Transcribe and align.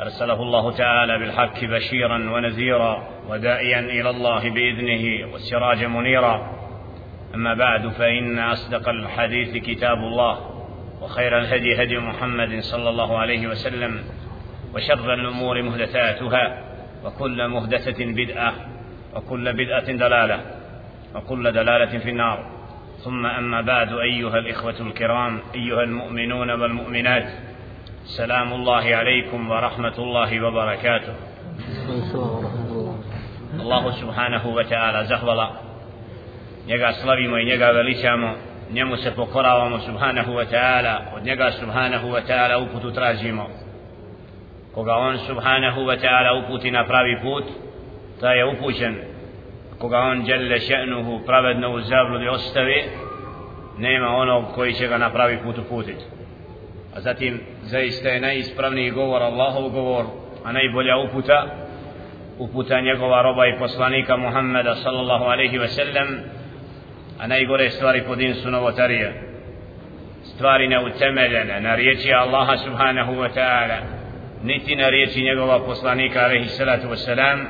أرسله 0.00 0.42
الله 0.42 0.72
تعالى 0.72 1.18
بالحق 1.18 1.64
بشيرا 1.64 2.30
ونذيرا 2.30 3.08
وداعيا 3.28 3.80
إلى 3.80 4.10
الله 4.10 4.50
بإذنه 4.50 5.32
والسراج 5.32 5.84
منيرا. 5.84 6.56
أما 7.34 7.54
بعد 7.54 7.88
فإن 7.88 8.38
أصدق 8.38 8.88
الحديث 8.88 9.56
كتاب 9.56 9.98
الله 9.98 10.38
وخير 11.02 11.38
الهدي 11.38 11.82
هدي 11.82 11.98
محمد 11.98 12.60
صلى 12.60 12.88
الله 12.88 13.18
عليه 13.18 13.46
وسلم 13.46 14.04
وشر 14.74 15.14
الأمور 15.14 15.62
مهدثاتها 15.62 16.62
وكل 17.04 17.48
مهدثة 17.48 18.04
بدعة 18.04 18.52
وكل 19.14 19.52
بدعة 19.52 19.92
دلالة 19.92 20.40
وكل 21.14 21.52
دلالة 21.52 21.98
في 21.98 22.10
النار. 22.10 22.46
ثم 22.96 23.26
أما 23.26 23.60
بعد 23.60 23.92
أيها 23.92 24.38
الإخوة 24.38 24.80
الكرام 24.80 25.40
أيها 25.54 25.82
المؤمنون 25.82 26.50
والمؤمنات 26.50 27.28
سلام 28.06 28.52
الله 28.52 28.96
عليكم 28.96 29.50
ورحمة 29.50 29.98
الله 29.98 30.40
وبركاته 30.40 31.14
الله 33.60 33.90
سبحانه 33.90 34.46
وتعالى 34.46 35.04
زهولا 35.04 35.48
njega 36.66 36.92
slavimo 36.92 37.38
i 37.38 37.44
njega 37.44 37.70
veličamo 37.70 38.34
njemu 38.72 38.96
se 38.96 39.10
pokoravamo 39.14 39.78
subhanahu 39.78 40.32
wa 40.32 40.44
ta'ala 40.50 40.98
od 41.16 41.24
njega 41.24 41.52
subhanahu 41.52 42.08
wa 42.08 42.20
ta'ala 42.28 42.58
uputu 42.58 42.90
tražimo 42.90 43.48
koga 44.74 44.94
on 44.94 45.18
subhanahu 45.18 45.80
wa 45.80 45.96
ta'ala 46.00 46.44
uputi 46.44 46.70
na 46.70 46.84
pravi 46.84 47.18
put 47.22 47.44
ta 48.20 48.32
je 48.32 48.44
upućen 48.44 48.96
koga 49.78 49.98
on 49.98 50.24
djelle 50.24 50.58
še'nuhu 50.58 51.26
pravedno 51.26 51.70
u 51.70 51.80
zabludi 51.80 52.28
ostavi 52.28 52.84
nema 53.78 54.08
onog 54.08 54.44
koji 54.54 54.72
će 54.74 54.88
ga 54.88 54.98
na 54.98 55.10
pravi 55.10 55.38
put 55.44 55.58
uputiti 55.58 56.04
a 56.96 57.00
zatim 57.00 57.40
zaista 57.62 58.08
je 58.08 58.20
najispravniji 58.20 58.90
govor 58.90 59.22
Allahov 59.22 59.68
govor 59.70 60.04
a 60.44 60.52
najbolja 60.52 60.96
uputa 60.96 61.46
uputa 62.38 62.80
njegova 62.80 63.22
roba 63.22 63.46
i 63.46 63.58
poslanika 63.58 64.16
Muhammeda 64.16 64.74
sallallahu 64.74 65.24
alaihi 65.24 65.58
ve 65.58 65.68
sellem 65.68 66.20
a 67.18 67.26
najgore 67.26 67.70
stvari 67.70 68.02
po 68.06 68.14
din 68.14 68.34
su 68.34 68.50
novotarije. 68.50 69.22
Stvari 70.22 70.68
neutemeljene 70.68 71.60
na 71.60 71.74
riječi 71.74 72.12
Allaha 72.12 72.56
subhanahu 72.56 73.12
wa 73.12 73.28
ta'ala 73.34 73.78
niti 74.42 74.76
na 74.76 74.88
riječi 74.88 75.22
njegova 75.22 75.64
poslanika 75.66 76.20
alaihi 76.20 76.48
salatu 76.48 76.88
wa 76.88 76.96
salam 76.96 77.46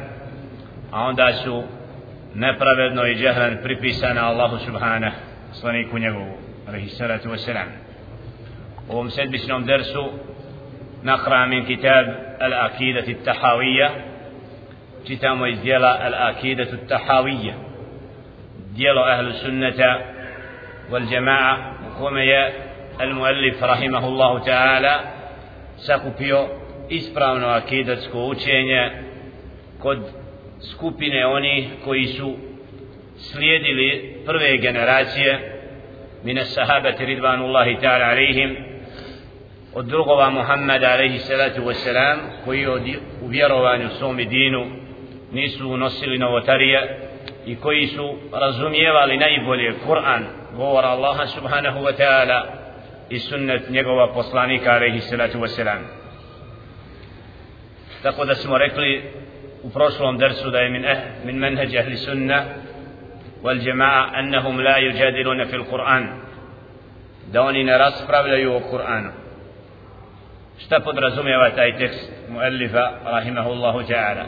a 0.92 1.03
onda 1.03 1.33
su 1.33 1.62
nepravedno 2.34 3.06
i 3.06 3.14
džehran 3.14 3.58
pripisana 3.62 4.28
Allahu 4.28 4.58
subhanahu 4.58 5.16
poslaniku 5.48 5.98
njegovu 5.98 6.38
alaihi 6.69 6.88
salatu 6.88 7.28
wa 7.28 7.38
salam 7.38 7.86
وهم 8.89 9.09
سيدبسنهم 9.09 9.65
درسوا 9.65 10.09
نقرأ 11.05 11.47
من 11.47 11.65
كتاب 11.65 12.37
الأكيدة 12.42 13.09
التحاوية. 13.09 13.91
كتاب 15.09 15.41
ويزيلا 15.41 16.09
الأكيدة 16.09 16.73
التحاوية. 16.73 17.55
ديلو 18.77 19.05
أهل 19.05 19.27
السنة 19.27 20.01
والجماعة. 20.91 21.77
وقومي 21.87 22.48
المؤلف 23.01 23.65
رحمه 23.65 24.09
الله 24.09 24.38
تعالى. 24.38 25.00
سكوبيو 25.77 26.49
إسبرامن 26.93 27.44
أكيدة 27.44 27.94
سكوتشينيا 27.94 29.03
قد 29.84 30.03
skupine 30.60 31.27
oni 31.27 31.69
koji 31.84 32.06
su 32.06 32.37
slijedili 33.16 34.16
prve 34.27 34.56
generacije 34.56 35.39
mine 36.25 36.44
sahabati 36.44 37.05
ridvanullahi 37.05 37.77
ta'ala 37.77 38.06
alaihim 38.06 38.56
od 39.76 39.87
drugova 39.87 40.31
Muhammeda 40.31 40.88
alaihi 40.88 41.19
salatu 41.19 41.62
wasalam 41.62 42.19
koji 42.44 42.66
u 43.22 43.26
vjerovanju 43.28 43.88
svom 43.98 44.16
dinu 44.16 44.66
nisu 45.32 45.69
unosili 45.70 46.19
novotarije 46.19 46.98
i 47.47 47.56
koji 47.56 47.86
su 47.86 48.19
razumijevali 48.32 49.16
najbolje 49.16 49.75
Kur'an 49.86 50.22
govor 50.56 50.84
Allaha 50.84 51.26
subhanahu 51.26 51.78
wa 51.81 51.92
ta'ala 51.98 52.42
i 53.10 53.19
sunnet 53.19 53.70
njegova 53.70 54.12
poslanika 54.12 54.70
alaihi 54.70 55.00
salatu 55.00 55.38
wasalam 55.38 55.81
tako 58.03 58.25
da 58.25 58.34
smo 58.34 58.59
rekli 58.59 59.03
u 59.62 59.70
prošlom 59.70 60.19
dersu 60.19 60.50
da 60.50 60.59
je 60.59 60.70
min, 60.70 60.84
eh, 60.84 60.98
min 61.25 61.36
menheđ 61.36 61.76
ahli 61.76 61.97
sunna 61.97 62.44
wal 63.42 63.60
jama'a 63.69 64.10
annahum 64.12 64.59
la 64.59 64.78
yujadiluna 64.78 65.50
fil 65.50 65.65
Kur'an 65.65 66.06
da 67.32 67.42
oni 67.42 67.65
ne 67.65 67.78
raspravljaju 67.78 68.54
o 68.54 68.60
Kur'anu. 68.60 69.25
اشتقد 70.59 70.99
رزومي 70.99 71.37
وتايتكس 71.37 72.11
مؤلفة 72.28 73.19
رحمه 73.19 73.53
الله 73.53 73.83
تعالى 73.83 74.27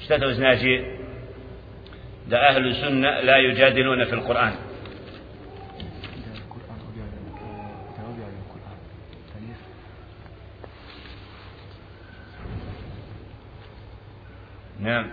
اشتقد 0.00 0.40
ناجي 0.40 0.84
دا 2.28 2.48
أهل 2.48 2.66
السنة 2.66 3.20
لا 3.20 3.36
يجادلون 3.36 4.04
في 4.04 4.12
القرآن 4.12 4.52
نعم 14.80 15.10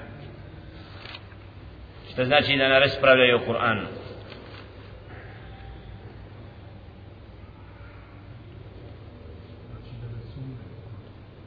اشتقد 2.07 2.27
ناجي 2.27 2.57
دا 2.57 2.67
نرس 2.67 2.95
براوية 2.99 3.35
القرآن 3.35 3.77
نعم 3.77 4.02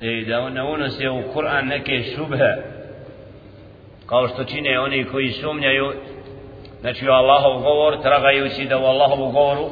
i 0.00 0.24
da 0.24 0.50
ne 0.50 0.62
unose 0.62 1.08
u 1.10 1.22
Kur'an 1.34 1.68
neke 1.68 2.02
šube 2.02 2.56
kao 4.06 4.28
što 4.28 4.44
čine 4.44 4.80
oni 4.80 5.04
koji 5.04 5.30
sumnjaju 5.30 5.92
znači 6.80 7.08
u 7.08 7.12
Allahov 7.12 7.62
govor 7.62 8.02
tragajući 8.02 8.64
da 8.64 8.78
u 8.78 8.84
Allahovu 8.84 9.30
govoru 9.30 9.68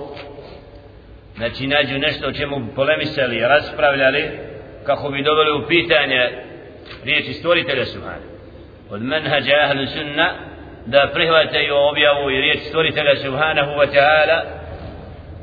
znači 1.37 1.67
nađu 1.67 1.99
nešto 1.99 2.29
o 2.29 2.33
čemu 2.33 2.59
bi 2.59 2.75
polemisali 2.75 3.41
raspravljali 3.41 4.31
kako 4.87 5.11
bi 5.11 5.23
doveli 5.23 5.53
u 5.53 5.67
pitanje 5.69 6.31
riječi 7.05 7.33
stvoritelja 7.33 7.85
Subhana. 7.85 8.27
Od 8.91 9.03
menhađa 9.03 9.53
ahlu 9.65 9.87
sunna 9.87 10.29
da 10.87 11.11
prihvataju 11.15 11.75
objavu 11.91 12.31
i 12.31 12.41
riječ 12.41 12.59
stvoritelja 12.69 13.17
Subhanahu 13.17 13.71
wa 13.71 13.87
ta'ala 13.95 14.41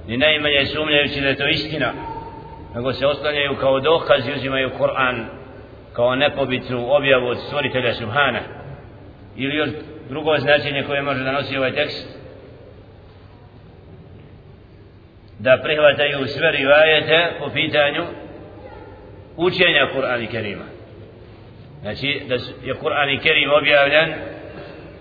ni 0.07 0.17
najmanje 0.17 0.65
sumnjajući 0.65 1.21
da 1.21 1.27
je 1.27 1.35
to 1.35 1.47
istina 1.47 2.10
nego 2.75 2.93
se 2.93 3.05
oslanjaju 3.05 3.55
kao 3.59 3.79
dokaz 3.79 4.27
i 4.27 4.33
uzimaju 4.33 4.69
Kur'an 4.79 5.25
kao 5.93 6.15
nepobitnu 6.15 6.95
objavu 6.95 7.27
od 7.27 7.37
stvoritelja 7.39 7.93
Subhana. 7.93 8.39
Ili 9.35 9.55
još 9.55 9.69
drugo 10.09 10.37
značenje 10.37 10.83
koje 10.87 11.01
može 11.01 11.23
da 11.23 11.31
nosi 11.31 11.57
ovaj 11.57 11.73
tekst? 11.73 12.19
Da 15.39 15.59
prihvataju 15.63 16.27
sve 16.27 16.51
rivajete 16.51 17.31
po 17.39 17.49
pitanju 17.49 18.03
učenja 19.37 19.87
Kur'ana 19.95 20.23
i 20.23 20.27
Kerima. 20.27 20.63
Znači 21.81 22.21
da 22.27 22.35
je 22.35 22.73
Kur'an 22.73 23.09
i 23.09 23.19
Kerim 23.19 23.51
objavljen 23.51 24.13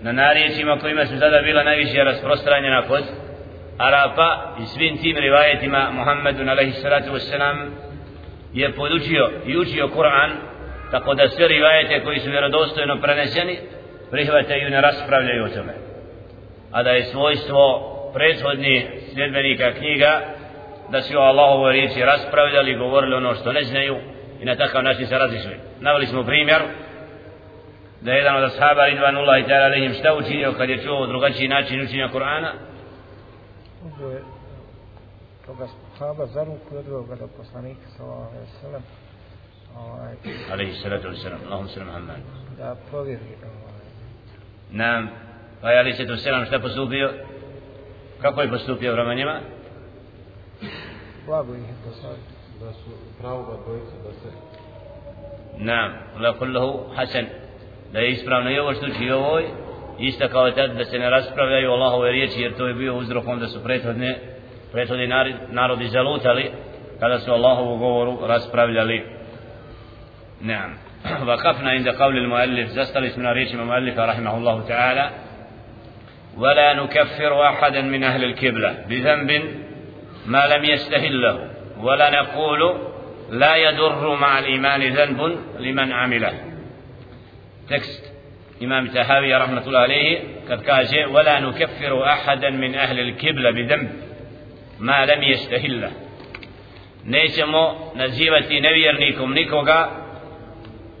na 0.01 0.11
narječima 0.11 0.79
kojima 0.79 1.05
su 1.05 1.19
sada 1.19 1.41
bila 1.41 1.63
najviše 1.63 2.03
rasprostranjena 2.03 2.87
kod 2.87 3.03
Arapa 3.87 4.55
i 4.61 4.65
svim 4.65 4.97
tim 4.97 5.17
rivajetima 5.17 5.91
Muhammedun 5.91 6.49
alaihi 6.49 6.71
salatu 6.71 7.11
wassalam 7.11 7.57
je 8.53 8.73
podučio 8.73 9.31
i 9.45 9.57
učio 9.57 9.87
Kur'an 9.87 10.31
tako 10.91 11.13
da 11.13 11.29
sve 11.29 11.47
rivajete 11.47 12.03
koji 12.03 12.19
su 12.19 12.29
vjerodostojno 12.29 13.01
preneseni 13.01 13.57
prihvataju 14.11 14.67
i 14.67 14.71
ne 14.71 14.81
raspravljaju 14.81 15.43
o 15.45 15.49
tome. 15.49 15.73
A 16.71 16.83
da 16.83 16.89
je 16.89 17.03
svojstvo 17.03 17.61
prethodnih 18.13 18.85
sljedbenika 19.13 19.71
knjiga 19.71 20.21
da 20.89 21.01
su 21.01 21.17
o 21.17 21.21
Allahovoj 21.21 21.73
riječi 21.73 22.01
raspravljali 22.01 22.75
govorili 22.75 23.15
ono 23.15 23.35
što 23.35 23.51
ne 23.51 23.63
znaju 23.63 23.97
i 24.41 24.45
na 24.45 24.55
takav 24.55 24.83
način 24.83 25.07
se 25.07 25.17
razišli. 25.17 25.55
Navali 25.79 26.05
smo 26.05 26.23
primjer 26.23 26.61
da 28.01 28.11
je 28.11 28.17
jedan 28.17 28.35
od 28.35 28.43
ashaba 28.43 28.85
ridvanullahi 28.85 29.43
ta'ala 29.43 29.65
alaihim 29.65 29.93
šta 29.93 30.13
učinio 30.13 30.53
kad 30.57 30.69
je 30.69 30.83
čuo 30.83 31.07
drugačiji 31.07 31.47
način 31.47 31.81
učenja 31.81 32.09
Kur'ana? 32.13 32.51
Uzeo 33.85 34.09
je 34.09 34.23
toga 35.45 35.67
sahaba 35.97 36.25
za 36.25 36.43
ruku 36.43 36.75
i 36.75 36.77
odveo 36.77 37.03
ga 37.03 37.15
do 37.15 37.27
poslanika 37.37 37.81
sallallahu 37.97 38.29
alaihi 38.35 38.51
sallam 38.61 38.83
ovaj, 39.77 40.13
alaihi 40.51 40.73
salatu 40.73 41.07
wa 41.07 41.15
sallam 41.23 41.39
Allahum 41.47 41.67
sallam 41.67 41.87
Muhammad. 41.87 42.17
da 42.57 42.75
provjeri 42.89 43.35
ovaj, 43.43 43.85
nam 44.71 45.09
pa 45.61 45.71
je 45.71 45.79
ali 45.79 45.93
se 45.93 46.07
to 46.07 46.17
selam 46.17 46.45
šta 46.45 46.59
postupio? 46.59 47.13
Kako 48.21 48.41
je 48.41 48.49
postupio 48.49 48.93
prema 48.93 49.13
njima? 49.13 49.39
Blago 51.25 51.55
ih 51.55 51.61
je 51.61 51.75
poslao. 51.85 52.13
Da 52.59 52.73
su 52.73 52.89
pravo 53.19 53.43
ga 53.43 53.63
dvojica 53.63 53.95
da 54.03 54.11
se 54.13 54.29
nam 55.57 55.91
la 56.23 56.37
kulluhu 56.37 56.93
hasan. 56.95 57.25
Da 57.93 57.99
je 57.99 58.11
ispravno 58.11 58.51
i 58.51 58.59
ovo 58.59 58.73
što 58.73 58.85
uči 58.85 59.11
ovoj 59.11 59.45
isto 60.01 60.27
kao 60.27 60.51
tad 60.51 60.77
da 60.77 60.85
se 60.85 60.99
ne 60.99 61.09
raspravljaju 61.09 61.71
Allahove 61.71 62.11
riječi 62.11 62.41
jer 62.41 62.57
to 62.57 62.67
je 62.67 62.73
bio 62.73 62.95
uzrokom 62.95 63.39
da 63.39 63.47
su 63.47 63.63
prethodne 63.63 64.15
prethodni 64.71 65.07
narodi 65.49 65.87
zalutali 65.87 66.51
kada 66.99 67.19
su 67.19 67.31
Allahovu 67.31 67.77
govoru 67.77 68.17
raspravljali 68.27 69.21
نعم 70.41 70.73
وقفنا 71.27 71.69
عند 71.69 71.89
قول 71.89 72.17
المؤلف 72.17 72.69
زستل 72.69 73.05
اسمنا 73.05 73.31
ريش 73.31 73.53
المؤلف 73.53 73.99
رحمه 73.99 74.37
الله 74.37 74.67
تعالى 74.67 75.09
ولا 76.37 76.73
نكفر 76.73 77.47
أحدا 77.47 77.81
من 77.81 78.03
أهل 78.03 78.23
الكبلة 78.23 78.85
بذنب 78.89 79.43
ما 80.25 80.47
لم 80.47 80.63
يستهله 80.63 81.49
ولا 81.79 82.09
نقول 82.09 82.77
لا 83.29 83.55
يضر 83.55 84.15
مع 84.15 84.39
الإيمان 84.39 84.93
ذنب 84.93 85.37
لمن 85.59 85.91
عمله 85.91 86.33
تكست 87.69 88.10
إمام 88.63 88.87
تهاوي 88.87 89.35
رحمة 89.35 89.67
الله 89.67 89.79
عليه 89.79 90.19
قد 90.49 90.69
قال 90.69 91.05
ولا 91.05 91.39
نكفر 91.39 92.03
أحدا 92.03 92.49
من 92.49 92.75
أهل 92.75 92.99
الكبلة 92.99 93.51
بذنب 93.51 93.91
ما 94.79 95.05
لم 95.05 95.23
يستهله 95.23 95.91
nećemo 97.05 97.91
nazivati 97.95 98.61
nevjernikom 98.61 99.33
nikoga 99.33 99.89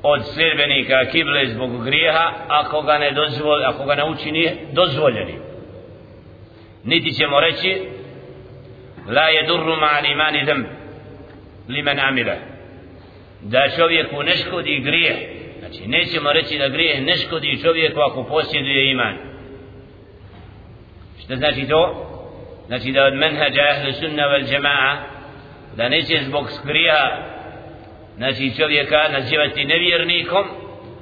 od 0.03 0.21
sljedbenika 0.33 1.05
kible 1.11 1.45
zbog 1.45 1.85
grijeha 1.85 2.33
ako 2.47 2.81
ga 2.81 2.97
ne 2.97 3.11
dozvoli, 3.11 3.63
ako 3.65 3.85
ga 3.85 3.95
ne 3.95 4.03
učini 4.03 4.51
dozvoljeni 4.73 5.33
niti 6.83 7.13
ćemo 7.13 7.39
reći 7.39 7.81
la 9.07 9.27
je 9.27 9.47
durru 9.47 9.75
ma 9.75 10.07
imani 10.11 10.45
dhem 10.45 10.65
limen 11.69 11.99
amila 11.99 12.35
da 13.41 13.69
čovjeku 13.77 14.23
ne 14.23 14.37
škodi 14.37 14.79
grijeh 14.79 15.17
znači 15.71 15.87
nećemo 15.87 16.33
reći 16.33 16.57
da 16.57 16.67
grijeh 16.67 17.01
ne 17.01 17.17
škodi 17.17 17.61
čovjeku 17.63 17.99
ako 17.99 18.23
posjeduje 18.23 18.91
iman. 18.91 19.17
Što 21.23 21.35
znači 21.35 21.67
to? 21.67 22.07
Znači 22.67 22.91
da 22.91 23.03
od 23.03 23.13
menhađa 23.13 23.61
ahli 23.71 23.93
sunna 23.93 24.27
vel 24.27 24.41
džema'a 24.41 24.97
da 25.75 25.89
neće 25.89 26.19
zbog 26.23 26.49
skrija 26.51 27.27
znači 28.17 28.53
čovjeka 28.57 29.07
nazivati 29.11 29.65
nevjernikom 29.65 30.45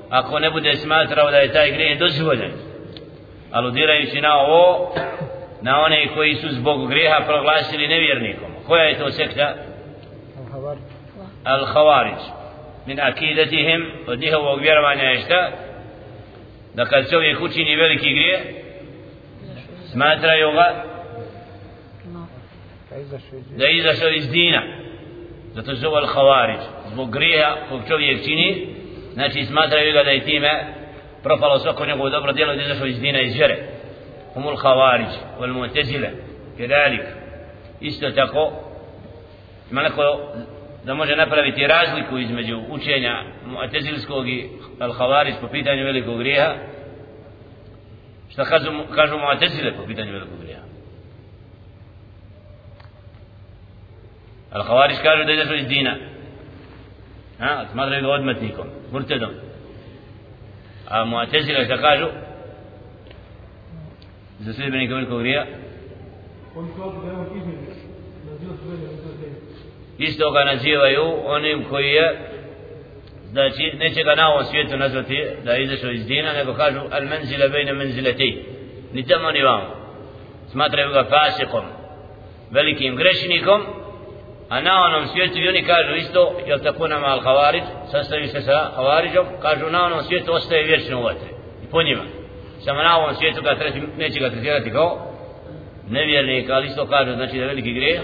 ako 0.09 0.39
ne 0.39 0.49
bude 0.51 0.75
smatrao 0.75 1.31
da 1.31 1.37
je 1.37 1.53
taj 1.53 1.71
grijeh 1.71 1.99
dozvoljen. 1.99 2.51
Aludirajući 3.51 4.21
na 4.21 4.33
ovo 4.33 4.93
na 5.61 5.81
one 5.81 6.07
koji 6.15 6.35
su 6.35 6.47
zbog 6.49 6.89
grijeha 6.89 7.23
proglasili 7.27 7.87
nevjernikom. 7.87 8.49
Koja 8.67 8.83
je 8.83 8.99
to 8.99 9.11
sekta? 9.11 9.53
al-Khawarij 11.43 12.38
min 12.89 12.99
akidatihim 12.99 13.91
od 14.07 14.19
njihovog 14.19 14.61
vjerovanja 14.61 15.03
je 15.03 15.19
šta? 15.19 15.51
Da 16.73 16.85
kad 16.85 17.09
čovjek 17.09 17.41
učini 17.41 17.75
veliki 17.75 18.09
grije 18.13 18.63
smatraju 19.91 20.51
ga 20.51 20.83
da 23.57 23.65
je 23.65 23.77
izašao 23.77 24.09
iz 24.09 24.29
dina. 24.29 24.63
Zato 25.53 25.75
se 25.75 25.81
zove 25.81 25.95
al-Khawarij. 26.01 26.59
Zbog 26.91 27.11
grija 27.11 27.55
kog 27.69 27.81
čovjek 27.87 28.23
čini 28.23 28.67
znači 29.13 29.45
smatraju 29.45 29.93
ga 29.93 30.03
da 30.03 30.09
je 30.09 30.25
time 30.25 30.73
propalo 31.23 31.59
svako 31.59 31.85
njegovo 31.85 32.09
dobro 32.09 32.33
djelo 32.33 32.55
da 32.55 32.61
izašao 32.61 32.87
iz 32.87 32.99
dina 32.99 33.21
iz 33.21 33.35
vjere. 33.35 33.57
Humul 34.33 34.55
Khawarij 34.55 35.13
wal 35.39 35.53
mutezile 35.53 36.09
kedalik 36.57 37.05
isto 37.79 38.11
tako 38.11 38.51
ima 39.71 39.81
neko 39.81 40.33
da 40.89 40.95
može 40.95 41.15
napraviti 41.15 41.67
razliku 41.67 42.17
između 42.17 42.61
učenja 42.69 43.23
Mu'tezilskog 43.45 44.27
i 44.27 44.49
al-Khawarij 44.79 45.33
po 45.41 45.47
pitanju 45.47 45.83
velikog 45.83 46.19
grijeha 46.19 46.53
šta 48.29 48.45
kažu, 48.45 48.71
kažu 48.95 49.15
Mu'tezile 49.15 49.77
po 49.77 49.85
pitanju 49.87 50.11
velikog 50.11 50.39
grijeha 50.41 50.61
Al-Khawarij 54.51 55.03
kažu 55.03 55.25
da 55.25 55.31
izašao 55.31 55.55
iz 55.55 55.67
dina. 55.67 55.95
Ha, 57.39 57.65
smatraju 57.71 58.01
ga 58.03 58.09
odmetnikom, 58.09 58.67
murtedom. 58.91 59.31
A 60.87 61.05
Mu'tezile 61.05 61.65
šta 61.65 61.77
kažu? 61.77 62.07
Za 64.39 64.53
sljedbenika 64.53 64.93
velikog 64.95 65.19
grijeha 65.19 65.45
Oni 66.55 66.69
kažu 66.77 67.01
da 67.01 67.07
je 67.11 67.17
on 67.17 67.37
izmjeni. 67.37 67.69
Isto 69.99 70.31
ga 70.31 70.43
nazivaju 70.43 71.03
onim 71.25 71.65
koji 71.69 71.89
je 71.89 72.17
znači 73.31 73.71
neće 73.79 74.03
ga 74.03 74.15
na 74.15 74.29
ovom 74.29 74.45
svijetu 74.45 74.77
nazvati 74.77 75.25
da 75.43 75.51
je 75.51 75.63
izašao 75.63 75.91
iz 75.91 76.05
dina 76.05 76.33
nego 76.33 76.53
kažu 76.53 76.79
al 76.91 77.05
menzile 77.05 77.49
bejne 77.49 77.73
menzileti 77.73 78.45
ni 78.93 79.07
tamo 79.07 79.31
ni 79.31 79.41
vamo. 79.43 79.75
Smatraju 80.51 80.93
ga 80.93 81.03
fasikom 81.09 81.63
velikim 82.51 82.95
grešnikom 82.95 83.61
a 84.49 84.61
na 84.61 84.83
onom 84.85 85.07
svijetu 85.07 85.37
i 85.37 85.47
oni 85.47 85.63
kažu 85.63 85.95
isto 85.95 86.39
jel 86.47 86.59
tako 86.59 86.87
nama 86.87 87.07
al 87.07 87.19
havarić 87.19 87.63
sastavi 87.91 88.27
se 88.27 88.41
sa 88.41 88.71
havarićom 88.75 89.25
kažu 89.41 89.69
na 89.69 89.85
onom 89.85 90.03
svijetu 90.03 90.33
ostaje 90.33 90.63
vječno 90.63 90.99
u 90.99 91.03
vatri 91.03 91.29
i 91.63 91.71
po 91.71 91.83
njima. 91.83 92.03
Samo 92.65 92.83
na 92.83 92.97
ovom 92.97 93.15
svijetu 93.15 93.41
ga 93.41 93.55
treti, 93.55 93.81
neće 93.97 94.19
ga 94.19 94.29
tretirati 94.29 94.71
kao 94.71 95.13
nevjernik 95.89 96.49
ali 96.49 96.67
isto 96.67 96.85
kažu 96.85 97.11
znači 97.13 97.39
da 97.39 97.45
veliki 97.45 97.73
grijeh. 97.73 98.01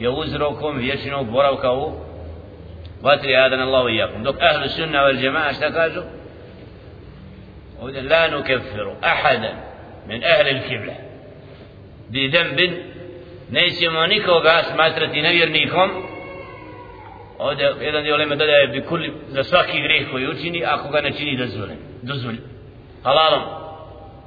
Je 0.00 0.08
uzrokom 0.08 0.78
vječnog 0.78 1.30
boravka 1.30 1.72
u 1.72 1.92
vatri 3.02 3.36
adan 3.36 3.60
Allahu 3.60 3.88
i 3.88 3.96
jakom 3.96 4.22
dok 4.22 4.36
ahlu 4.40 4.68
sunna 4.68 4.98
wal 4.98 5.24
jama'a 5.24 5.54
šta 5.54 5.72
kažu 5.72 6.00
ovdje 7.80 8.02
la 8.02 8.28
nukeffiru 8.28 8.92
ahadan 9.00 9.56
min 10.06 10.22
ahli 10.24 10.50
l-kibla 10.50 10.92
bi 12.08 12.28
dembin 12.28 12.74
nećemo 13.50 14.06
nikoga 14.06 14.62
smatrati 14.72 15.22
nevjernikom 15.22 15.90
ovdje 17.38 17.74
jedan 17.80 18.02
dio 18.02 18.16
lema 18.16 18.34
dodaje 18.34 18.66
bi 18.66 18.82
kuli 18.82 19.12
za 19.28 19.44
svaki 19.44 19.80
greh 19.80 20.10
koji 20.10 20.28
učini 20.28 20.64
ako 20.66 20.88
ga 20.88 21.00
ne 21.00 21.12
čini 21.12 21.36
dozvoljen 21.36 21.78
dozvoljen 22.02 22.42
halalom 23.02 23.42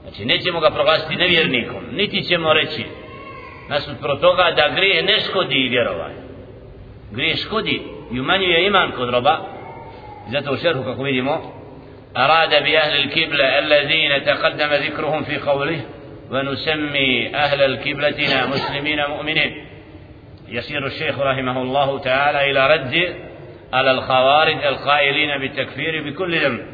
znači 0.02 0.26
nećemo 0.26 0.60
ga 0.60 0.70
proglasiti 0.70 1.16
nevjernikom 1.16 1.84
niti 1.92 2.24
ćemo 2.24 2.54
reći 2.54 2.86
nasutro 3.70 4.16
toga 4.16 4.52
da 4.52 4.70
greh 4.76 5.06
ne 5.06 5.20
škodi 5.20 5.68
vjerovanje. 5.70 6.22
Greh 7.12 7.36
škodi 7.38 7.82
i 8.12 8.20
umanjuje 8.20 8.68
iman 8.68 8.92
kod 8.92 9.10
roba. 9.10 9.38
Zato 10.32 10.54
u 10.54 10.58
šerhu 10.58 10.84
kako 10.84 11.04
vidimo 11.04 11.64
أراد 12.18 12.50
بأهل 12.50 12.96
الكبلة 12.96 13.60
الذين 13.60 14.26
تقدم 14.26 14.74
ذكرهم 14.74 15.24
في 15.24 15.38
قوله 15.38 15.82
ونسمي 16.32 17.36
أهل 17.36 17.62
الكبلة 17.62 18.48
مسلمين 18.48 19.06
مؤمنين 19.10 19.66
يسير 20.48 20.86
الشيخ 20.88 21.20
رحمه 21.20 21.62
الله 21.62 22.00
تعالى 22.00 22.52
إلى 22.52 22.68
رد 22.68 23.16
على 23.74 23.92
الخوارج 23.92 24.66
القائلين 24.66 25.38
بالتكفير 25.38 26.10
بكل 26.10 26.40
ذنب 26.40 26.66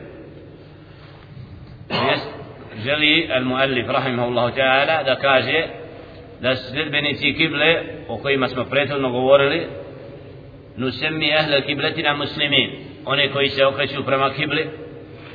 جلي 2.85 3.37
المؤلف 3.37 3.89
رحمه 3.89 4.25
الله 4.25 4.49
تعالى 4.49 5.17
kaže 5.21 5.78
da 6.41 6.55
sljedbenici 6.55 7.33
kible 7.33 7.81
o 8.07 8.17
kojima 8.17 8.47
smo 8.47 8.65
prethodno 8.65 9.11
govorili 9.11 9.67
nusemi 10.77 11.35
ahle 11.35 11.61
kibletina 11.61 12.13
muslimin 12.13 12.71
one 13.05 13.31
koji 13.31 13.49
se 13.49 13.65
okreću 13.65 14.05
prema 14.05 14.29
kibli. 14.33 14.69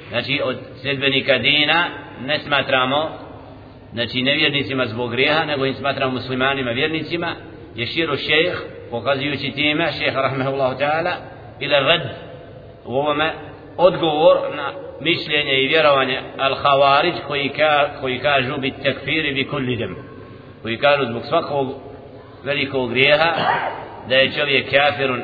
Znači 0.08 0.40
od 0.44 0.56
sljedbenika 0.82 1.38
dina 1.38 1.84
ne 2.26 2.38
smatramo 2.38 3.10
znači 3.92 4.22
nevjernicima 4.22 4.86
zbog 4.86 5.10
grijeha, 5.10 5.44
nego 5.44 5.66
im 5.66 5.74
smatramo 5.74 6.12
muslimanima 6.12 6.70
vjernicima, 6.70 7.34
je 7.76 7.86
širo 7.86 8.16
šejh, 8.16 8.54
pokazujući 8.90 9.50
time, 9.50 9.92
šejh 9.92 10.14
rahmehullahu 10.14 10.78
ta'ala, 10.78 11.12
ila 11.60 11.78
rad 11.78 12.00
u 12.84 12.94
ovome 12.94 13.32
odgovor 13.76 14.36
na 14.56 14.72
mišljenje 15.00 15.62
i 15.62 15.68
vjerovanje 15.68 16.20
al-Hawarić 16.38 17.14
koji, 17.26 17.48
ka, 17.48 17.90
koji 18.00 18.18
kažu 18.18 18.60
bit 18.60 18.74
tekfiri 18.82 19.34
bi 19.34 19.44
kulli 19.44 19.64
kullidem 19.64 19.96
koji 20.63 20.77
kažu 20.77 21.05
zbog 21.05 21.23
svakog 21.25 21.67
velikog 22.43 22.89
grijeha 22.89 23.33
da 24.09 24.15
je 24.15 24.31
čovjek 24.31 24.71
kafirun 24.71 25.23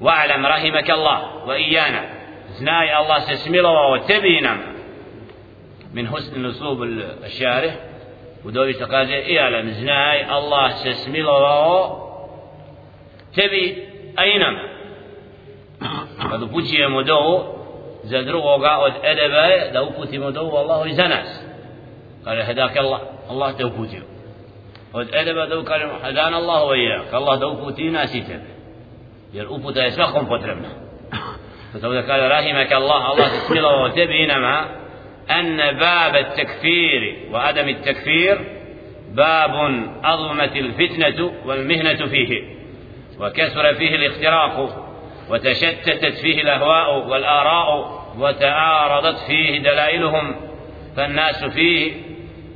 wa'alam 0.00 0.48
rahimaka 0.48 0.92
Allah 0.92 1.20
wa 1.46 1.56
iyana 1.58 2.02
znaj 2.58 2.92
Allah 2.92 3.22
se 3.26 3.36
smilovao 3.36 3.98
tebi 3.98 4.38
i 4.38 4.40
nama 4.40 4.80
من 5.94 6.08
حسن 6.08 6.42
نصوب 6.42 6.82
الشارح 6.82 7.74
ودوي 8.44 8.72
تقاجة 8.72 9.38
اعلم 9.40 9.70
زناي 9.70 10.38
الله 10.38 10.68
سسمي 10.68 11.20
الله 11.20 12.10
تبي 13.36 13.88
أينما 14.18 14.62
قد 16.32 16.44
بوجي 16.44 16.86
مدو 16.86 17.42
za 18.04 18.22
drugoga 18.22 18.78
od 18.78 18.92
edeba 19.02 19.36
je 19.40 19.70
da 19.72 19.82
uputimo 19.82 20.30
dovu 20.30 20.56
Allahu 20.56 20.86
i 20.86 20.94
za 20.94 21.08
nas 21.08 21.44
قال 22.25 22.41
هداك 22.41 22.77
الله. 22.77 23.01
الله 23.31 23.51
توفوتي. 23.51 24.01
وإذا 24.93 25.45
ذو 25.45 25.63
كان 25.63 25.89
هدانا 26.03 26.37
الله 26.37 26.63
وإياك. 26.63 27.13
الله 27.13 27.39
توفوتي 27.39 27.89
ناسيته 27.89 28.39
يرؤوف 29.33 29.73
تيسخم 29.73 30.25
فترمنا 30.25 30.69
فتوذا 31.73 32.01
قال 32.01 32.31
رحمك 32.31 32.73
الله. 32.73 33.11
الله 33.11 33.27
تسميله 33.27 33.83
وتبينما 33.83 34.65
أن 35.31 35.57
باب 35.57 36.15
التكفير 36.15 37.29
وعدم 37.31 37.69
التكفير 37.69 38.39
باب 39.11 39.55
أظلمت 40.03 40.55
الفتنة 40.55 41.31
والمهنة 41.45 42.05
فيه. 42.05 42.55
وكثر 43.19 43.73
فيه 43.73 43.95
الاختراق. 43.95 44.85
وتشتتت 45.29 46.13
فيه 46.21 46.41
الأهواء 46.41 47.07
والآراء. 47.07 48.05
وتعارضت 48.19 49.17
فيه 49.27 49.59
دلائلهم. 49.59 50.35
فالناس 50.97 51.43
فيه 51.43 51.93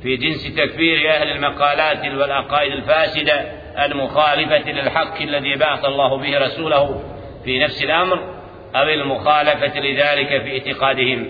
في 0.02 0.16
جنس 0.16 0.54
تكفير 0.54 1.10
أهل 1.10 1.30
المقالات 1.30 2.04
والعقائد 2.04 2.72
الفاسدة 2.72 3.40
المخالفة 3.84 4.70
للحق 4.70 5.22
الذي 5.22 5.56
بعث 5.56 5.84
الله 5.84 6.16
به 6.16 6.38
رسوله 6.38 7.02
في 7.44 7.58
نفس 7.58 7.82
الأمر 7.84 8.34
أو 8.76 8.82
المخالفة 8.82 9.80
لذلك 9.80 10.42
في 10.42 10.52
اعتقادهم 10.52 11.28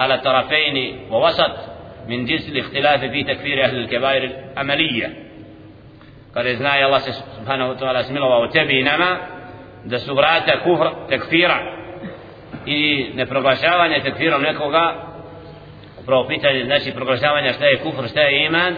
على 0.00 0.18
طرفين 0.18 0.98
ووسط 1.10 1.52
من 2.08 2.24
جنس 2.24 2.48
الاختلاف 2.48 3.00
في 3.00 3.24
تكفير 3.24 3.64
أهل 3.64 3.76
الكبائر 3.76 4.24
العملية. 4.24 5.12
قال 6.36 6.46
إذن 6.46 6.66
الله 6.66 6.98
سبحانه 6.98 7.70
وتعالى 7.70 8.02
سميله 8.02 8.38
وتبي 8.38 8.82
نما 8.82 9.18
da 9.84 9.98
su 9.98 10.14
vrata 10.14 10.60
kufra, 10.62 10.92
tekfira 11.08 11.58
i 12.66 13.10
neproglašavanja 13.14 14.02
tekfirom 14.02 14.42
nekoga 14.42 15.11
upravo 16.02 16.26
pitanje 16.28 16.64
znači 16.64 16.92
proglašavanja 16.94 17.52
šta 17.52 17.64
je 17.64 17.78
kufr, 17.78 18.08
šta 18.08 18.20
je 18.20 18.46
iman 18.46 18.76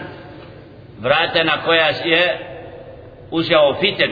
vrata 0.99 1.43
na 1.43 1.63
koja 1.65 1.87
je 2.05 2.39
ušao 3.31 3.75
fiten 3.79 4.11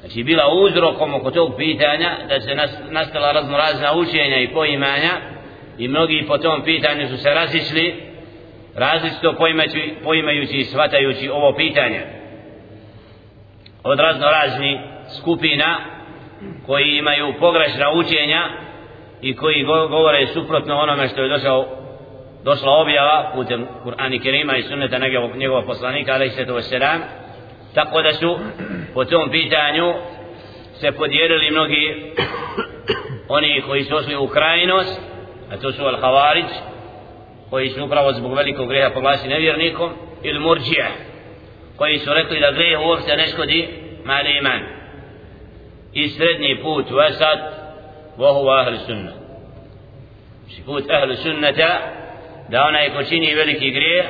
znači 0.00 0.22
bila 0.22 0.44
uzrokom 0.48 1.14
oko 1.14 1.30
tog 1.30 1.54
pitanja 1.56 2.10
da 2.28 2.40
se 2.40 2.54
nastala 2.90 3.32
raznorazna 3.32 3.94
učenja 3.94 4.36
i 4.36 4.52
poimanja 4.52 5.10
i 5.78 5.88
mnogi 5.88 6.24
po 6.28 6.38
tom 6.38 6.64
pitanju 6.64 7.08
su 7.08 7.16
se 7.16 7.30
razišli 7.30 7.94
različito 8.76 9.34
poimajući, 9.38 9.94
poimajući 10.04 10.56
i 10.56 10.64
shvatajući 10.64 11.28
ovo 11.28 11.54
pitanje. 11.56 12.00
Od 13.82 13.98
raznorazni 13.98 14.80
skupina 15.18 15.78
koji 16.66 16.96
imaju 16.96 17.34
pogrešna 17.40 17.92
učenja 17.92 18.48
i 19.22 19.36
koji 19.36 19.64
govore 19.64 20.26
suprotno 20.26 20.76
onome 20.76 21.08
što 21.08 21.22
je 21.22 21.28
došao 21.28 21.85
došla 22.46 22.70
objava 22.72 23.30
putem 23.34 23.66
Kur'ana 23.84 24.22
Kerima 24.22 24.56
i 24.56 24.62
sunneta 24.62 24.98
njegovog, 24.98 25.36
njegovog 25.36 25.64
poslanika 25.66 26.12
alaih 26.12 26.32
se 26.32 26.44
wasalam 26.44 26.62
selam 26.62 27.00
tako 27.74 28.02
da 28.02 28.12
su 28.12 28.38
po 28.94 29.04
tom 29.04 29.30
pitanju 29.30 29.94
se 30.80 30.92
podijelili 30.92 31.50
mnogi 31.50 32.12
oni 33.28 33.62
koji 33.66 33.84
su 33.84 33.96
ošli 33.96 34.16
u 34.16 34.28
krajnost 34.28 35.00
a 35.52 35.56
to 35.56 35.72
su 35.72 35.82
al-Havarić 35.82 36.50
koji 37.50 37.68
su 37.68 37.84
upravo 37.84 38.12
zbog 38.12 38.34
velikog 38.34 38.68
greha 38.68 38.90
poglasi 38.90 39.28
nevjernikom 39.28 39.90
ili 40.22 40.38
murđija 40.38 40.88
koji 41.76 41.98
su 41.98 42.14
rekli 42.14 42.40
da 42.40 42.50
greh 42.50 42.80
uopšte 42.80 43.16
ne 43.16 43.26
škodi 43.26 43.68
mali 44.04 44.38
iman. 44.38 44.60
I 45.92 46.08
srednji 46.08 46.58
put 46.62 46.86
vesat 46.90 47.38
vohu 48.16 48.48
ahli 48.48 48.78
sunna. 48.86 49.12
Znači, 50.44 50.62
put 50.66 50.90
ahli 50.90 51.16
sunnata 51.16 51.78
da 52.49 52.63
onaj 52.63 52.89
ko 52.89 53.03
čini 53.03 53.35
veliki 53.35 53.71
grije 53.71 54.03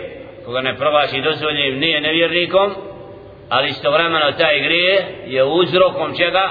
koga 0.45 0.62
ne 0.62 0.77
proglasi 0.77 1.21
dozvoljenim 1.21 1.79
nije 1.79 2.01
nevjernikom 2.01 2.75
ali 3.50 3.69
istovremeno 3.69 4.31
taj 4.31 4.60
grije 4.60 5.05
je 5.25 5.43
uzrokom 5.43 6.17
čega 6.17 6.50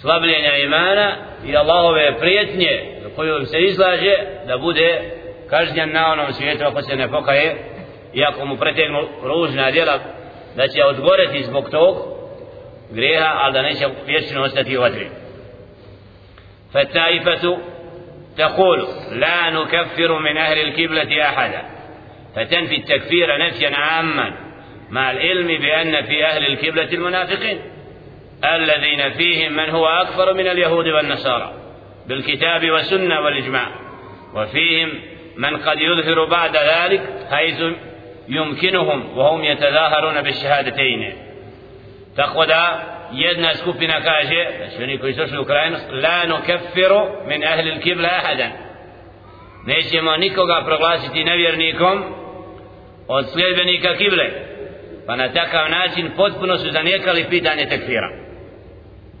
slabljenja 0.00 0.56
imana 0.56 1.16
i 1.46 1.56
Allahove 1.56 2.18
prijetnje 2.18 3.00
koju 3.16 3.46
se 3.46 3.58
izlaže 3.58 4.14
da 4.46 4.58
bude 4.58 5.00
kažnjen 5.50 5.92
na 5.92 6.12
onom 6.12 6.32
svijetu 6.32 6.64
ako 6.64 6.82
se 6.82 6.96
ne 6.96 7.10
pokaje 7.10 7.56
i 8.14 8.24
ako 8.24 8.44
mu 8.44 8.56
pretegnu 8.56 9.08
ružna 9.22 9.70
djela 9.70 9.98
da 10.56 10.68
će 10.68 10.84
odgoreti 10.84 11.44
zbog 11.44 11.70
tog 11.70 11.96
grijeha 12.90 13.32
ali 13.36 13.52
da 13.52 13.62
neće 13.62 13.86
vječno 14.06 14.42
ostati 14.42 14.78
u 14.78 14.80
vatri 14.80 15.08
فالتائفة 16.72 17.58
تقول 18.37 18.87
لا 19.11 19.49
نكفر 19.49 20.19
من 20.19 20.37
أهل 20.37 20.57
الكبلة 20.57 21.29
أحدا. 21.29 21.61
فتنفي 22.35 22.75
التكفير 22.75 23.37
نفيا 23.37 23.75
عاما 23.75 24.33
مع 24.89 25.11
العلم 25.11 25.47
بأن 25.47 26.05
في 26.05 26.25
أهل 26.25 26.45
الكبلة 26.45 26.93
المنافقين. 26.93 27.59
الذين 28.43 29.09
فيهم 29.09 29.53
من 29.53 29.69
هو 29.69 29.87
أكثر 29.87 30.33
من 30.33 30.47
اليهود 30.47 30.87
والنصارى 30.87 31.53
بالكتاب 32.07 32.71
والسنة 32.71 33.21
والإجماع. 33.21 33.67
وفيهم 34.33 34.89
من 35.37 35.57
قد 35.57 35.79
يظهر 35.79 36.25
بعد 36.25 36.57
ذلك 36.57 37.01
حيث 37.31 37.63
يمكنهم 38.29 39.17
وهم 39.17 39.43
يتظاهرون 39.43 40.21
بالشهادتين. 40.21 41.13
تقوى 42.17 42.47
jedna 43.11 43.55
skupina 43.55 44.01
kaže 44.01 44.47
znači 44.57 44.83
oni 44.83 44.97
koji 44.97 45.13
su 45.13 45.19
došli 45.19 45.37
u 45.37 45.45
krajnost 45.45 45.85
la 46.03 46.25
nukeffiru 46.25 47.01
min 47.27 47.43
ahli 47.47 47.71
al-kibla 47.71 48.09
ahadan 48.17 48.51
nećemo 49.65 50.17
nikoga 50.17 50.61
proglasiti 50.65 51.23
nevjernikom 51.23 52.03
od 53.07 53.25
sljedbenika 53.33 53.95
kible 53.97 54.25
pa 55.07 55.15
na 55.15 55.33
takav 55.33 55.69
način 55.69 56.11
potpuno 56.17 56.57
su 56.57 56.71
zanijekali 56.71 57.25
pitanje 57.29 57.65
tekfira 57.65 58.09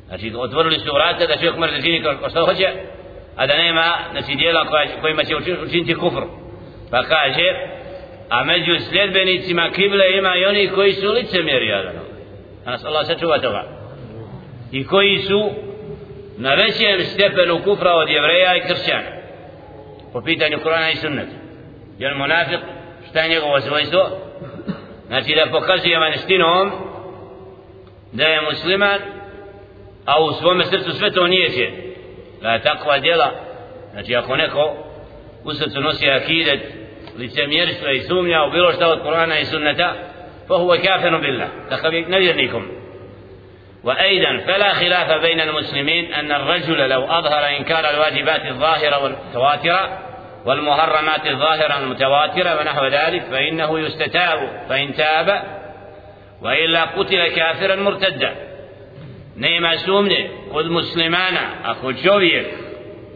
znači 0.07 0.33
otvorili 0.37 0.79
su 0.79 0.93
vrata 0.93 1.25
da 1.27 1.37
čovjek 1.37 1.57
mrze 1.57 1.81
čini 1.81 2.03
kao 2.03 2.29
što 2.29 2.45
hoće 2.45 2.67
a 3.35 3.47
da 3.47 3.57
nema 3.57 3.97
znači 4.11 4.35
dijela 4.35 4.65
koja, 4.65 5.01
kojima 5.01 5.23
će 5.23 5.35
učiniti 5.35 5.95
kufr 5.95 6.21
pa 6.91 7.03
kaže 7.03 7.75
a 8.29 8.43
među 8.43 8.85
sljedbenicima 8.89 9.69
kible 9.75 10.17
ima 10.17 10.35
i 10.37 10.45
oni 10.45 10.67
koji 10.67 10.93
su 10.93 11.11
licemjeri 11.11 11.73
Adano. 11.73 12.01
A 12.65 12.71
nas 12.71 12.85
Allah 12.85 13.07
sačuva 13.07 13.39
toga 13.39 13.63
i 14.75 14.83
koji 14.87 15.17
su 15.17 15.49
na 16.37 16.53
većem 16.53 16.99
stepenu 17.05 17.63
kufra 17.63 17.91
od 17.95 18.09
jevreja 18.09 18.55
i 18.55 18.67
kršćana 18.67 19.09
po 20.13 20.21
pitanju 20.21 20.57
Kur'ana 20.57 20.91
i 20.91 20.95
sunnata 20.95 21.37
jer 21.99 22.15
monafik 22.15 22.59
šta 23.09 23.19
je 23.19 23.29
njegovo 23.29 23.61
svojstvo? 23.61 24.09
Znači 25.07 25.35
da 25.35 25.51
pokazuje 25.51 25.99
vanštinom 25.99 26.71
da 28.11 28.23
je 28.23 28.41
musliman 28.41 28.99
a 30.05 30.23
u 30.23 30.33
svome 30.33 30.65
srcu 30.65 30.91
sve 30.91 31.11
to 31.11 31.27
nije 31.27 31.49
će 31.49 31.71
da 32.41 32.49
je 32.51 32.61
takva 32.61 32.99
djela 32.99 33.31
znači 33.91 34.15
ako 34.15 34.35
neko 34.35 34.75
u 35.43 35.53
srcu 35.53 35.81
nosi 35.81 36.09
akidet 36.09 36.61
licemjerstva 37.17 37.91
i 37.91 37.99
sumnja 37.99 38.43
u 38.43 38.51
bilo 38.51 38.71
šta 38.71 38.87
od 38.87 38.99
Kur'ana 39.03 39.41
i 39.41 39.45
sunnata 39.45 39.93
fa 40.47 40.55
huve 40.57 40.81
kafenu 40.81 41.19
billah 41.21 41.49
takav 41.69 41.93
je 41.93 42.05
nevjernikom. 42.07 42.84
وأيضا 43.85 44.37
فلا 44.47 44.73
خلاف 44.73 45.21
بين 45.21 45.39
المسلمين 45.39 46.13
أن 46.13 46.31
الرجل 46.31 46.89
لو 46.89 47.03
أظهر 47.03 47.57
إنكار 47.57 47.89
الواجبات 47.89 48.45
الظاهرة 48.45 49.03
والمتواترة 49.03 49.99
والمحرمات 50.45 51.27
الظاهرة 51.27 51.77
المتواترة 51.77 52.59
ونحو 52.59 52.87
ذلك 52.87 53.23
فإنه 53.23 53.79
يستتاب 53.79 54.65
فإن 54.69 54.95
تاب 54.95 55.43
وإلا 56.41 56.83
قتل 56.83 57.27
كافرا 57.27 57.75
مرتدا. 57.75 58.35
نيما 59.37 59.75
سومني 59.77 60.29
قد 60.53 60.65
مسلمانا. 60.65 61.71
أخو 61.71 61.93
čovjek 61.93 62.45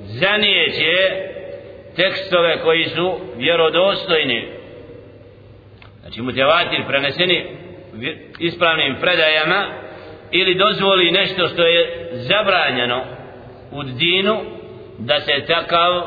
zanijeće 0.01 1.29
tekstove 1.95 2.57
koji 2.63 2.85
su 2.85 3.19
vjerodostojni 3.37 4.47
znači 6.01 6.21
mutevatir 6.21 6.79
preneseni 6.87 7.45
ispravnim 8.39 8.95
predajama 9.01 9.88
ili 10.31 10.55
dozvoli 10.55 11.11
nešto 11.11 11.47
što 11.47 11.63
je 11.63 12.09
zabranjeno 12.11 13.01
u 13.71 13.83
dinu 13.83 14.37
da 14.97 15.19
se 15.19 15.45
takav 15.47 16.01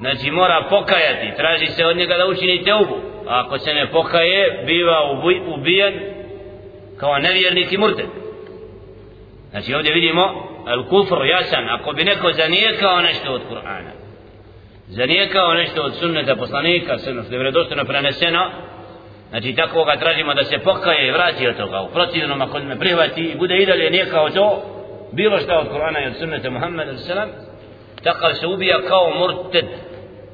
znači 0.00 0.30
mora 0.30 0.66
pokajati. 0.70 1.36
Traži 1.36 1.66
se 1.66 1.86
od 1.86 1.96
njega 1.96 2.16
da 2.16 2.26
učini 2.26 2.64
teubu. 2.64 2.96
A 3.28 3.42
ako 3.44 3.58
se 3.58 3.74
ne 3.74 3.90
pokaje 3.90 4.62
biva 4.66 4.98
ubijen 5.46 5.94
kao 7.00 7.18
nevjernik 7.18 7.72
i 7.72 7.78
murted. 7.78 8.06
Znači 9.50 9.74
ovdje 9.74 9.92
vidimo 9.94 10.22
al 10.66 10.84
kufr 10.88 11.26
jasan. 11.26 11.68
Ako 11.68 11.92
bi 11.92 12.04
neko 12.04 12.32
zanijekao 12.32 13.00
nešto 13.00 13.32
od 13.32 13.40
Kur'ana 13.50 14.06
zanijekao 14.88 15.54
nešto 15.54 15.82
od 15.82 15.94
sunneta 15.94 16.36
poslanika 16.36 16.98
sunnet 16.98 17.32
je 17.32 17.38
vredostojno 17.38 17.84
preneseno 17.84 18.50
znači 19.30 19.54
tako 19.54 19.84
ga 19.84 19.96
tražimo 19.96 20.34
da 20.34 20.44
se 20.44 20.58
pokaje 20.58 21.08
i 21.08 21.10
vrati 21.10 21.48
od 21.48 21.56
toga 21.56 21.80
u 21.80 21.88
protivnom 21.88 22.42
ako 22.42 22.58
me 22.58 22.78
prihvati 22.78 23.20
i 23.20 23.36
bude 23.36 23.56
i 23.56 23.66
dalje 23.66 23.90
nijekao 23.90 24.30
to 24.30 24.62
bilo 25.12 25.40
šta 25.40 25.58
od 25.58 25.68
Kur'ana 25.68 26.04
i 26.04 26.06
od 26.06 26.16
sunneta 26.16 26.50
Muhammeda 26.50 26.96
sallam 26.96 27.28
takav 28.02 28.34
se 28.34 28.46
ubija 28.46 28.80
kao 28.88 29.10
murted 29.10 29.64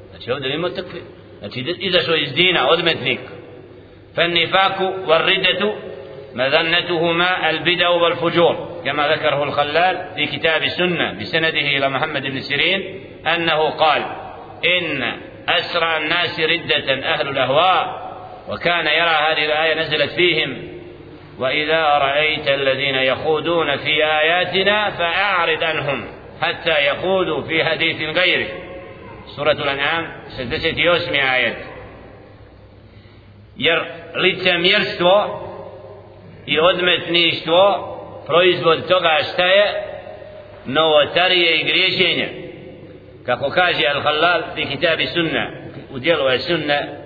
znači 0.09 0.31
ovdje 0.31 0.53
ima 0.53 0.69
takvi 0.69 1.01
znači 1.39 1.75
izašao 1.79 2.15
iz 2.15 2.33
dina 2.33 2.69
odmetnik 2.69 3.19
فالنفاق 4.15 4.81
والردة 5.07 5.73
مذنتهما 6.33 7.49
البدع 7.49 7.89
والفجور 7.89 8.81
كما 8.85 9.07
ذكره 9.07 9.43
الخلال 9.43 10.07
في 10.15 10.25
كتاب 10.25 10.63
السنة 10.63 11.13
بسنده 11.13 11.49
إلى 11.49 11.89
محمد 11.89 12.21
بن 12.21 12.39
سيرين 12.39 13.05
أنه 13.27 13.69
قال 13.69 14.03
إن 14.65 15.03
أسرع 15.49 15.97
الناس 15.97 16.39
ردة 16.39 16.93
أهل 16.93 17.27
الأهواء 17.27 18.03
وكان 18.49 18.87
يرى 18.87 19.09
هذه 19.09 19.45
الآية 19.45 19.75
نزلت 19.75 20.11
فيهم 20.11 20.73
وإذا 21.39 21.83
رأيت 21.83 22.47
الذين 22.47 22.95
يخوضون 22.95 23.77
في 23.77 24.05
آياتنا 24.05 24.89
فأعرض 24.89 25.63
عنهم 25.63 26.07
حتى 26.41 26.87
يخوضوا 26.87 27.41
في 27.41 27.63
حديث 27.63 28.17
غيره 28.17 28.47
سورة 29.35 29.51
الأنعام 29.51 30.07
سدست 30.27 30.77
يوسمي 30.77 31.33
آيات 31.33 31.57
jer 33.57 33.79
licemjerstvo 34.15 35.39
i 36.45 36.59
odmetništvo 36.59 37.89
proizvod 38.25 38.87
toga 38.87 39.17
šta 39.33 39.45
je 39.45 39.83
novotarije 40.65 41.59
i 41.59 41.63
griješenje 41.63 42.29
kako 43.25 43.49
kaže 43.49 43.83
Al-Halal 43.83 44.41
fi 44.55 44.65
kitabi 44.65 45.07
sunna 45.07 45.51
u 45.91 45.99
dijelu 45.99 46.29
je 46.29 46.39
sunna 46.39 47.02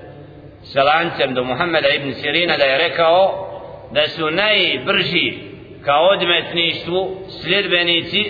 sa 0.74 0.84
lancem 0.84 1.34
do 1.34 1.44
Muhammeda 1.44 1.90
ibn 1.90 2.14
Sirina 2.14 2.58
da 2.58 2.64
je 2.64 2.78
rekao 2.78 3.48
da 3.92 4.08
su 4.08 4.32
najbrži 4.32 5.34
ka 5.86 5.94
odmetništvu 6.00 7.18
sljedbenici 7.42 8.24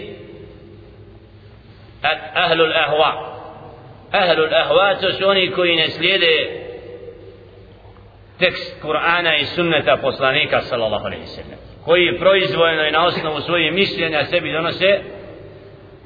ahlul 2.34 2.74
ahva 2.74 3.12
ahlul 4.12 4.53
ahva 4.53 4.96
to 5.01 5.12
su 5.12 5.27
oni 5.27 5.51
koji 5.51 5.75
ne 5.75 5.89
slijede 5.89 6.62
tekst 8.39 8.82
Kur'ana 8.82 9.36
i 9.41 9.46
sunneta 9.46 9.98
poslanika 9.98 10.62
sallallahu 10.62 11.06
alaihi 11.06 11.25
sallam 11.25 11.60
koji 11.86 12.20
proizvojeno 12.20 12.88
i 12.88 12.91
na 12.91 13.06
osnovu 13.06 13.41
svojih 13.41 13.74
mišljenja 13.74 14.25
sebi 14.25 14.51
donose 14.51 15.00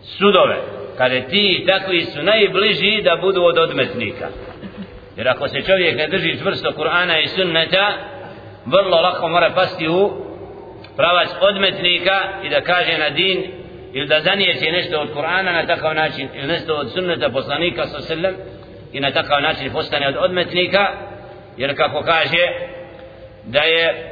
sudove 0.02 0.58
kada 0.98 1.22
ti 1.22 1.64
takvi 1.68 2.06
su 2.06 2.24
najbliži 2.24 3.02
da 3.04 3.18
budu 3.22 3.44
od 3.44 3.58
odmetnika. 3.58 4.28
Jer 5.18 5.30
ako 5.30 5.48
se 5.48 5.62
čovjek 5.62 5.98
ne 5.98 6.08
drži 6.08 6.38
čvrsto 6.38 6.72
Kur'ana 6.72 7.24
i 7.24 7.28
sunneta 7.28 7.94
vrlo 8.66 9.02
lako 9.02 9.28
mora 9.28 9.50
pasti 9.56 9.88
u 9.88 10.12
pravac 10.98 11.30
odmetnika 11.42 12.18
i 12.44 12.50
da 12.50 12.62
kaže 12.62 12.98
na 12.98 13.10
din 13.10 13.44
ili 13.94 14.08
da 14.08 14.22
zanijeće 14.22 14.72
nešto 14.72 15.00
od 15.00 15.14
Kur'ana 15.16 15.54
na 15.54 15.66
takav 15.66 15.96
način 15.96 16.30
ili 16.36 16.48
nešto 16.48 16.76
od 16.76 16.92
sunneta 16.94 17.30
poslanika 17.30 17.86
sallam 17.86 18.34
i 18.94 19.00
na 19.00 19.12
takav 19.12 19.42
način 19.42 19.72
postane 19.74 20.08
od 20.08 20.16
odmetnika 20.20 20.88
jer 21.58 21.78
kako 21.78 22.02
kaže 22.02 22.48
da 23.46 23.60
je 23.60 24.08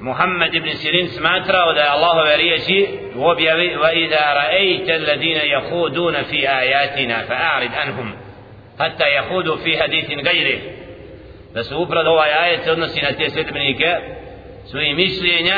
Muhammed 0.00 0.54
ibn 0.54 0.68
Sirin 0.68 1.08
smatrao 1.08 1.72
da 1.72 1.80
je 1.80 1.88
Allahove 1.88 2.36
riječi 2.36 2.88
u 3.16 3.24
objavi 3.24 3.76
وَإِذَا 3.76 4.34
رَأَيْتَ 4.34 4.90
الَّذِينَ 4.90 5.40
يَخُودُونَ 5.56 6.22
فِي 6.22 6.48
آيَاتِنَا 6.48 7.22
فَأَعْرِدْ 7.28 7.70
أَنْهُمْ 7.84 8.25
حتى 8.78 9.16
يخوضوا 9.16 9.56
في 9.56 9.82
حديث 9.82 10.10
غيره 10.10 10.60
بس 11.54 11.72
أبرد 11.72 12.06
هو 12.06 12.20
آية 12.20 12.56
تنسي 12.56 13.00
نتي 13.00 13.28
سيدمنيك 13.28 13.82
سوي 14.64 14.94
مشلين 14.94 15.52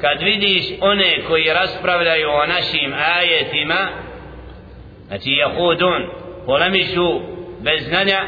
kad 0.00 0.22
vidiš 0.22 0.64
one 0.80 1.22
koji 1.28 1.52
raspravljaju 1.52 2.30
o 2.30 2.46
našim 2.46 2.94
ajetima 3.16 3.88
znači 5.06 5.30
jehudun 5.30 6.10
polemišu 6.46 7.20
bez 7.60 7.88
znanja 7.88 8.20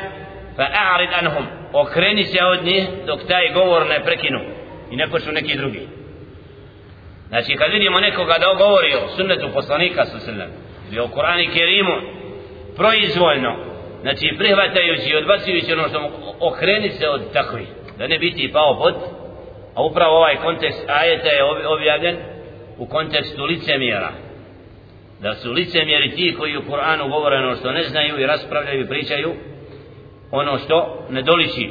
fa 0.57 0.63
a'rid 0.63 1.09
anhum 1.21 1.47
okreni 1.73 2.25
se 2.25 2.45
od 2.45 2.65
njih 2.65 2.85
dok 3.07 3.21
taj 3.29 3.53
govor 3.53 3.87
ne 3.87 4.05
prekinu 4.05 4.41
i 4.91 4.97
ne 4.97 5.09
počnu 5.11 5.33
neki 5.33 5.57
drugi. 5.57 5.89
Znači 7.29 7.57
kad 7.57 7.73
vidimo 7.73 8.01
nekoga 8.01 8.35
da 8.39 8.55
govori 8.59 8.95
o 8.95 9.09
sunnetu 9.17 9.49
poslanika 9.55 10.05
sallallahu 10.05 10.27
sa 10.27 10.33
sallam 10.33 10.51
ili 10.91 11.01
o 11.01 11.09
Kur'an 11.09 11.53
Kerimu 11.53 11.97
proizvoljno 12.77 13.72
znači 14.02 14.36
prihvatajući 14.38 15.10
i 15.10 15.16
odbacujući 15.16 15.74
ono 15.74 15.88
što 15.90 16.02
mu 16.02 16.10
okreni 16.40 16.90
se 16.90 17.10
od 17.10 17.34
takvih 17.34 17.68
da 17.98 18.08
ne 18.08 18.20
biti 18.20 18.52
pao 18.54 18.80
pod 18.80 18.96
a 19.76 19.84
upravo 19.84 20.18
ovaj 20.18 20.36
kontekst 20.36 20.90
ajeta 20.90 21.30
je 21.30 21.44
objavljen 21.68 22.18
u 22.78 22.86
kontekstu 22.86 23.46
licemjera 23.46 24.12
da 25.20 25.34
su 25.36 25.52
licemjeri 25.52 26.16
ti 26.16 26.36
koji 26.40 26.58
u 26.58 26.62
Kur'anu 26.62 27.10
govore 27.10 27.38
ono 27.38 27.56
što 27.56 27.72
ne 27.72 27.84
znaju 27.84 28.20
i 28.20 28.26
raspravljaju 28.26 28.82
i 28.82 28.88
pričaju 28.88 29.34
ono 30.32 30.58
što 30.58 31.06
ne 31.10 31.22
doliči 31.22 31.70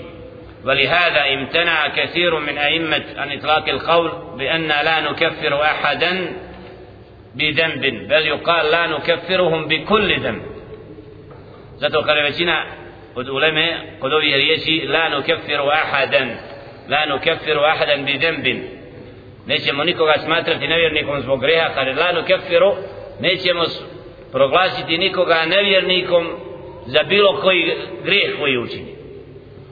ولهذا 0.67 1.35
امتنع 1.35 1.89
كثير 1.89 2.41
من 2.41 2.59
أئمة 2.59 3.05
عن 3.17 3.33
إطلاق 3.33 3.69
القول 3.69 4.11
بأن 4.39 4.69
لا 4.69 5.01
نكفر 5.01 5.63
أحدا 5.63 6.33
بذنب 7.35 8.09
بل 8.09 8.27
يقال 8.27 8.71
لا 8.71 8.87
نكفرهم 8.87 9.69
بكل 9.69 10.21
ذنب 10.21 10.43
zato 11.82 12.04
kada 12.04 12.22
većina 12.22 12.66
od 13.16 13.30
uleme 13.30 13.98
kod 14.00 14.14
ovih 14.14 14.36
riječi 14.36 14.88
la 14.88 15.10
nukeffiru 15.10 15.64
ahadan 15.64 16.30
la 16.90 17.06
nukeffiru 17.06 17.62
ahadan 17.62 18.06
bi 18.06 18.18
dembin 18.18 18.64
nećemo 19.48 19.84
nikoga 19.84 20.14
smatrati 20.26 20.68
nevjernikom 20.68 21.22
zbog 21.22 21.42
greha 21.42 21.70
kada 21.74 21.92
la 21.92 22.12
nukeffiru 22.12 22.76
nećemo 23.20 23.64
proglasiti 24.32 24.98
nikoga 24.98 25.46
nevjernikom 25.46 26.28
za 26.86 27.04
bilo 27.04 27.42
koji 27.42 27.74
grijeh 28.04 28.40
koji 28.40 28.58
učini. 28.58 28.96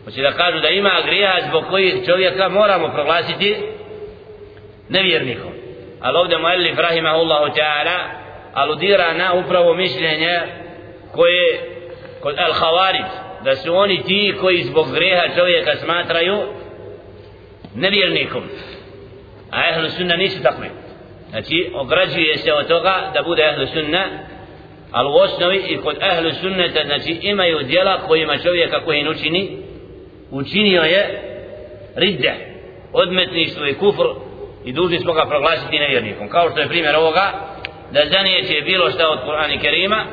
Hoće 0.06 0.22
da 0.22 0.32
kažu 0.32 0.60
da 0.60 0.70
ima 0.70 0.92
grijeha 1.06 1.40
zbog 1.50 1.64
kojih 1.70 2.06
čovjeka 2.06 2.50
moramo 2.50 2.92
proglasiti 2.94 3.56
nevjernikom. 4.90 5.52
Ali 6.02 6.18
ovdje 6.18 6.38
Muallif 6.38 6.78
Rahimahullahu 6.78 7.46
Ta'ala 7.46 8.00
aludira 8.54 9.14
na 9.14 9.34
upravo 9.34 9.74
mišljenje 9.74 10.40
koje 11.12 11.79
kod 12.22 12.36
al 12.38 12.54
Khawarij 12.54 13.06
da 13.44 13.56
su 13.56 13.76
oni 13.76 14.04
ti 14.04 14.36
koji 14.42 14.64
zbog 14.64 14.88
greha 14.94 15.36
čovjeka 15.36 15.76
smatraju 15.76 16.38
nevjernikom. 17.76 18.44
A 19.52 19.70
ehlu 19.70 19.90
sunna 19.90 20.16
nisu 20.16 20.44
takvi. 20.44 20.70
Znači 21.30 21.72
ograđuje 21.76 22.38
se 22.38 22.54
od 22.54 22.68
toga 22.68 23.12
da 23.14 23.24
bude 23.24 23.44
ehlu 23.44 23.66
sunna 23.74 24.06
ali 24.92 25.10
u 25.10 25.16
osnovi 25.16 25.58
i 25.68 25.78
kod 25.78 25.96
ehlu 26.12 26.32
sunneta 26.42 26.80
znači 26.86 27.20
imaju 27.22 27.64
djela 27.64 28.02
kojima 28.08 28.38
čovjeka 28.38 28.84
koji 28.86 29.10
učini 29.10 29.58
učinio 30.32 30.82
je 30.82 31.22
ridde 31.96 32.34
odmetništvo 32.94 33.66
i 33.66 33.74
kufr 33.74 34.08
i 34.66 34.74
dužni 34.74 35.00
smo 35.00 35.14
ga 35.14 35.26
proglasiti 35.26 35.80
nevjernikom. 35.80 36.30
Kao 36.30 36.50
što 36.50 36.60
je 36.60 36.68
primjer 36.68 36.96
ovoga 36.96 37.32
da 37.92 38.06
zanijeće 38.06 38.62
bilo 38.62 38.92
šta 38.92 39.10
od 39.10 39.20
Kur'ana 39.20 39.62
Kerima 39.62 40.06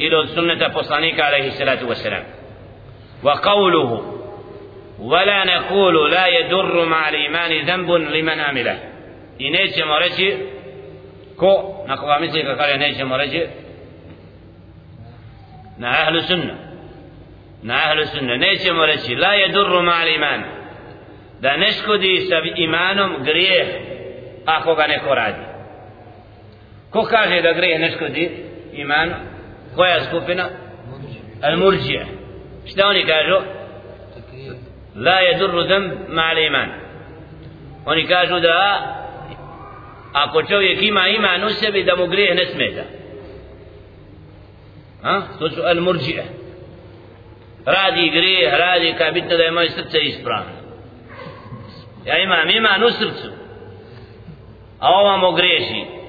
إلى 0.00 0.26
سنة 0.26 0.68
فصانيك 0.68 1.20
عليه 1.20 1.48
الصلاة 1.48 1.86
والسلام. 1.88 2.24
وقوله 3.22 4.20
ولا 4.98 5.44
نقول 5.44 6.10
لا 6.10 6.26
يدر 6.26 6.84
مع 6.84 7.08
الإيمان 7.08 7.66
ذنب 7.66 7.90
لمن 7.90 8.40
عمله. 8.40 8.78
إنيج 9.40 9.82
مرجع 9.82 10.36
كو 11.36 11.84
نقوى 11.86 12.18
مثلك 12.28 12.46
قال 12.46 12.70
إنيج 12.70 13.02
مرجع 13.02 13.46
نا 15.78 16.06
أهل 16.06 16.22
سنة 16.22 16.58
نا 17.62 17.90
أهل 17.90 18.06
سنة 18.06 18.34
إنيج 18.34 18.68
مرجع 18.68 19.14
لا 19.14 19.34
يدر 19.34 19.80
مع 19.80 20.02
الإيمان. 20.02 20.44
دا 21.40 21.56
نشكدي 21.56 22.20
سب 22.20 22.44
إيمانهم 22.56 23.26
قريه. 23.26 23.80
أخوك 24.48 24.80
نكو 24.80 25.12
رادي. 25.12 25.46
كو 26.92 27.02
كاهي 27.02 27.42
دا 27.42 27.52
قريه 27.52 27.78
نشكدي 27.78 28.30
إيمانهم 28.74 29.29
koja 29.80 30.04
skupina? 30.04 30.48
Al-Murđije. 31.42 32.06
šta 32.66 32.86
oni 32.86 33.06
kažu? 33.06 33.36
La 35.04 35.18
je 35.18 35.38
durru 35.38 35.62
dam 35.62 35.90
ma 36.08 36.32
iman. 36.32 36.68
Oni 37.86 38.06
kažu 38.06 38.40
da 38.40 38.56
ako 40.12 40.42
čovjek 40.42 40.82
ima 40.82 41.08
iman 41.08 41.44
u 41.44 41.48
sebi 41.48 41.84
da 41.84 41.96
mu 41.96 42.06
grijeh 42.06 42.36
ne 42.36 42.46
smeta. 42.46 42.82
Ha? 45.02 45.22
to 45.38 45.50
su 45.50 45.60
al 45.62 45.80
murđije 45.80 46.24
radi 47.66 48.10
grijeh, 48.10 48.52
radi 48.52 48.94
kad 48.98 49.14
bitno 49.14 49.36
da 49.36 49.42
je 49.42 49.50
moje 49.50 49.70
srce 49.70 49.98
ispravno. 50.00 50.52
Ja 52.06 52.18
imam 52.18 52.50
iman 52.50 52.84
u 52.84 52.90
srcu 52.90 53.30
a 54.80 54.88
ovamo 54.88 55.32
greši 55.32 55.99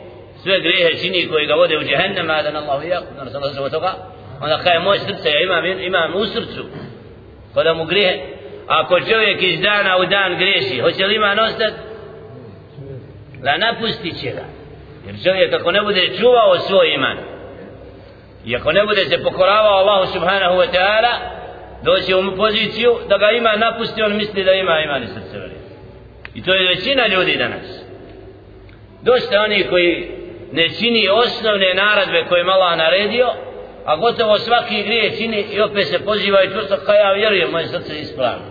sve 0.43 0.59
grijehe 0.59 1.01
čini 1.01 1.27
koji 1.27 1.45
ga 1.45 1.53
vode 1.53 1.77
u 1.77 1.83
džehennem 1.83 2.29
a 2.29 2.41
da 2.41 2.51
na 2.51 2.59
Allahu 2.59 2.87
jak 2.87 3.03
na 3.17 3.29
sam 3.29 3.43
Allah 3.43 3.71
toga 3.71 3.93
onda 4.41 4.57
kada 4.57 4.69
je 4.69 4.79
moje 4.79 4.99
srce 4.99 5.29
ja 5.29 5.41
imam, 5.43 5.65
imam 5.81 6.15
u 6.15 6.25
srcu 6.25 6.65
kada 7.53 7.73
mu 7.73 7.85
grijehe 7.85 8.19
ako 8.67 8.99
čovjek 8.99 9.43
iz 9.43 9.61
dana 9.61 9.97
u 9.97 10.05
dan 10.05 10.37
greši 10.37 10.79
hoće 10.79 11.05
li 11.05 11.15
iman 11.15 11.39
ostati 11.39 11.75
da 13.43 13.57
napustit 13.57 14.19
će 14.21 14.29
ga. 14.29 14.45
Jer 15.05 15.15
čovjek 15.23 15.53
ako 15.53 15.71
ne 15.71 15.81
bude 15.81 16.09
čuvao 16.19 16.59
svoj 16.59 16.93
iman 16.93 17.17
i 18.45 18.55
ako 18.55 18.71
ne 18.71 18.85
bude 18.85 19.05
se 19.05 19.23
pokoravao 19.23 19.77
Allahu 19.77 20.13
subhanahu 20.13 20.55
wa 20.55 20.67
ta'ala 20.73 21.13
doći 21.83 22.13
u 22.13 22.35
poziciju 22.37 22.97
da 23.09 23.17
ga 23.17 23.31
ima 23.31 23.55
napusti 23.55 24.01
on 24.01 24.17
misli 24.17 24.43
da 24.43 24.51
ima 24.51 24.79
imani 24.79 25.07
srce 25.07 25.37
i 26.33 26.43
to 26.43 26.53
je 26.53 26.67
većina 26.67 27.07
ljudi 27.07 27.37
danas. 27.37 27.83
Dosta 29.01 29.41
oni 29.41 29.63
koji 29.69 30.20
ne 30.51 30.69
čini 30.69 31.09
osnovne 31.09 31.73
naradbe 31.73 32.25
koje 32.29 32.39
je 32.39 32.51
Allah 32.51 32.77
naredio 32.77 33.27
a 33.85 33.95
gotovo 33.95 34.37
svaki 34.37 34.83
grije 34.83 35.17
čini 35.17 35.45
i 35.51 35.61
opet 35.61 35.87
se 35.87 36.05
poziva 36.05 36.43
i 36.43 36.51
čusto 36.53 36.77
kao 36.85 36.95
ja 36.95 37.11
vjerujem 37.11 37.51
moje 37.51 37.67
srce 37.67 37.99
ispravno. 37.99 38.45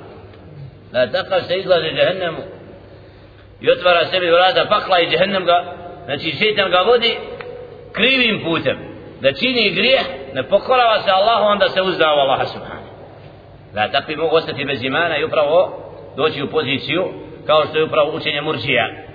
Da 0.92 1.12
takav 1.12 1.40
se 1.40 1.58
izlazi 1.58 1.88
džehennemu 1.96 2.38
i 3.60 3.70
otvara 3.70 4.04
sebi 4.04 4.30
vrata 4.30 4.64
pakla 4.68 5.00
i 5.00 5.10
džehennem 5.10 5.44
ga 5.44 5.74
znači 6.04 6.36
šeitan 6.38 6.70
ga 6.70 6.78
vodi 6.78 7.16
krivim 7.92 8.42
putem. 8.44 8.78
Da 9.20 9.32
čini 9.32 9.70
grijeh 9.70 10.02
ne 10.34 10.42
pokorava 10.48 11.00
se 11.00 11.10
Allahu 11.10 11.44
onda 11.44 11.68
se 11.68 11.82
uzda 11.82 12.14
u 12.14 12.18
Allaha 12.18 12.44
subhanahu. 12.44 12.90
Da 13.74 13.90
takvi 13.92 14.16
mogu 14.16 14.36
ostati 14.36 14.64
bez 14.64 14.82
imana 14.82 15.18
i 15.18 15.24
upravo 15.24 15.82
doći 16.16 16.42
u 16.42 16.50
poziciju 16.50 17.04
kao 17.46 17.66
što 17.66 17.78
je 17.78 17.84
upravo 17.84 18.16
učenje 18.16 18.40
murđija 18.40 19.09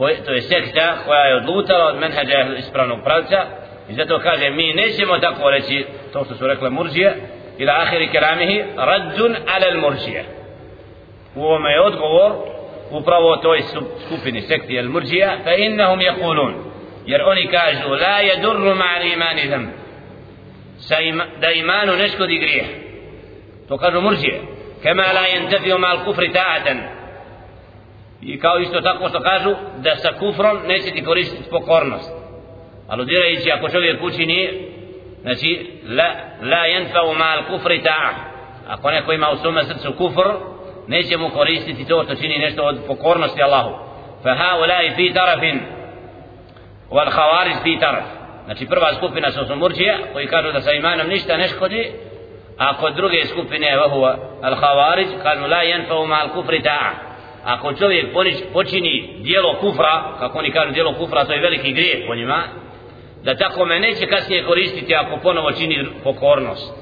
koje, 0.00 0.24
to 0.24 0.32
je 0.32 0.42
sekta 0.42 0.96
koja 1.06 1.20
je 1.20 1.36
odlutala 1.36 1.84
od 1.84 1.98
menheđa 1.98 2.38
ispravnog 2.58 2.98
pravca 3.04 3.46
i 3.90 3.94
zato 3.94 4.18
kaže 4.18 4.50
mi 4.50 4.72
nećemo 4.72 5.18
tako 5.18 5.50
reći 5.50 5.86
to 6.12 6.24
što 6.24 6.34
su 6.34 6.46
rekle 6.46 6.70
murđije 6.70 7.16
ila 7.58 7.72
ahiri 7.82 8.10
keramihi 8.10 8.64
raddun 8.76 9.36
ala 9.36 9.80
murđije 9.80 10.24
u 11.34 11.44
ovome 11.44 11.70
je 11.70 11.80
odgovor 11.80 12.32
upravo 12.90 13.36
toj 13.36 13.62
skupini 14.06 14.40
sekti 14.40 14.78
al 14.78 14.88
murđija 14.88 15.36
fa 15.44 15.54
innahum 15.54 16.00
yakulun 16.00 16.52
jer 17.06 17.22
oni 17.22 17.46
kažu 17.46 17.88
la 17.88 18.18
yadurru 18.22 18.74
ma'al 18.74 19.12
imani 19.12 19.46
dham 19.48 19.72
da 21.40 21.50
imanu 21.50 21.96
ne 21.96 22.08
škodi 22.08 22.38
grijeh 22.38 22.66
to 23.68 23.76
kažu 23.78 24.00
murđije 24.00 24.40
kama 24.82 25.02
la 25.02 25.24
yantafiu 25.34 25.78
ma'al 25.78 26.04
kufri 26.04 26.32
ta'atan 26.32 26.99
i 28.22 28.40
kao 28.40 28.58
isto 28.58 28.80
tako 28.80 29.08
što 29.08 29.20
kažu 29.20 29.54
da 29.76 29.96
sa 29.96 30.12
kufrom 30.18 30.58
neće 30.66 30.90
ti 30.90 31.04
koristiti 31.04 31.50
pokornost. 31.50 32.12
Aludirajući 32.88 33.52
ako 33.52 33.68
čovjek 33.68 34.02
učini 34.02 34.68
znači 35.22 35.80
la, 35.88 36.08
la 36.42 36.66
yanfa'u 36.66 37.16
ma'al 37.18 37.46
kufri 37.50 37.82
ta'a 37.82 38.12
ako 38.68 38.90
neko 38.90 39.12
ima 39.12 39.30
u 39.30 39.36
svome 39.36 39.64
srcu 39.64 39.92
kufr 39.98 40.28
neće 40.86 41.16
mu 41.16 41.30
koristiti 41.30 41.84
to 41.84 42.04
što 42.04 42.14
čini 42.14 42.38
nešto 42.38 42.62
od 42.62 42.78
pokornosti 42.86 43.42
Allahu. 43.42 43.70
Fa 44.22 44.34
haulai 44.34 44.90
fi 44.96 45.12
tarafin 45.12 45.60
wal 46.90 47.10
khawarij 47.10 47.62
fi 47.62 47.78
taraf. 47.80 48.04
Znači 48.44 48.66
prva 48.66 48.94
skupina 48.94 49.30
su 49.30 49.46
sumurđija 49.46 49.98
koji 50.12 50.26
kažu 50.26 50.52
da 50.52 50.60
sa 50.60 50.72
imanom 50.72 51.08
ništa 51.08 51.36
ne 51.36 51.48
škodi 51.48 51.92
a 52.58 52.76
kod 52.76 52.94
druge 52.94 53.24
skupine 53.26 53.76
vahuva 53.76 54.16
al 54.42 54.54
khawarij 54.54 55.22
kažu 55.22 55.46
la 55.46 55.62
yanfa'u 55.64 56.06
ma'al 56.06 56.32
kufri 56.32 56.62
ta'a 56.62 57.09
ako 57.44 57.72
čovjek 57.72 58.06
počini 58.52 59.14
dijelo 59.18 59.56
kufra 59.60 60.16
kako 60.18 60.38
oni 60.38 60.52
kažu 60.52 60.72
dijelo 60.72 60.94
kufra 60.94 61.24
to 61.24 61.32
je 61.32 61.40
veliki 61.40 61.72
grijeh 61.72 62.06
po 62.06 62.14
njima 62.14 62.42
da 63.24 63.34
tako 63.34 63.64
me 63.64 63.80
neće 63.80 64.06
kasnije 64.06 64.44
koristiti 64.44 64.94
ako 64.94 65.16
ponovo 65.22 65.52
čini 65.52 65.86
pokornost. 66.04 66.72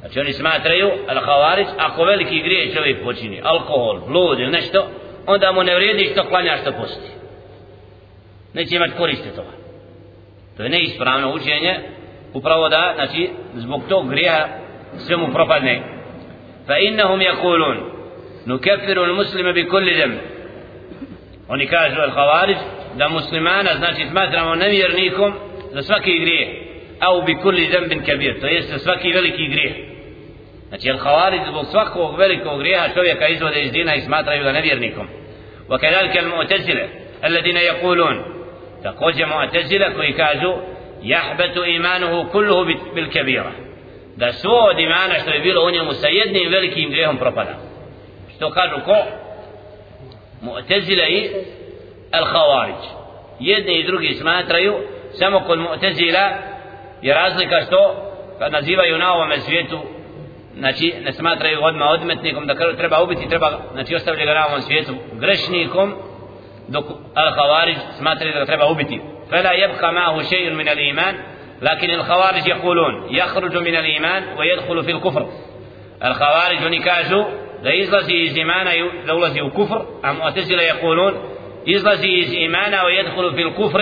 Znači 0.00 0.20
oni 0.20 0.32
smatraju 0.32 0.90
al-Havarić, 1.08 1.66
ako 1.78 2.04
veliki 2.04 2.42
grijeh 2.42 2.74
čovjek 2.74 3.04
počini 3.04 3.40
alkohol, 3.44 4.00
blud 4.06 4.40
ili 4.40 4.50
nešto 4.50 4.86
onda 5.26 5.52
mu 5.52 5.62
ne 5.62 5.74
vrijedi 5.74 6.10
što 6.12 6.24
klanja 6.24 6.56
što 6.62 6.72
posti. 6.72 7.10
Neće 8.54 8.76
imati 8.76 8.92
koriste 8.96 9.30
toga. 9.30 9.50
To 10.56 10.62
je 10.62 10.68
neispravno 10.68 11.34
učenje 11.34 11.80
upravo 12.34 12.68
da 12.68 12.92
znači 12.94 13.30
zbog 13.54 13.82
tog 13.88 14.08
grija 14.10 14.48
sve 15.06 15.16
mu 15.16 15.32
propadne. 15.32 15.82
Fa 16.66 16.78
innahum 16.78 17.20
yakulun. 17.20 17.99
Muslima 19.14 19.52
bi 19.52 19.68
kulli 19.68 19.94
dam 19.94 20.18
oni 21.48 21.66
kažu 21.66 22.00
al 22.00 22.10
khavarić 22.10 22.58
da 22.96 23.08
muslimana 23.08 23.70
znači 23.78 24.06
smatramo 24.10 24.54
nevjernikom 24.54 25.32
za 25.72 25.82
svaki 25.82 26.18
grijeh 26.18 26.48
au 27.00 27.22
bi 27.22 27.34
kulli 27.34 27.70
zambin 27.72 28.04
kabir 28.04 28.40
to 28.40 28.46
jest 28.46 28.70
za 28.70 28.78
svaki 28.78 29.12
veliki 29.12 29.48
grijeh 29.48 29.72
znači 30.68 30.90
al 30.90 30.98
khawarij 30.98 31.40
zbog 31.50 31.66
svakog 31.70 32.18
velikog 32.18 32.58
grijeha 32.58 32.88
čovjeka 32.94 33.28
izvode 33.28 33.62
iz 33.62 33.72
dina 33.72 33.94
i 33.94 34.00
smatraju 34.00 34.44
ga 34.44 34.52
nevjernikom 34.52 35.08
wa 35.68 35.78
kadalika 35.80 36.18
al 36.18 36.26
mu'tazila 36.26 36.86
alladina 37.22 37.60
yaqulun 37.60 38.16
takođe 38.82 39.24
mu'tazila 39.24 39.94
koji 39.96 40.12
kažu 40.12 40.52
yahbatu 41.02 41.64
imanuhu 41.76 42.30
kulluhu 42.30 42.64
bil 42.94 43.10
kabira 43.12 43.52
da 44.16 44.32
svo 44.32 44.58
od 44.70 44.78
imana 44.78 45.14
što 45.22 45.30
je 45.30 45.40
bilo 45.40 45.64
u 45.66 45.70
njemu 45.70 45.92
sa 45.92 46.08
jednim 46.08 46.50
velikim 46.50 46.90
grijehom 46.90 47.16
propada 47.16 47.69
što 48.40 48.50
kažu 48.50 48.76
ko 48.84 48.96
mu'tazila 50.42 51.06
i 51.08 51.30
al-Khawarij. 52.12 52.80
Jedni 53.40 53.78
i 53.78 53.86
drugi 53.86 54.14
smatraju 54.14 54.74
samo 55.12 55.40
kod 55.40 55.58
Mu'tazila 55.58 56.30
je 57.02 57.14
razlika 57.14 57.60
što 57.66 58.10
kad 58.38 58.52
nazivaju 58.52 58.98
na 58.98 59.12
ovome 59.12 59.40
svijetu 59.40 59.78
znači 60.58 60.94
ne 61.04 61.12
smatraju 61.12 61.58
odmah 61.62 61.90
odmetnikom 61.90 62.46
da 62.46 62.54
treba 62.76 63.02
ubiti 63.02 63.28
treba 63.28 63.50
znači 63.72 63.94
ostavljaju 63.94 64.26
ga 64.26 64.34
na 64.34 64.46
ovom 64.46 64.60
svijetu 64.60 64.94
grešnikom 65.12 65.94
dok 66.68 66.84
al-Khawarij 67.14 67.76
smatraju 67.98 68.32
da 68.32 68.38
ga 68.38 68.46
treba 68.46 68.66
ubiti 68.66 69.00
فلا 69.30 69.52
يبقى 69.52 69.92
معه 69.92 70.22
شيء 70.22 70.50
من 70.50 70.68
الإيمان 70.68 71.14
لكن 71.62 71.90
الخوارج 71.90 72.46
يقولون 72.46 73.14
يخرج 73.14 73.56
من 73.56 73.74
الإيمان 73.76 74.22
ويدخل 74.38 74.84
في 74.84 74.90
الكفر 74.90 75.28
الخوارج 76.04 76.64
نكاجوا 76.64 77.24
لا 77.24 77.49
لإزلسي 77.62 78.38
إيمان 78.38 78.66
دولة 79.06 79.42
وكفر 79.42 79.86
المعتزلة 80.04 80.62
يقولون 80.62 81.14
يزلسي 81.66 82.38
إيمان 82.38 82.74
ويدخل 82.74 83.34
في 83.34 83.42
الكفر 83.42 83.80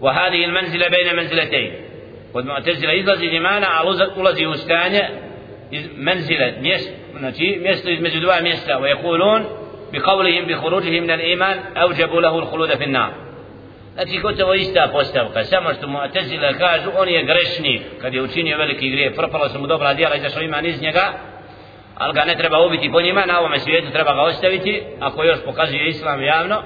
وهذه 0.00 0.44
المنزلة 0.44 0.88
بين 0.88 1.16
منزلتين 1.16 1.72
والمعتزلة 2.34 2.92
يزلسي 2.92 3.30
إيمان 3.30 3.64
ulazi 4.16 4.46
u 4.46 4.54
stanje 4.54 5.02
منزلة 5.96 6.54
znači 7.18 7.58
mjesto 7.62 7.90
između 7.90 8.20
dva 8.20 8.40
mjesta 8.40 8.78
ويقولون 8.78 9.44
بقولهم 9.92 10.46
بخروجه 10.46 11.00
من 11.00 11.10
الإيمان 11.10 11.58
أوجبوا 11.76 12.20
له 12.20 12.38
الخلود 12.38 12.74
في 12.74 12.84
النار 12.84 13.26
Znači 13.96 14.18
gotovo 14.18 14.54
ista 14.54 14.88
postavka, 14.92 15.44
samo 15.44 15.74
što 15.74 15.88
mu 15.88 15.98
Atezila 15.98 16.52
kažu 16.52 16.90
on 16.98 17.08
je 17.08 17.24
grešnik, 17.24 17.82
kad 18.00 18.14
je 18.14 18.22
učinio 18.22 18.58
veliki 18.58 18.90
grijeh, 18.90 19.12
propala 19.14 19.48
su 19.48 19.60
mu 19.60 19.66
dobra 19.66 19.94
djela, 19.94 20.16
izašao 20.16 20.42
iman 20.42 20.66
iz 20.66 20.82
njega, 20.82 21.12
ali 21.98 22.14
ga 22.14 22.24
ne 22.24 22.34
treba 22.36 22.66
ubiti 22.66 22.92
po 22.92 23.00
njima, 23.00 23.26
na 23.26 23.38
ovome 23.38 23.58
svijetu 23.58 23.90
treba 23.92 24.14
ga 24.14 24.22
ostaviti, 24.22 24.82
ako 25.00 25.24
još 25.24 25.38
pokazuje 25.44 25.88
islam 25.88 26.22
javno, 26.22 26.62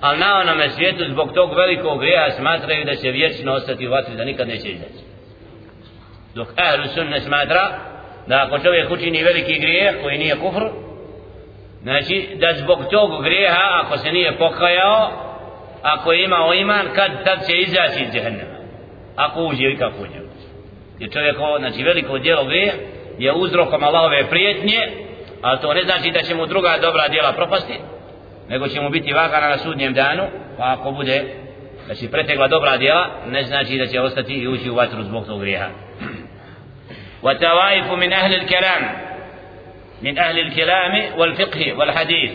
ali 0.00 0.18
na 0.18 0.38
onome 0.38 0.68
svijetu 0.68 1.04
zbog 1.10 1.32
tog 1.32 1.54
velikog 1.54 2.00
grija 2.00 2.30
smatraju 2.30 2.84
da 2.84 2.94
će 2.94 3.10
vječno 3.10 3.52
ostati 3.52 3.86
u 3.86 3.90
vatri, 3.90 4.16
da 4.16 4.24
nikad 4.24 4.48
neće 4.48 4.68
izaći. 4.68 5.04
Dok 6.34 6.48
Ahlu 6.56 6.86
Sunne 6.94 7.20
smatra 7.20 7.70
da 8.26 8.44
ako 8.46 8.58
čovjek 8.58 8.90
učini 8.90 9.22
veliki 9.22 9.58
grijeh 9.58 9.94
koji 10.02 10.18
nije 10.18 10.36
kufr, 10.36 10.64
znači 11.82 12.28
da 12.34 12.54
zbog 12.54 12.78
tog 12.90 13.22
grijeha 13.22 13.80
ako 13.84 13.98
se 13.98 14.12
nije 14.12 14.38
pokajao, 14.38 15.10
ako 15.82 16.12
je 16.12 16.24
imao 16.24 16.54
iman, 16.54 16.86
kad 16.94 17.24
tad 17.24 17.46
će 17.46 17.56
izaći 17.56 18.04
iz 18.04 18.12
džehennema. 18.12 18.58
Ako 19.16 19.42
uđe 19.42 19.70
i 19.72 19.76
kako 19.76 20.02
uđe. 20.02 20.20
Jer 20.98 21.12
čovjek 21.12 21.40
ovo, 21.40 21.58
znači 21.58 21.82
veliko 21.82 22.18
djelo 22.18 22.44
grijeha, 22.44 22.76
je 23.18 23.32
uzrokom 23.32 23.84
Allahove 23.84 24.30
prijetnje, 24.30 24.78
ali 25.42 25.60
to 25.60 25.74
ne 25.74 25.82
znači 25.82 26.10
da 26.10 26.22
će 26.22 26.34
mu 26.34 26.46
druga 26.46 26.78
dobra 26.82 27.08
djela 27.08 27.32
propasti, 27.32 27.74
nego 28.48 28.68
će 28.68 28.80
mu 28.80 28.90
biti 28.90 29.12
vagana 29.12 29.48
na 29.48 29.58
sudnjem 29.58 29.94
danu, 29.94 30.22
pa 30.58 30.76
ako 30.78 30.90
bude 30.90 31.24
će 32.00 32.10
pretegla 32.10 32.48
dobra 32.48 32.76
djela, 32.76 33.06
ne 33.26 33.42
znači 33.42 33.78
da 33.78 33.86
će 33.86 34.00
ostati 34.00 34.32
i 34.32 34.48
ući 34.48 34.70
u 34.70 34.74
vatru 34.74 35.02
zbog 35.02 35.26
tog 35.26 35.40
grijeha. 35.40 35.68
وتوائف 37.24 37.90
من 37.90 38.12
أهل 38.12 38.34
الكلام 38.34 38.82
من 40.02 40.18
أهل 40.18 40.38
الكلام 40.38 41.18
والفقه 41.18 41.72
والحديث 41.72 42.30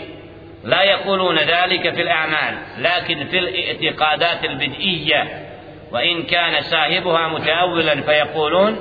لا 0.63 0.83
يقولون 0.83 1.39
ذلك 1.39 1.93
في 1.93 2.01
الأعمال 2.01 2.57
لكن 2.77 3.25
في 3.25 3.39
الاعتقادات 3.39 4.45
البدئية 4.45 5.47
وإن 5.91 6.23
كان 6.23 6.61
صاحبها 6.61 7.27
متأولا 7.27 8.01
فيقولون 8.01 8.77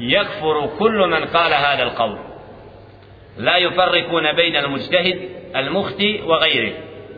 يكفر 0.00 0.70
كل 0.78 1.08
من 1.08 1.24
قال 1.24 1.52
هذا 1.54 1.82
القول. 1.82 2.18
لا 3.38 3.56
يفرقون 3.56 4.32
بين 4.32 4.56
المجتهد 4.56 5.28
المفتي 5.56 6.20
وغيره 6.22 6.72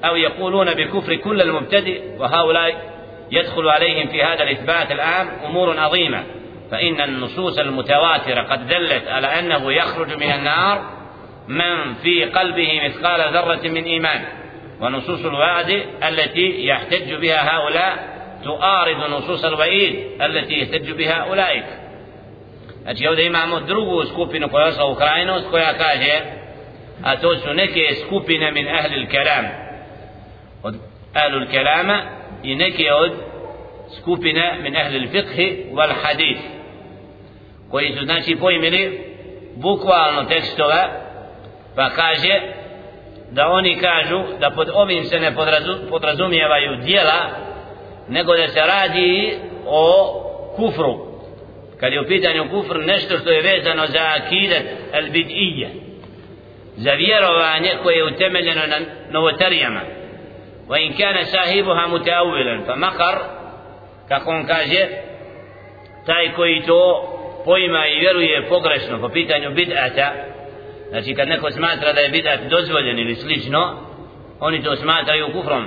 أو 0.05 0.17
يقولون 0.17 0.75
بكفر 0.75 1.15
كل 1.15 1.43
المبتدئ 1.43 2.03
وهؤلاء 2.19 2.93
يدخل 3.31 3.69
عليهم 3.69 4.09
في 4.09 4.23
هذا 4.23 4.43
الإثبات 4.43 4.93
العام 4.93 5.29
أمور 5.45 5.79
عظيمة. 5.79 6.25
فإن 6.71 7.01
النصوص 7.01 7.59
المتواترة 7.59 8.41
قد 8.43 8.69
دلت 8.69 9.09
على 9.09 9.27
أنه 9.27 9.73
يخرج 9.73 10.15
من 10.15 10.33
النار 10.33 10.83
من 11.49 11.95
في 11.95 12.25
قلبه 12.25 12.81
مثقال 12.85 13.35
ذرة 13.35 13.69
من 13.69 13.85
إيمان. 13.85 14.25
ونصوص 14.81 15.25
الوعد 15.25 15.83
التي 16.09 16.67
يحتج 16.67 17.15
بها 17.15 17.57
هؤلاء 17.57 18.19
تعارض 18.45 19.11
نصوص 19.11 19.45
الوعيد 19.45 20.23
التي 20.23 20.61
يحتج 20.61 20.91
بها 20.91 21.15
أولئك. 21.15 21.65
Znači 22.89 23.07
ovdje 23.07 23.27
imamo 23.27 23.61
drugu 23.61 24.05
skupinu 24.05 24.49
koja 24.49 24.67
je 24.67 24.73
u 24.93 24.95
krajnost 24.95 25.51
koja 25.51 25.79
kaže 25.79 26.21
a 27.03 27.17
to 27.17 27.37
su 27.37 27.55
neke 27.55 27.95
skupine 28.07 28.53
min 28.53 28.69
ahli 28.69 29.07
kelam. 29.07 29.45
Od 30.63 30.75
ahli 31.15 31.47
kelama 31.47 32.03
i 32.43 32.55
neke 32.55 32.93
od 32.93 33.13
skupine 34.01 34.59
min 34.63 34.77
ahli 34.77 35.09
fiqhi 35.09 35.73
wal 35.73 35.93
hadith 36.03 36.41
koji 37.71 37.93
su 37.99 38.05
znači 38.05 38.37
pojmili 38.37 39.01
bukvalno 39.57 40.25
tekstova 40.25 40.89
pa 41.77 41.91
kaže 41.91 42.41
da 43.31 43.49
oni 43.49 43.77
kažu 43.77 44.23
da 44.41 44.51
pod 44.51 44.69
ovim 44.75 45.05
se 45.05 45.21
ne 45.21 45.35
podrazumijevaju 45.91 46.77
dijela 46.77 47.31
nego 48.09 48.37
da 48.37 48.49
se 48.49 48.61
radi 48.61 49.39
o 49.67 50.13
kufru 50.57 51.08
kad 51.81 51.93
je 51.93 52.01
u 52.01 52.07
pitanju 52.09 52.49
kufr 52.51 52.79
nešto 52.87 53.19
što 53.19 53.31
je 53.31 53.43
vezano 53.43 53.87
za 53.87 54.01
akidat 54.17 54.63
al 54.95 55.03
bid'ije 55.03 55.69
za 56.77 56.93
vjerovanje 56.93 57.71
koje 57.83 57.97
je 57.97 58.05
utemeljeno 58.05 58.63
na 58.67 58.79
novotarijama. 59.11 59.81
Wa 60.69 60.79
in 60.87 60.93
kana 60.97 61.25
sahibuha 61.25 61.89
mutaawilan 61.89 62.67
fa 62.67 62.77
makar 62.77 63.19
kako 64.09 64.31
on 64.31 64.47
kaže 64.47 64.87
taj 66.07 66.33
koji 66.37 66.63
to 66.67 67.15
pojma 67.45 67.87
i 67.87 68.01
vjeruje 68.01 68.49
pogrešno 68.49 69.01
po 69.01 69.09
pitanju 69.09 69.51
bid'ata 69.51 70.09
znači 70.89 71.15
kad 71.15 71.29
neko 71.29 71.51
smatra 71.51 71.93
da 71.93 72.01
je 72.01 72.11
bid'at 72.11 72.49
dozvoljen 72.51 72.99
ili 72.99 73.15
slično 73.15 73.89
oni 74.41 74.63
to 74.63 74.77
smatraju 74.77 75.33
kufrom. 75.33 75.67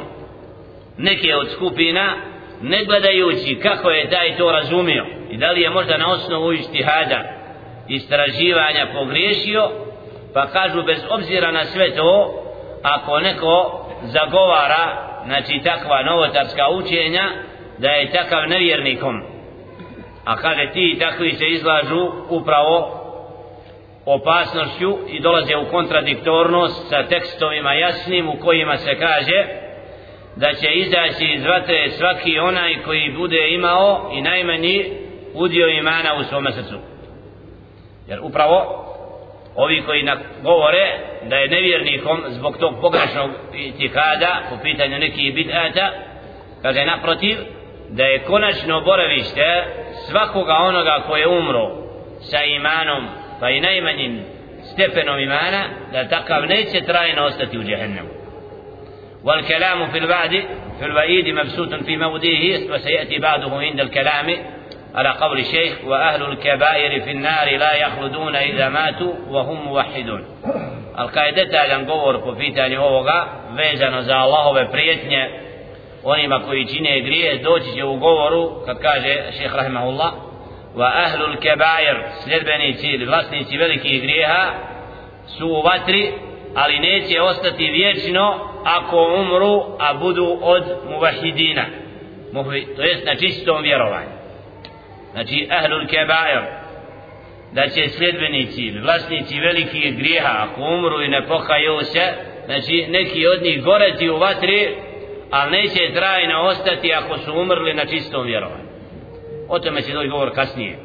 Neke 0.97 1.35
od 1.35 1.51
skupina 1.51 2.15
ne 2.61 2.85
gledajući 2.85 3.59
kako 3.61 3.89
je 3.89 4.09
taj 4.09 4.37
to 4.37 4.51
razumio 4.51 5.20
i 5.31 5.37
da 5.37 5.51
li 5.51 5.61
je 5.61 5.69
možda 5.69 5.97
na 5.97 6.11
osnovu 6.11 6.51
istihada 6.51 7.23
istraživanja 7.87 8.87
pogriješio 8.93 9.69
pa 10.33 10.47
kažu 10.47 10.83
bez 10.83 10.99
obzira 11.09 11.51
na 11.51 11.65
sve 11.65 11.95
to 11.95 12.43
ako 12.83 13.19
neko 13.19 13.85
zagovara 14.03 15.11
znači 15.25 15.61
takva 15.63 16.03
novotarska 16.03 16.69
učenja 16.69 17.29
da 17.77 17.89
je 17.89 18.11
takav 18.11 18.49
nevjernikom. 18.49 19.21
A 20.25 20.35
kaže 20.35 20.69
ti 20.73 20.97
takvi 20.99 21.31
se 21.31 21.45
izlažu 21.47 22.11
upravo 22.29 23.01
opasnošću 24.05 24.97
i 25.07 25.19
dolaze 25.21 25.55
u 25.55 25.71
kontradiktornost 25.71 26.89
sa 26.89 27.03
tekstovima 27.03 27.73
jasnim 27.73 28.29
u 28.29 28.39
kojima 28.43 28.77
se 28.77 28.95
kaže 28.99 29.45
da 30.35 30.53
će 30.53 30.71
izaći 30.71 31.25
iz 31.35 31.45
vatre 31.45 31.89
svaki 31.89 32.39
onaj 32.39 32.75
koji 32.85 33.13
bude 33.17 33.49
imao 33.49 34.11
i 34.13 34.21
najmanji 34.21 35.00
udio 35.33 35.67
imana 35.67 36.15
u 36.19 36.23
svom 36.23 36.47
srcu 36.51 36.79
jer 38.07 38.19
upravo 38.21 38.85
ovi 39.55 39.81
koji 39.85 40.03
govore 40.43 40.99
da 41.23 41.35
je 41.35 41.49
nevjernikom 41.49 42.23
zbog 42.27 42.57
tog 42.57 42.81
pogrešnog 42.81 43.31
itikada 43.53 44.41
po 44.49 44.55
pitanju 44.63 44.99
nekih 44.99 45.33
bid'ata 45.33 45.89
kaže 46.61 46.85
naprotiv 46.85 47.37
da 47.89 48.03
je 48.03 48.23
konačno 48.23 48.81
boravište 48.81 49.63
svakoga 50.09 50.53
onoga 50.53 51.03
koje 51.07 51.21
je 51.21 51.27
umro 51.27 51.71
sa 52.19 52.43
imanom 52.43 53.07
pa 53.39 53.49
i 53.49 53.61
najmanjim 53.61 54.19
stepenom 54.73 55.19
imana 55.19 55.63
da 55.91 56.07
takav 56.07 56.45
neće 56.45 56.81
trajno 56.85 57.23
ostati 57.23 57.57
u 57.57 57.63
džehennemu 57.63 58.21
والكلام 59.23 59.91
في 59.91 59.97
الوعد 59.97 60.43
في 60.79 60.85
الوعيد 60.85 61.27
مبسوط 61.27 61.73
في 61.73 61.97
موضعه 61.97 62.73
وسيأتي 62.73 63.19
بعده 63.19 63.51
عند 63.55 63.79
الكلام 63.79 64.27
على 64.94 65.08
قول 65.08 65.38
الشيخ 65.38 65.84
وأهل 65.84 66.22
الكبائر 66.22 67.00
في 67.00 67.10
النار 67.10 67.56
لا 67.56 67.74
يخلدون 67.74 68.36
إذا 68.36 68.68
ماتوا 68.68 69.12
وهم 69.28 69.64
موحدون 69.64 70.24
القاعدة 70.98 71.44
تعلم 71.44 71.90
قور 71.90 72.32
كفيتا 72.32 72.68
لهوغا 72.68 73.26
vezano 73.56 74.02
za 74.02 74.16
Allahove 74.16 74.70
prijetnje 74.72 75.30
onima 76.04 76.42
koji 76.46 76.66
čine 76.66 77.00
grije 77.00 77.38
doći 77.38 77.74
će 77.76 77.84
u 77.84 77.96
govoru 77.96 78.50
kad 78.66 78.78
kaže 78.78 79.32
šeheh 79.32 79.54
rahimahullah 79.54 80.12
wa 80.76 80.90
ahlul 80.94 81.36
kebair 81.36 81.96
sljedbenici 82.24 82.86
ili 82.86 83.06
vlasnici 83.06 83.56
velikih 83.56 84.02
grijeha 84.02 84.50
su 85.38 85.46
u 85.48 85.62
vatri 85.62 86.12
ali 86.54 86.78
neće 86.78 87.22
ostati 87.22 87.70
vječno 87.70 88.50
ako 88.64 89.14
umru 89.20 89.62
a 89.78 89.94
budu 89.94 90.38
od 90.42 90.64
muvahidina 90.90 91.64
to 92.76 92.82
jest 92.82 93.06
na 93.06 93.14
čistom 93.14 93.62
vjerovanju 93.62 94.19
Znači 95.11 95.47
ahlul 95.51 95.87
kebair 95.87 96.41
da 97.51 97.67
će 97.67 97.89
sljedbenici 97.89 98.79
vlasnici 98.83 99.39
velikih 99.39 99.97
grijeha 99.97 100.33
ako 100.39 100.61
umru 100.61 101.01
i 101.01 101.07
ne 101.07 101.27
pokaju 101.27 101.79
se 101.81 102.13
znači 102.45 102.85
neki 102.89 103.27
od 103.27 103.41
njih 103.43 103.63
goreti 103.63 104.09
u 104.09 104.17
vatri 104.17 104.75
ali 105.31 105.51
neće 105.51 105.93
trajno 105.93 106.41
ostati 106.41 106.93
ako 106.93 107.17
su 107.17 107.33
umrli 107.33 107.73
na 107.73 107.85
čistom 107.85 108.25
vjerovanju 108.25 108.71
o 109.49 109.59
tome 109.59 109.81
će 109.81 109.93
doći 109.93 110.09
govor 110.09 110.35
kasnije 110.35 110.77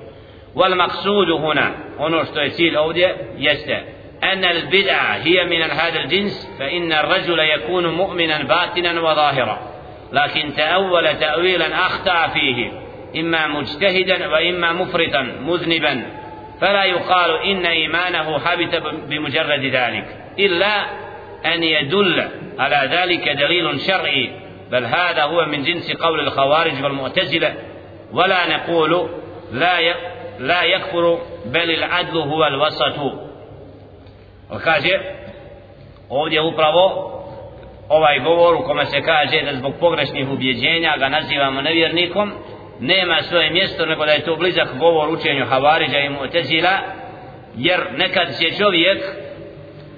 wal 0.55 0.75
maksudu 0.77 1.39
huna 1.39 1.71
ono 1.99 2.25
što 2.25 2.41
je 2.41 2.51
cilj 2.51 2.77
ovdje 2.77 3.17
jeste 3.39 3.97
أن 4.23 4.45
البدعة 4.45 5.15
هي 5.15 5.45
من 5.45 5.63
هذا 5.63 6.01
الجنس 6.01 6.57
فإن 6.59 6.93
الرجل 6.93 7.39
يكون 7.39 7.87
مؤمنا 7.87 8.43
باطنا 8.43 9.01
وظاهرا 9.01 9.59
لكن 10.13 10.55
تأول 10.55 11.15
تأويلا 11.15 11.87
أخطأ 11.87 12.27
فيه 12.27 12.86
إما 13.17 13.47
مجتهدا 13.47 14.29
وإما 14.29 14.73
مفرطا 14.73 15.23
مذنبا. 15.23 16.07
فلا 16.61 16.85
يقال 16.85 17.31
إن 17.43 17.67
إيمانه 17.67 18.39
حبت 18.39 18.83
بمجرد 19.09 19.65
ذلك 19.65 20.17
إلا 20.39 20.87
أن 21.47 21.63
يدل 21.63 22.29
على 22.59 22.97
ذلك 22.97 23.29
دليل 23.29 23.81
شرعي. 23.81 24.31
بل 24.71 24.85
هذا 24.85 25.23
هو 25.23 25.45
من 25.45 25.63
جنس 25.63 25.93
قول 25.93 26.21
الخوارج 26.21 26.83
والمعتزلة. 26.83 27.55
ولا 28.13 28.57
نقول 28.57 29.11
لا 29.53 29.95
لا 30.39 30.63
يكفر 30.63 31.19
بل 31.47 31.71
العدل 31.71 32.17
هو 32.17 32.47
الوسط. 32.47 32.99
Kaže? 34.65 35.01
Ovdje 36.09 36.41
upravo 36.41 37.13
ovaj 37.89 38.19
govor 38.19 38.55
u 38.55 38.63
kome 38.63 38.87
se 38.87 39.03
kaže 39.03 39.43
da 39.43 39.55
zbog 39.55 39.75
pogrešnih 39.81 40.29
ubjeđenja 40.29 40.97
ga 40.99 41.09
nazivamo 41.09 41.61
nevjernikom 41.61 42.33
nema 42.81 43.23
svoje 43.23 43.51
mjesto 43.51 43.87
nego 43.87 44.07
da 44.07 44.13
je 44.13 44.25
to 44.25 44.37
blizak 44.37 44.69
govor 44.79 45.09
učenju 45.09 45.47
Havariđa 45.47 45.99
i 45.99 46.09
Mu'tezila 46.09 46.79
jer 47.57 47.81
nekad 47.97 48.39
će 48.41 48.59
čovjek 48.59 49.03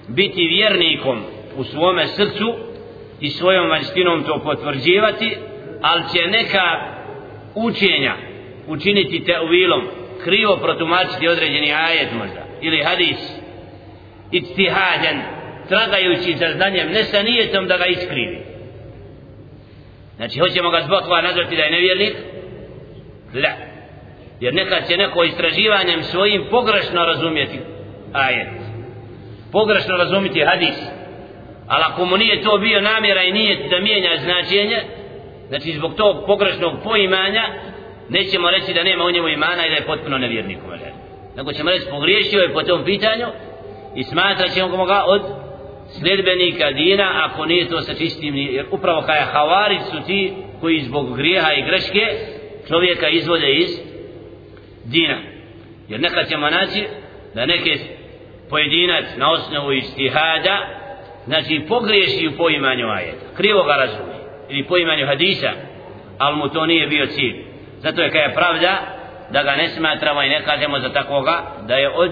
biti 0.08 0.46
vjernikom 0.46 1.22
u 1.56 1.64
svome 1.64 2.06
srcu 2.06 2.54
i 3.20 3.28
svojom 3.28 3.68
vanjstinom 3.68 4.24
to 4.24 4.42
potvrđivati 4.44 5.36
ali 5.82 6.02
će 6.12 6.26
neka 6.26 6.98
učenja 7.54 8.14
učiniti 8.66 9.24
te 9.24 9.40
uvilom 9.40 9.88
krivo 10.24 10.56
protumačiti 10.56 11.28
određeni 11.28 11.72
ajet 11.72 12.12
možda 12.12 12.46
ili 12.60 12.82
hadis 12.82 13.18
ijtihadan 14.32 15.22
tragajući 15.68 16.36
za 16.36 16.52
znanjem 16.56 16.88
ne 16.88 17.04
sa 17.04 17.22
nijetom 17.22 17.66
da 17.66 17.76
ga 17.76 17.86
iskrivi 17.86 18.38
znači 20.16 20.38
hoćemo 20.38 20.70
ga 20.70 20.80
zbog 20.80 21.00
toga 21.02 21.20
nazvati 21.20 21.56
da 21.56 21.62
je 21.62 21.70
nevjernik 21.70 22.16
la. 23.34 23.52
Jer 24.40 24.54
nekad 24.54 24.88
će 24.88 24.96
neko 24.96 25.24
istraživanjem 25.24 26.02
svojim 26.02 26.44
pogrešno 26.50 27.04
razumjeti 27.04 27.58
ajet. 28.12 28.48
Pogrešno 29.52 29.96
razumjeti 29.96 30.44
hadis. 30.44 30.78
Ali 31.68 31.84
ako 31.86 32.04
mu 32.04 32.16
nije 32.16 32.42
to 32.42 32.58
bio 32.58 32.80
namjera 32.80 33.22
i 33.22 33.32
nije 33.32 33.68
da 33.70 33.80
mijenja 33.80 34.16
značenje 34.16 34.82
znači 35.48 35.72
zbog 35.72 35.94
tog 35.94 36.26
pogrešnog 36.26 36.72
poimanja 36.84 37.42
nećemo 38.08 38.50
reći 38.50 38.74
da 38.74 38.82
nema 38.82 39.04
u 39.04 39.10
njemu 39.10 39.28
imana 39.28 39.66
i 39.66 39.70
da 39.70 39.76
je 39.76 39.86
potpuno 39.86 40.18
nevjernik 40.18 40.58
nego 41.36 41.52
ćemo 41.52 41.70
reći 41.70 41.86
pogriješio 41.90 42.40
je 42.40 42.52
po 42.52 42.62
tom 42.62 42.84
pitanju 42.84 43.26
i 43.94 44.04
smatrat 44.04 44.50
ćemo 44.54 44.84
ga 44.84 45.04
od 45.06 45.22
sljedbenika 46.00 46.70
dina 46.70 47.28
ako 47.30 47.46
nije 47.46 47.68
to 47.68 47.80
sa 47.80 47.94
čistim 47.94 48.36
jer 48.36 48.66
upravo 48.70 49.00
kada 49.00 49.24
havari 49.32 49.78
su 49.90 50.06
ti 50.06 50.32
koji 50.60 50.80
zbog 50.80 51.16
grijeha 51.16 51.52
i 51.52 51.62
greške 51.62 52.06
čovjeka 52.67 53.07
izvode 53.07 53.53
iz 53.53 53.69
dina 54.85 55.17
jer 55.89 55.99
nekad 55.99 56.29
ćemo 56.29 56.49
naći 56.49 56.87
da 57.33 57.45
neke 57.45 57.77
pojedinac 58.49 59.05
na 59.17 59.31
osnovu 59.31 59.71
istihada 59.71 60.57
znači 61.25 61.65
pogriješi 61.67 62.27
u 62.27 62.37
poimanju 62.37 62.87
ajeta 62.87 63.25
krivo 63.37 63.63
ga 63.63 63.75
razumije 63.75 64.19
ili 64.49 64.67
poimanju 64.67 65.05
hadisa 65.05 65.51
ali 66.17 66.37
mu 66.37 66.49
to 66.49 66.65
nije 66.65 66.87
bio 66.87 67.05
cilj 67.05 67.35
zato 67.77 68.01
je 68.01 68.09
kada 68.09 68.23
je 68.23 68.33
pravda 68.33 68.77
da 69.31 69.43
ga 69.43 69.55
ne 69.55 69.69
smatramo 69.69 70.23
i 70.23 70.29
ne 70.29 70.43
kažemo 70.45 70.79
za 70.79 70.89
takvoga 70.89 71.43
da 71.67 71.75
je 71.75 71.89
od 71.89 72.11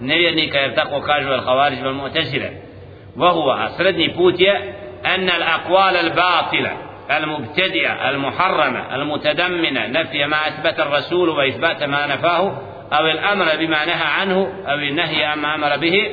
nevjernika 0.00 0.58
jer 0.58 0.74
tako 0.74 1.00
kažu 1.00 1.28
al-Havarij 1.28 1.82
wal 1.82 1.94
Mu'tazila. 1.94 2.48
Wa 3.16 3.32
huwa 3.32 3.68
srednji 3.76 4.14
put 4.16 4.40
je 4.40 4.74
أن 5.06 5.30
الأقوال 5.30 5.96
الباطلة 5.96 6.76
المبتدئة 7.17 8.09
المحرمة 8.09 8.95
المتدمنة 8.95 9.87
نفي 9.87 10.25
ما 10.25 10.47
أثبت 10.47 10.79
الرسول 10.79 11.29
وإثبات 11.29 11.83
ما 11.83 12.07
نفاه 12.07 12.61
أو 12.93 13.05
الأمر 13.05 13.45
بما 13.59 13.85
نهى 13.85 14.07
عنه 14.19 14.63
أو 14.67 14.75
النهي 14.75 15.23
عما 15.23 15.55
أمر 15.55 15.77
به 15.77 16.11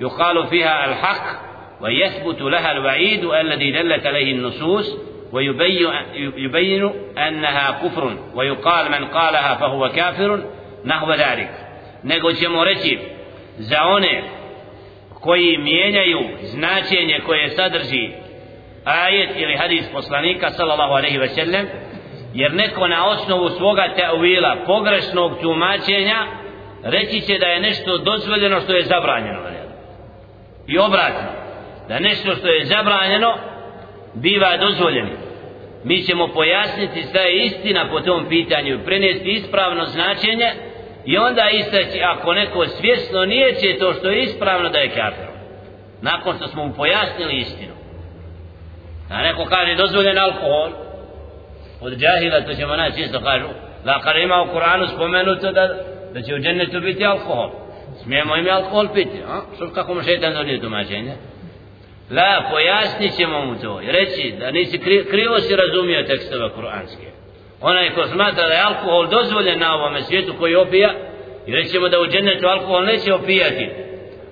يقال 0.00 0.46
فيها 0.46 0.84
الحق 0.84 1.50
ويثبت 1.80 2.40
لها 2.40 2.72
الوعيد 2.72 3.24
الذي 3.24 3.72
دلت 3.72 4.06
عليه 4.06 4.32
النصوص 4.32 4.96
ويبين 5.32 5.90
يبين 6.36 6.92
أنها 7.18 7.70
كفر 7.70 8.16
ويقال 8.34 8.90
من 8.90 9.04
قالها 9.04 9.54
فهو 9.54 9.88
كافر 9.88 10.44
نحو 10.84 11.12
ذلك. 11.12 11.50
nego 12.02 12.32
ćemo 12.32 12.64
one 13.84 14.22
koji 15.20 15.58
mijenjaju 15.58 16.20
značenje 16.42 17.20
koje 17.26 17.50
sadrži 17.50 18.10
ajet 18.84 19.30
ili 19.36 19.56
hadis 19.56 19.88
poslanika 19.92 20.50
sallallahu 20.50 20.92
alaihi 20.92 21.18
ve 21.18 21.28
sellem 21.28 21.66
jer 22.34 22.54
neko 22.54 22.86
na 22.88 23.06
osnovu 23.06 23.48
svoga 23.48 23.94
teovila 23.96 24.56
pogrešnog 24.66 25.40
tumačenja 25.40 26.26
reći 26.84 27.20
će 27.20 27.38
da 27.38 27.46
je 27.46 27.60
nešto 27.60 27.98
dozvoljeno 27.98 28.60
što 28.60 28.72
je 28.72 28.84
zabranjeno 28.84 29.40
i 30.66 30.78
obratno 30.78 31.28
da 31.88 31.98
nešto 31.98 32.34
što 32.34 32.48
je 32.48 32.64
zabranjeno 32.64 33.38
biva 34.14 34.56
dozvoljeno. 34.56 35.10
Mi 35.84 36.02
ćemo 36.02 36.28
pojasniti 36.28 37.02
šta 37.02 37.20
je 37.20 37.44
istina 37.44 37.88
po 37.90 38.00
tom 38.00 38.28
pitanju 38.28 38.78
prenesti 38.84 39.30
ispravno 39.30 39.84
značenje 39.84 40.52
i 41.04 41.18
onda 41.18 41.50
istaći 41.52 42.00
ako 42.02 42.34
neko 42.34 42.66
svjesno 42.66 43.24
nije 43.24 43.54
će 43.54 43.78
to 43.78 43.92
što 43.92 44.10
je 44.10 44.22
ispravno 44.22 44.68
da 44.68 44.78
je 44.78 44.88
kafir. 44.88 45.26
Nakon 46.02 46.36
što 46.36 46.46
smo 46.46 46.66
mu 46.66 46.74
pojasnili 46.74 47.36
istinu 47.36 47.69
a 49.10 49.22
neko 49.22 49.44
kaže 49.44 49.74
dozvoljen 49.74 50.18
alkohol 50.18 50.70
od 51.80 51.92
džahila 51.92 52.40
to 52.40 52.54
ćemo 52.54 52.76
naći 52.76 53.00
isto 53.00 53.20
kažu 53.20 53.46
da 53.84 54.12
ima 54.22 54.42
u 54.42 54.54
Kur'anu 54.54 54.94
spomenuto 54.94 55.52
da, 55.52 55.68
da 56.14 56.22
će 56.22 56.34
u 56.34 56.38
džennetu 56.38 56.80
biti 56.80 57.04
alkohol 57.04 57.50
smijemo 58.02 58.36
im 58.36 58.48
alkohol 58.50 58.88
piti 58.94 59.22
a? 59.28 59.40
što 59.56 59.72
kako 59.72 59.94
mu 59.94 60.02
šeitan 60.02 60.34
donio 60.34 60.58
tumačenje 60.58 61.12
La, 62.10 62.48
pojasnit 62.50 63.16
ćemo 63.16 63.44
mu 63.44 63.54
to 63.62 63.80
i 63.80 63.92
reći 63.92 64.34
da 64.38 64.50
nisi 64.50 64.78
kri, 64.78 65.04
krivo 65.10 65.38
si 65.38 65.56
razumio 65.56 66.02
tekstove 66.02 66.50
kuranske. 66.50 67.06
Onaj 67.60 67.94
ko 67.94 68.06
smatra 68.06 68.48
da 68.48 68.54
je 68.54 68.62
alkohol 68.62 69.06
dozvoljen 69.06 69.58
na 69.58 69.74
ovome 69.74 70.02
svijetu 70.02 70.34
koji 70.38 70.54
opija, 70.54 70.90
i 71.46 71.54
rećemo 71.54 71.88
da 71.88 72.00
u 72.00 72.06
džennetu 72.06 72.46
alkohol 72.46 72.84
neće 72.84 73.14
opijati. 73.14 73.70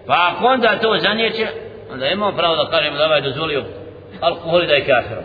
Pa 0.07 0.33
ako 0.33 0.47
onda 0.47 0.79
to 0.83 0.97
zanjeće, 0.99 1.47
onda 1.93 2.07
imamo 2.07 2.37
pravo 2.37 2.57
da 2.57 2.71
kažemo 2.71 2.97
da 2.97 3.05
ovaj 3.05 3.21
dozvolio 3.21 3.65
alkohol 4.21 4.63
i 4.63 4.67
da 4.67 4.75
je 4.75 4.85
kafir. 4.87 5.17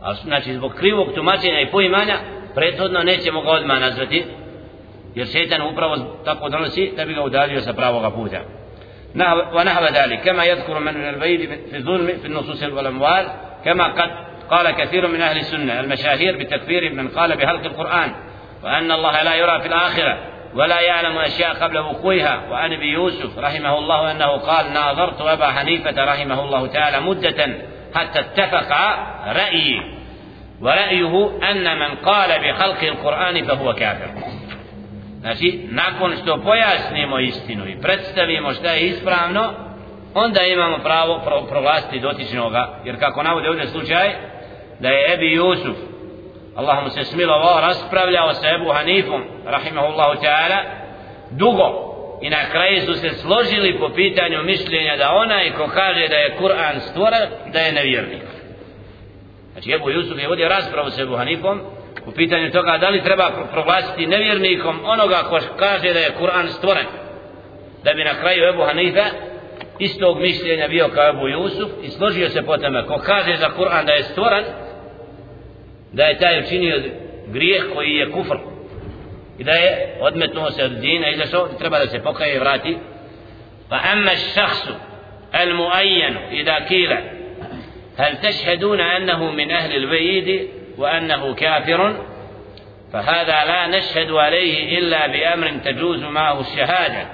Ali 0.00 0.16
znači 0.24 0.54
zbog 0.54 0.72
krivog 0.74 1.12
tumačenja 1.14 1.60
i 1.60 1.70
poimanja, 1.70 2.18
prethodno 2.54 3.02
nećemo 3.02 3.42
ga 3.42 3.50
odmah 3.50 3.80
nazvati, 3.80 4.24
jer 5.14 5.26
šetan 5.26 5.62
upravo 5.62 5.96
tako 6.24 6.48
donosi 6.48 6.92
da 6.96 7.04
bi 7.04 7.14
ga 7.14 7.22
udalio 7.22 7.60
sa 7.60 7.72
pravoga 7.72 8.10
puta. 8.10 8.40
ونحو 9.54 9.84
ذلك 9.84 10.20
كما 10.24 10.44
يذكر 10.44 10.78
من 10.78 11.08
البيد 11.08 11.40
في 11.70 11.76
الظلم 11.76 12.06
في 12.06 12.26
النصوص 12.26 12.62
والأموال 12.62 13.28
كما 13.64 13.84
قد 13.84 14.10
قال 14.50 14.70
كثير 14.70 15.06
من 15.08 15.20
أهل 15.20 15.36
السنة 15.36 15.80
المشاهير 15.80 16.38
بتكفير 16.38 16.94
من 16.94 17.08
قال 17.08 17.36
بهلك 17.36 17.66
القرآن 17.66 18.14
وأن 18.64 18.92
الله 18.92 19.22
لا 19.22 19.34
يرى 19.34 19.60
في 19.60 19.68
الآخرة 19.68 20.18
ولا 20.54 20.80
يعلم 20.80 21.18
أشياء 21.18 21.54
قبل 21.54 21.78
وقوعها 21.78 22.48
وعن 22.50 22.72
أبي 22.72 22.86
يوسف 22.86 23.38
رحمه 23.38 23.78
الله 23.78 24.10
أنه 24.10 24.36
قال 24.36 24.72
ناظرت 24.72 25.20
أبا 25.20 25.46
حنيفة 25.46 26.04
رحمه 26.04 26.44
الله 26.44 26.66
تعالى 26.66 27.00
مدة 27.00 27.46
حتى 27.95 28.19
اتفق 28.19 28.71
رأيي 29.27 29.81
ورأيه 30.61 31.31
أن 31.51 31.79
من 31.79 31.95
قال 31.95 32.29
بخلق 32.39 32.83
القرآن 32.83 33.45
فهو 33.45 33.73
كافر 33.73 34.07
Znači, 35.21 35.67
nakon 35.69 36.15
što 36.21 36.41
pojasnimo 36.41 37.19
istinu 37.19 37.67
i 37.67 37.81
predstavimo 37.81 38.53
šta 38.53 38.71
je 38.71 38.87
ispravno, 38.87 39.53
onda 40.13 40.41
imamo 40.41 40.77
pravo 40.77 41.19
pro, 41.25 41.41
proglasiti 41.41 41.99
dotičnoga. 41.99 42.79
Jer 42.85 42.99
kako 42.99 43.23
navode 43.23 43.49
ovdje 43.49 43.67
slučaj, 43.67 44.15
da 44.79 44.89
je 44.89 45.13
Ebi 45.13 45.33
Jusuf, 45.33 45.77
Allah 46.55 46.83
mu 46.83 46.89
se 46.89 47.03
smilovao, 47.03 47.61
raspravljao 47.61 48.33
sa 48.33 48.49
Ebu 48.49 48.71
Hanifom, 48.71 49.23
rahimahullahu 49.45 50.21
ta'ala, 50.21 50.57
dugo. 51.31 51.90
I 52.22 52.30
na 52.30 52.50
kraju 52.50 52.80
su 52.86 52.94
se 52.94 53.10
složili 53.10 53.78
po 53.78 53.88
pitanju 53.88 54.42
mišljenja 54.42 54.96
da 54.96 55.10
onaj 55.12 55.52
ko 55.52 55.66
kaže 55.74 56.08
da 56.08 56.16
je 56.16 56.36
Kur'an 56.40 56.80
stvoren, 56.80 57.28
da 57.52 57.58
je 57.58 57.72
nevjernik. 57.72 58.22
Znači, 59.52 59.72
Ebu 59.72 59.90
Jusuf 59.90 60.18
je 60.18 60.28
vodio 60.28 60.48
raspravu 60.48 60.90
sa 60.90 61.02
Ebu 61.02 61.16
Hanifom, 61.16 61.60
u 62.06 62.12
pitanju 62.12 62.50
toga 62.50 62.78
da 62.78 62.88
li 62.88 63.04
treba 63.04 63.30
proglasiti 63.52 64.06
nevjernikom 64.06 64.80
onoga 64.84 65.22
ko 65.28 65.38
kaže 65.58 65.92
da 65.92 65.98
je 65.98 66.14
Kur'an 66.20 66.48
stvoren 66.48 66.86
da 67.84 67.94
bi 67.94 68.04
na 68.04 68.14
kraju 68.20 68.48
Ebu 68.48 68.62
Hanife 68.62 69.04
istog 69.78 70.20
mišljenja 70.20 70.68
bio 70.68 70.88
kao 70.88 71.08
Ebu 71.08 71.28
Jusuf 71.28 71.70
i 71.82 71.88
složio 71.88 72.28
se 72.28 72.42
po 72.42 72.56
tome 72.56 72.86
ko 72.86 72.98
kaže 72.98 73.36
za 73.36 73.48
Kur'an 73.56 73.86
da 73.86 73.92
je 73.92 74.02
stvoren 74.02 74.44
da 75.92 76.04
je 76.04 76.18
taj 76.18 76.40
učinio 76.40 76.82
grijeh 77.26 77.64
koji 77.74 77.90
je 77.90 78.10
kufr 78.10 78.51
i 79.38 79.44
da 79.44 79.52
je 79.52 79.96
odmetnuo 80.00 80.50
se 80.50 80.64
od 80.64 80.72
dina 80.72 81.08
i 81.08 81.16
zašao 81.16 81.48
treba 81.48 81.78
da 81.78 81.86
se 81.86 82.02
pokaje 82.02 82.36
i 82.36 82.38
vrati. 82.38 82.78
Pa 83.68 83.78
amma 83.92 84.10
šahsu 84.34 84.72
al 85.32 85.54
muajjanu 85.54 86.20
i 86.32 86.44
da 86.44 86.60
kile 86.68 87.22
هل 87.98 88.16
تشهدون 88.16 88.80
أنه 88.80 89.30
من 89.30 89.50
أهل 89.50 89.76
البيد 89.76 90.48
وأنه 90.78 91.34
كافر 91.34 92.04
فهذا 92.92 93.44
لا 93.44 93.78
نشهد 93.78 94.10
عليه 94.10 94.78
إلا 94.78 95.06
بأمر 95.06 95.50
تجوز 95.64 96.02
معه 96.02 96.40
الشهادة 96.40 97.08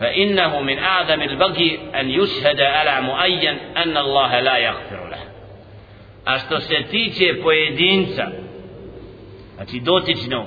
فإنه 0.00 0.60
من 0.60 0.78
أعظم 0.78 1.22
البغي 1.22 1.78
أن 1.94 2.10
يشهد 2.10 2.60
على 2.60 3.00
مؤين 3.00 3.58
أن 3.76 3.96
الله 3.96 4.40
لا 4.40 4.56
يغفر 4.56 5.08
له 5.08 5.18
أستو 6.26 6.58
ستيجي 6.58 7.32
بويدينسا 7.32 8.32
أتي 9.60 9.78
دوتيجنو 9.78 10.46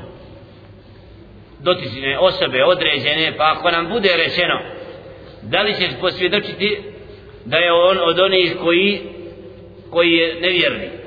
dotične 1.63 2.19
osobe 2.19 2.63
određene, 2.63 3.37
pa 3.37 3.53
ako 3.57 3.71
nam 3.71 3.89
bude 3.89 4.09
rečeno, 4.17 4.59
da 5.41 5.61
li 5.61 5.73
ćeš 5.73 5.89
posvjedočiti 6.01 6.77
da 7.45 7.57
je 7.57 7.71
on 7.71 7.97
od 8.03 8.19
onih 8.19 8.55
koji, 8.61 9.01
koji 9.91 10.11
je 10.11 10.35
nevjernik? 10.41 11.01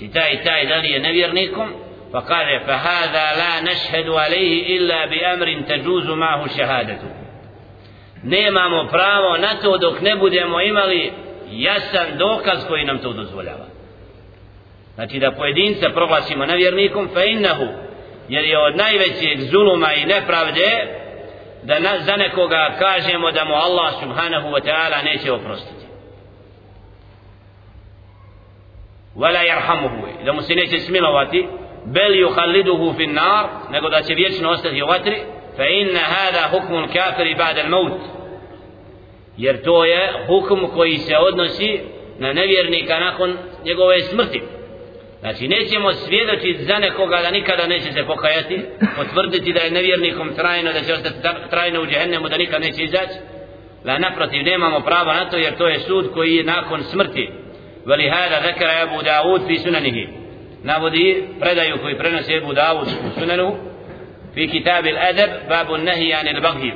znači 0.00 0.14
taj 0.14 0.44
taj 0.44 0.66
da 0.66 0.76
li 0.76 0.88
je 0.88 1.00
nevjernikom? 1.00 1.68
Pa 2.12 2.24
kaže 2.24 2.60
fa 2.66 2.76
hada 2.76 3.32
la 3.38 3.60
nashhadu 3.60 4.12
alayhi 4.12 4.64
illa 4.66 5.06
bi 5.06 5.24
amrin 5.24 5.64
tajuzu 5.64 6.12
ma'hu 6.12 6.48
shahadatu. 6.48 7.06
Nemamo 8.22 8.88
pravo 8.90 9.36
na 9.36 9.60
to 9.62 9.78
dok 9.78 10.00
ne 10.00 10.16
budemo 10.16 10.60
imali 10.60 11.12
jasan 11.50 12.18
dokaz 12.18 12.66
koji 12.68 12.84
nam 12.84 12.98
to 12.98 13.12
dozvoljava. 13.12 13.66
Znači 14.94 15.18
da 15.18 15.32
pojedinca 15.32 15.90
proglasimo 15.90 16.46
nevjernikom 16.46 17.08
fa 17.14 17.24
innahu 17.24 17.66
jer 18.29 18.45
je 18.45 18.57
od 18.59 18.75
najvećeg 18.75 19.39
zuluma 19.39 19.93
i 19.93 20.05
nepravde 20.05 20.87
da 21.63 21.79
na, 21.79 21.99
za 21.99 22.15
nekoga 22.15 22.75
kažemo 22.79 23.31
da 23.31 23.45
mu 23.45 23.53
Allah 23.53 23.93
subhanahu 23.99 24.47
wa 24.49 24.61
ta'ala 24.63 25.03
neće 25.03 25.31
oprostiti 25.31 25.85
ولا 29.15 29.41
يرحمه 29.41 30.03
إذا 30.21 30.31
مسنيت 30.31 30.75
سميلواتي 30.75 31.47
بل 31.85 32.19
يخلده 32.19 32.91
في 32.91 33.03
النار 33.03 33.49
نقول 33.69 33.91
ذا 33.91 33.97
ويتري 33.97 34.53
أستاذ 34.53 35.13
فإن 35.57 35.95
هذا 35.95 36.41
حكم 36.41 36.75
الكافر 36.75 37.33
بعد 37.37 37.57
الموت 37.57 38.01
يرتوية 39.37 40.25
حكم 40.27 40.67
koji 40.67 40.97
se 40.97 41.17
odnosi 41.17 41.81
na 42.19 42.33
nevjernika 42.33 42.99
nakon 42.99 43.37
njegove 43.65 44.01
smrti 44.01 44.41
Znači 45.20 45.48
nećemo 45.48 45.92
svjedočiti 45.92 46.64
za 46.64 46.78
nekoga 46.78 47.20
da 47.22 47.30
nikada 47.30 47.66
neće 47.66 47.92
se 47.92 48.04
pokajati, 48.06 48.64
potvrditi 48.96 49.52
da 49.52 49.60
je 49.60 49.70
nevjernikom 49.70 50.34
trajno, 50.34 50.72
da 50.72 50.80
će 50.80 50.92
ostati 50.92 51.16
trajno 51.50 51.82
u 51.82 51.86
džehennemu, 51.86 52.28
da 52.28 52.36
nikad 52.36 52.60
neće 52.62 52.82
izaći. 52.82 53.14
Da 53.84 53.98
naprotiv 53.98 54.42
nemamo 54.42 54.80
prava 54.80 55.14
na 55.14 55.30
to 55.30 55.36
jer 55.36 55.56
to 55.56 55.68
je 55.68 55.78
sud 55.78 56.12
koji 56.14 56.34
je 56.34 56.44
nakon 56.44 56.82
smrti. 56.82 57.30
Veli 57.86 58.08
hada 58.08 58.40
zekara 58.46 58.80
Ebu 58.82 59.02
Dawud 59.02 59.46
fi 59.46 59.58
sunanihi. 59.58 60.08
Navodi 60.62 61.24
predaju 61.40 61.78
koji 61.82 61.98
prenosi 61.98 62.34
Ebu 62.34 62.52
Dawud 62.52 62.86
u 63.06 63.20
sunanu. 63.20 63.56
Fi 64.34 64.48
kitabil 64.48 64.96
adab 64.98 65.30
babu 65.48 65.76
nahi 65.76 66.12
anil 66.12 66.40
baghi. 66.40 66.72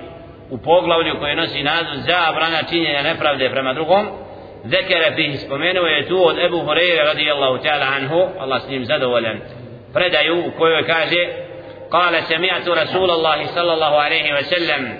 U 0.50 0.58
poglavlju 0.58 1.18
koje 1.18 1.36
nosi 1.36 1.62
naziv 1.62 2.00
zabrana 2.06 2.62
činjenja 2.70 3.02
nepravde 3.02 3.50
prema 3.50 3.74
drugom. 3.74 4.23
ذكر 4.66 5.14
فيه 5.14 5.36
tu 6.08 6.24
od 6.24 6.38
Ebu 6.38 6.56
Hureyre 6.56 7.04
radijallahu 7.04 7.58
ta'ala 7.58 7.86
anhu 7.86 8.28
Allah 8.40 8.62
s 8.62 8.68
njim 8.68 8.84
zadovoljan 8.84 9.40
predaju 9.92 10.38
u 10.46 10.50
kojoj 10.58 10.86
kaže 10.86 11.44
قال 11.90 12.22
سمعت 12.22 12.68
رسول 12.68 13.10
الله 13.10 13.46
صلى 13.46 13.72
الله 13.72 14.00
عليه 14.00 14.34
وسلم. 14.34 14.98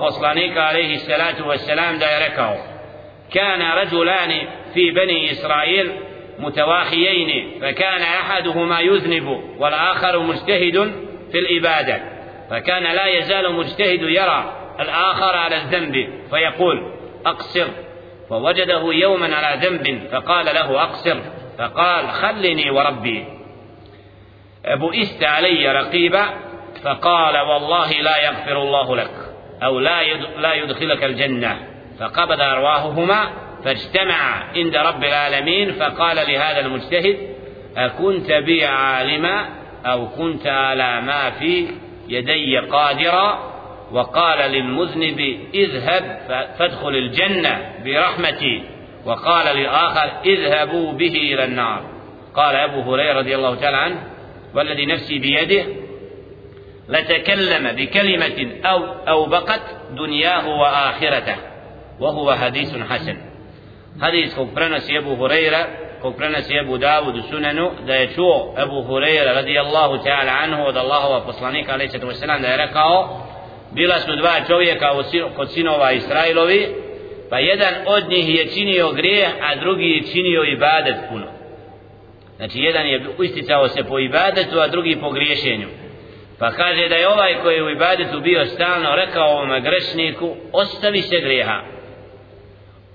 poslanika 0.00 0.66
alaihi 0.66 0.98
salatu 0.98 1.48
wasalam 1.48 1.98
da 1.98 2.06
je 2.06 2.18
rekao 2.28 2.56
كان 3.32 3.62
رجلان 3.62 4.48
في 4.74 4.90
بني 4.90 5.30
إسرائيل 5.30 5.92
متواخيين 6.38 7.60
فكان 7.60 8.02
أحدهما 8.02 8.80
يذنب 8.80 9.26
والآخر 9.58 10.18
مجتهد 10.18 10.92
في 11.32 11.38
الإبادة 11.38 12.00
فكان 12.50 12.82
لا 12.82 13.06
يزال 13.06 13.52
مجتهد 13.52 14.02
يرى 14.02 14.52
الآخر 14.80 15.36
على 15.36 15.56
الذنب 15.56 16.08
فيقول 16.30 16.95
أقصر. 17.26 17.66
فوجده 18.28 18.82
يوما 18.92 19.36
على 19.36 19.66
ذنب 19.66 20.08
فقال 20.12 20.46
له 20.46 20.82
أقصر. 20.82 21.16
فقال 21.58 22.08
خلني 22.08 22.70
وربي. 22.70 23.24
بئست 24.64 25.24
علي 25.24 25.72
رقيبا 25.72 26.26
فقال 26.84 27.38
والله 27.38 27.90
لا 27.90 28.24
يغفر 28.24 28.62
الله 28.62 28.96
لك 28.96 29.14
أو 29.62 29.78
لا 29.80 30.02
لا 30.38 30.54
يدخلك 30.54 31.04
الجنة. 31.04 31.56
فقبض 32.00 32.40
أرواحهما 32.40 33.30
فاجتمع 33.64 34.44
عند 34.56 34.76
رب 34.76 35.04
العالمين 35.04 35.72
فقال 35.72 36.16
لهذا 36.16 36.60
المجتهد 36.60 37.36
أكنت 37.76 38.32
بي 38.32 38.64
عالما 38.64 39.48
أو 39.86 40.08
كنت 40.08 40.46
على 40.46 41.00
ما 41.00 41.30
في 41.30 41.68
يدي 42.08 42.58
قادرا؟ 42.58 43.55
وقال 43.96 44.50
للمذنب 44.50 45.20
اذهب 45.54 46.18
فادخل 46.58 46.88
الجنة 46.88 47.72
برحمتي. 47.84 48.62
وقال 49.04 49.56
للآخر 49.56 50.20
اذهبوا 50.24 50.92
به 50.92 51.14
إلى 51.32 51.44
النار. 51.44 51.82
قال 52.34 52.56
أبو 52.56 52.80
هريرة 52.80 53.18
رضي 53.18 53.34
الله 53.34 53.54
تعالى 53.54 53.76
عنه 53.76 54.02
والذي 54.54 54.86
نفسي 54.86 55.18
بيده 55.18 55.64
لتكلم 56.88 57.72
بكلمة 57.72 58.60
أو 58.64 58.84
أو 59.08 59.26
بقت 59.26 59.60
دنياه 59.90 60.48
وآخرته. 60.48 61.36
وهو 62.00 62.34
حديث 62.34 62.76
حسن. 62.76 63.16
حديث 64.02 64.34
kog 64.34 64.52
prenosi 64.54 64.92
Ebu 64.96 65.16
Hureyra 65.16 65.66
kog 66.02 66.16
prenosi 66.16 66.52
Ebu 66.56 66.78
Davud 66.78 67.16
u 67.16 67.22
sunanu 67.30 67.70
da 67.86 67.94
je 67.94 68.12
čuo 68.14 68.54
Ebu 68.58 68.82
Hureyra 68.88 69.32
radijallahu 69.34 70.04
ta'ala 70.04 70.32
anhu 70.44 70.62
od 70.62 70.76
Allahova 70.76 71.20
poslanika 71.26 71.72
alaihi 71.72 71.90
sallam 71.90 72.42
bila 73.70 74.00
smo 74.00 74.16
dva 74.16 74.34
čovjeka 74.48 74.90
kod 75.36 75.52
sinova 75.52 75.92
Israilovi 75.92 76.68
pa 77.30 77.38
jedan 77.38 77.74
od 77.86 78.08
njih 78.08 78.34
je 78.34 78.46
činio 78.46 78.92
grijeh 78.92 79.28
a 79.42 79.56
drugi 79.56 79.84
je 79.84 80.12
činio 80.12 80.44
ibadet 80.44 80.96
puno. 81.08 81.26
Znači 82.36 82.60
jedan 82.60 82.86
je 82.86 83.04
isticao 83.22 83.68
se 83.68 83.84
po 83.84 83.98
ibadetu 83.98 84.60
a 84.60 84.68
drugi 84.68 84.96
po 85.00 85.10
griješenju. 85.10 85.68
Pa 86.38 86.50
kaže 86.50 86.88
da 86.88 86.94
je 86.94 87.08
ovaj 87.08 87.42
koji 87.42 87.56
je 87.56 87.62
u 87.62 87.70
ibadetu 87.70 88.20
bio 88.20 88.46
stalno 88.46 88.96
rekao 88.96 89.28
ovom 89.28 89.62
grešniku 89.62 90.36
ostavi 90.52 91.02
se 91.02 91.20
grijeha. 91.20 91.60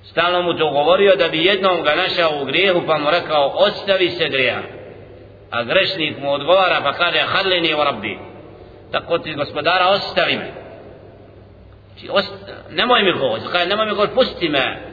Stalno 0.03 0.41
mu 0.41 0.57
to 0.57 0.69
govorio 0.69 1.15
da 1.15 1.27
bi 1.27 1.45
jednom 1.45 1.83
ga 1.83 1.95
našao 1.95 2.41
u 2.41 2.45
grijehu 2.45 2.81
pa 2.87 2.97
mu 2.97 3.09
rekao 3.11 3.53
ostavi 3.55 4.09
se 4.09 4.29
grijeha. 4.29 4.61
A 5.51 5.63
grešnik 5.63 6.17
mu 6.19 6.31
odgovara 6.31 6.81
pa 6.83 6.93
kaže 6.93 7.19
hadlini 7.19 7.73
u 7.73 7.83
rabbi. 7.83 8.17
Tako 8.91 9.17
ti 9.17 9.33
gospodara 9.33 9.87
ostavi 9.87 10.35
me 10.35 10.60
znači, 12.01 12.17
ost, 12.17 12.33
nemoj 12.69 13.03
mi 13.03 13.19
govoriti, 13.19 13.47
kaže 13.51 13.69
nemoj 13.69 13.85
mi 13.85 13.91
govoriti, 13.91 14.15
pusti 14.15 14.49
me. 14.49 14.91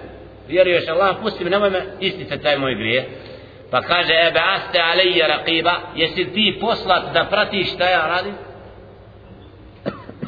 Vjeruješ 0.48 0.88
Allah 0.88 1.16
pusti 1.22 1.44
me 1.44 1.50
nemoj 1.50 1.70
me 1.70 1.82
isticati 2.00 2.42
taj 2.42 2.59
moj 2.59 2.74
grijeh. 2.74 3.04
Pa 3.70 3.80
kaže 3.80 4.12
ebe 4.28 4.40
aste 4.40 4.80
alejje 4.80 5.28
raqiba. 5.28 5.74
Jesi 5.94 6.32
ti 6.34 6.59
poslat 6.61 7.12
da 7.14 7.24
pratiš 7.24 7.72
šta 7.72 7.90
ja 7.90 8.06
radim? 8.06 8.34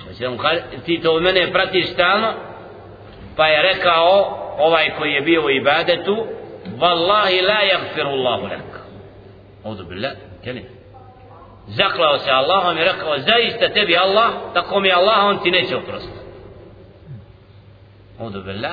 Znači, 0.02 0.84
ti 0.84 1.00
to 1.02 1.16
u 1.16 1.20
mene 1.20 1.52
pratiš 1.52 1.92
stalno? 1.92 2.32
Pa 3.36 3.46
je 3.46 3.62
rekao 3.62 4.38
ovaj 4.58 4.90
koji 4.98 5.12
je 5.12 5.20
bio 5.20 5.44
u 5.44 5.50
ibadetu 5.50 6.26
Wallahi 6.78 7.46
la 7.46 7.60
jagfiru 7.72 8.08
Allahu 8.08 8.42
lak. 8.42 8.80
Audu 9.64 9.84
billah 9.84 10.12
kelim 10.44 10.80
zaklao 11.66 12.18
se 12.18 12.30
Allahom 12.30 12.78
i 12.78 12.84
rekao 12.84 13.18
zaista 13.18 13.68
tebi 13.68 13.96
Allah 13.96 14.30
tako 14.54 14.80
mi 14.80 14.92
Allah 14.92 15.24
on 15.24 15.42
ti 15.42 15.50
neće 15.50 15.76
oprostiti. 15.76 16.19
Audu 18.20 18.42
billah 18.42 18.72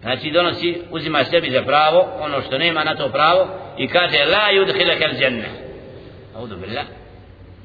znači 0.00 0.30
donosi 0.30 0.82
uzima 0.90 1.24
sebi 1.24 1.50
za 1.50 1.62
pravo 1.62 2.08
ono 2.20 2.42
što 2.42 2.58
nema 2.58 2.84
na 2.84 2.96
to 2.96 3.08
pravo 3.08 3.48
i 3.78 3.88
kaže 3.88 4.18
la 4.24 4.48
yudkhilaka 4.52 5.04
al 5.04 5.22
janna 5.22 5.48
Audu 6.36 6.56
billah 6.56 6.84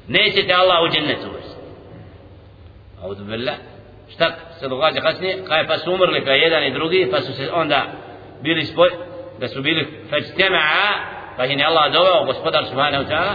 neće 0.08 0.46
te 0.46 0.52
Allah 0.52 0.76
u 0.82 0.94
džennet 0.94 1.18
uvesti. 1.30 1.56
Audu 3.02 3.24
billah 3.24 3.54
šta 4.14 4.36
se 4.60 4.68
događa 4.68 5.00
kasnije? 5.00 5.44
Kaj 5.48 5.66
pa 5.66 5.78
su 5.78 5.92
umrli 5.92 6.24
pa 6.24 6.30
jedan 6.30 6.64
i 6.64 6.72
drugi 6.72 7.08
pa 7.10 7.20
su 7.20 7.32
se 7.32 7.50
onda 7.52 7.86
bili 8.42 8.64
spoj 8.64 8.88
da 9.40 9.48
su 9.48 9.62
bili 9.62 9.86
fajtema'a 10.10 11.14
pa 11.36 11.44
je 11.44 11.64
Allah 11.64 11.92
doveo 11.92 12.24
gospodar 12.24 12.64
subhanahu 12.64 13.04
ta'ala 13.04 13.34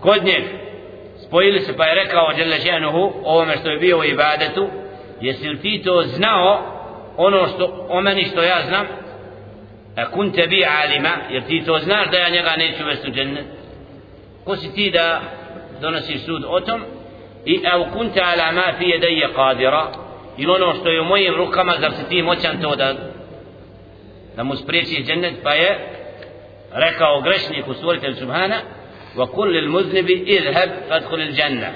kod 0.00 0.24
njeg 0.24 0.44
spojili 1.26 1.60
se 1.60 1.76
pa 1.76 1.84
je 1.84 1.94
rekao 1.94 2.32
Đelešanuhu 2.36 3.12
ovome 3.24 3.56
što 3.56 3.70
je 3.70 3.78
bio 3.78 3.98
u 3.98 4.04
ibadetu 4.04 4.79
jesi 5.20 5.48
li 5.48 5.60
ti 5.60 5.82
to 5.84 6.02
znao 6.02 6.80
ono 7.16 7.46
što 7.48 7.86
o 7.88 8.00
meni 8.00 8.24
što 8.24 8.42
ja 8.42 8.62
znam 8.68 8.86
a 9.96 10.10
kun 10.10 10.32
te 10.32 10.46
bi 10.46 10.64
alima 10.64 11.16
jer 11.30 11.42
ti 11.42 11.62
to 11.66 11.78
znaš 11.78 12.10
da 12.10 12.18
ja 12.18 12.28
njega 12.28 12.50
neću 12.56 12.84
vesti 12.84 13.10
u 13.10 13.14
džennet 13.14 13.44
ko 14.44 14.56
si 14.56 14.74
ti 14.74 14.90
da 14.90 15.20
donosiš 15.80 16.24
sud 16.24 16.44
o 16.48 16.60
tom 16.60 16.80
i 17.44 17.60
au 17.72 17.84
kunta 17.92 18.20
ala 18.22 18.52
ma 18.52 18.72
fi 18.78 18.84
yadayya 18.84 19.34
qadira 19.36 19.86
i 20.38 20.46
ono 20.46 20.74
što 20.74 20.88
je 20.88 21.00
u 21.00 21.04
mojim 21.04 21.34
rukama 21.34 21.72
zar 21.80 21.92
si 21.92 22.08
ti 22.08 22.22
moćan 22.22 22.62
to 22.62 22.76
da 22.76 22.94
da 24.36 24.42
mu 24.42 24.56
spriječi 24.56 25.04
džennet 25.06 25.34
pa 25.42 25.52
je 25.52 25.78
rekao 26.72 27.20
grešniku 27.20 27.74
stvoritelj 27.74 28.14
subhana 28.14 28.56
wa 29.16 29.26
kul 29.26 29.48
lil 29.48 29.70
muznibi 29.70 30.12
idhab 30.12 30.70
fadkhul 30.88 31.20
al 31.20 31.38
janna 31.38 31.68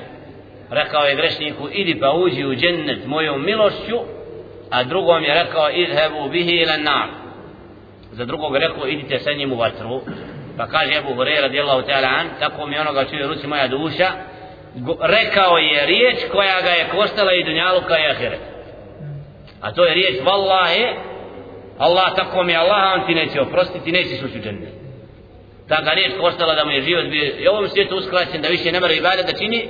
rekao 0.75 1.05
je 1.05 1.17
grešniku 1.17 1.69
idi 1.73 2.01
pa 2.01 2.11
uđi 2.11 2.45
u 2.45 2.55
džennet 2.55 3.07
mojom 3.07 3.45
milošću 3.45 3.99
a 4.71 4.85
drugom 4.85 5.23
je 5.23 5.35
rekao 5.35 5.71
idhebu 5.71 6.29
bihi 6.29 6.51
ila 6.51 6.77
nar. 6.77 7.09
Za 8.13 8.25
drugog 8.25 8.57
rekao 8.57 8.87
idite 8.87 9.19
sa 9.19 9.33
njim 9.33 9.53
u 9.53 9.57
vatru. 9.57 10.01
Pa 10.57 10.67
kaže 10.67 10.97
Abu 10.97 11.15
Hurajra 11.15 11.41
radijallahu 11.41 11.83
ta'ala 11.89 12.09
an 12.21 12.27
tako 12.41 12.67
mi 12.67 12.79
onoga 12.79 13.05
čuje 13.05 13.27
ruci 13.27 13.47
moja 13.47 13.69
duša 13.69 14.09
rekao 15.01 15.59
je 15.59 15.87
riječ 15.87 16.19
koja 16.33 16.61
ga 16.61 16.71
je 16.71 16.89
koštala 16.89 17.33
i 17.33 17.45
dunjaluka 17.45 17.99
i 17.99 18.11
ahiret. 18.11 18.41
A 19.61 19.73
to 19.73 19.85
je 19.85 19.95
riječ 19.95 20.15
vallahi 20.25 20.85
Allah 21.79 22.15
tako 22.17 22.43
mi 22.43 22.57
Allah 22.57 22.93
on 22.95 23.07
ti 23.07 23.15
neće 23.15 23.41
oprostiti 23.41 23.93
neće 23.93 24.25
ući 24.25 24.39
u 24.39 24.43
džennet. 24.43 24.75
Ta 25.69 25.81
ga 25.83 25.91
riječ 25.91 26.13
koštala 26.21 26.55
da 26.55 26.65
mu 26.65 26.71
je 26.71 26.81
život 26.81 27.05
bio 27.05 27.25
i 27.39 27.49
ovom 27.49 27.69
svijetu 27.69 27.97
uskraćen 27.97 28.43
da 28.43 28.49
više 28.49 28.73
ne 28.73 28.81
mora 28.81 28.93
ibada 28.93 29.23
da 29.23 29.39
čini 29.39 29.69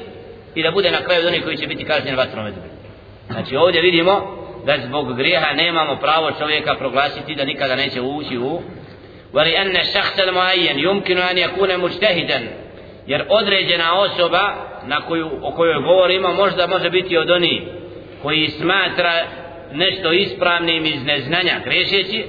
i 0.55 0.63
da 0.63 0.71
bude 0.71 0.91
na 0.91 1.01
kraju 1.03 1.21
od 1.21 1.27
onih 1.27 1.43
koji 1.43 1.57
će 1.57 1.67
biti 1.67 1.85
kažnjeni 1.85 2.17
vatrom 2.17 2.45
znači 3.29 3.55
ovdje 3.55 3.81
vidimo 3.81 4.39
da 4.65 4.77
zbog 4.87 5.17
grijeha 5.17 5.53
nemamo 5.53 5.95
pravo 5.95 6.31
čovjeka 6.39 6.75
proglasiti 6.75 7.35
da 7.35 7.45
nikada 7.45 7.75
neće 7.75 8.01
ući 8.01 8.37
u 8.37 8.61
ولأن 9.33 9.75
الشخص 9.77 10.19
المعين 10.19 10.79
يمكن 10.79 11.17
أن 11.17 11.37
يكون 11.37 11.77
مجتهدا 11.77 12.39
jer 13.07 13.25
određena 13.29 13.99
osoba 13.99 14.55
na 14.85 15.01
koju, 15.01 15.29
o 15.41 15.51
kojoj 15.51 15.81
govorimo 15.81 16.33
možda 16.33 16.67
može 16.67 16.89
biti 16.89 17.17
od 17.17 17.29
onih 17.29 17.61
koji 18.21 18.49
smatra 18.49 19.11
nešto 19.73 20.11
ispravnim 20.11 20.85
iz 20.85 21.05
neznanja 21.05 21.59
grešeći 21.63 22.25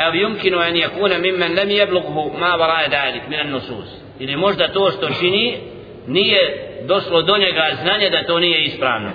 أو 0.00 0.14
يمكن 0.14 0.54
أن 0.54 0.76
يكون 0.76 1.18
ممن 1.18 1.54
لم 1.54 1.70
يبلغه 1.70 2.36
ما 2.38 2.54
وراء 2.54 2.90
ذلك 2.90 3.28
من 3.28 3.40
النصوص 3.40 3.88
ili 4.18 4.36
možda 4.36 4.68
to 4.68 4.90
što 4.90 5.08
čini 5.20 5.58
nije 6.06 6.70
došlo 6.86 7.22
do 7.22 7.38
njega 7.38 7.64
znanje 7.82 8.10
da 8.10 8.26
to 8.26 8.38
nije 8.38 8.64
ispravno 8.64 9.10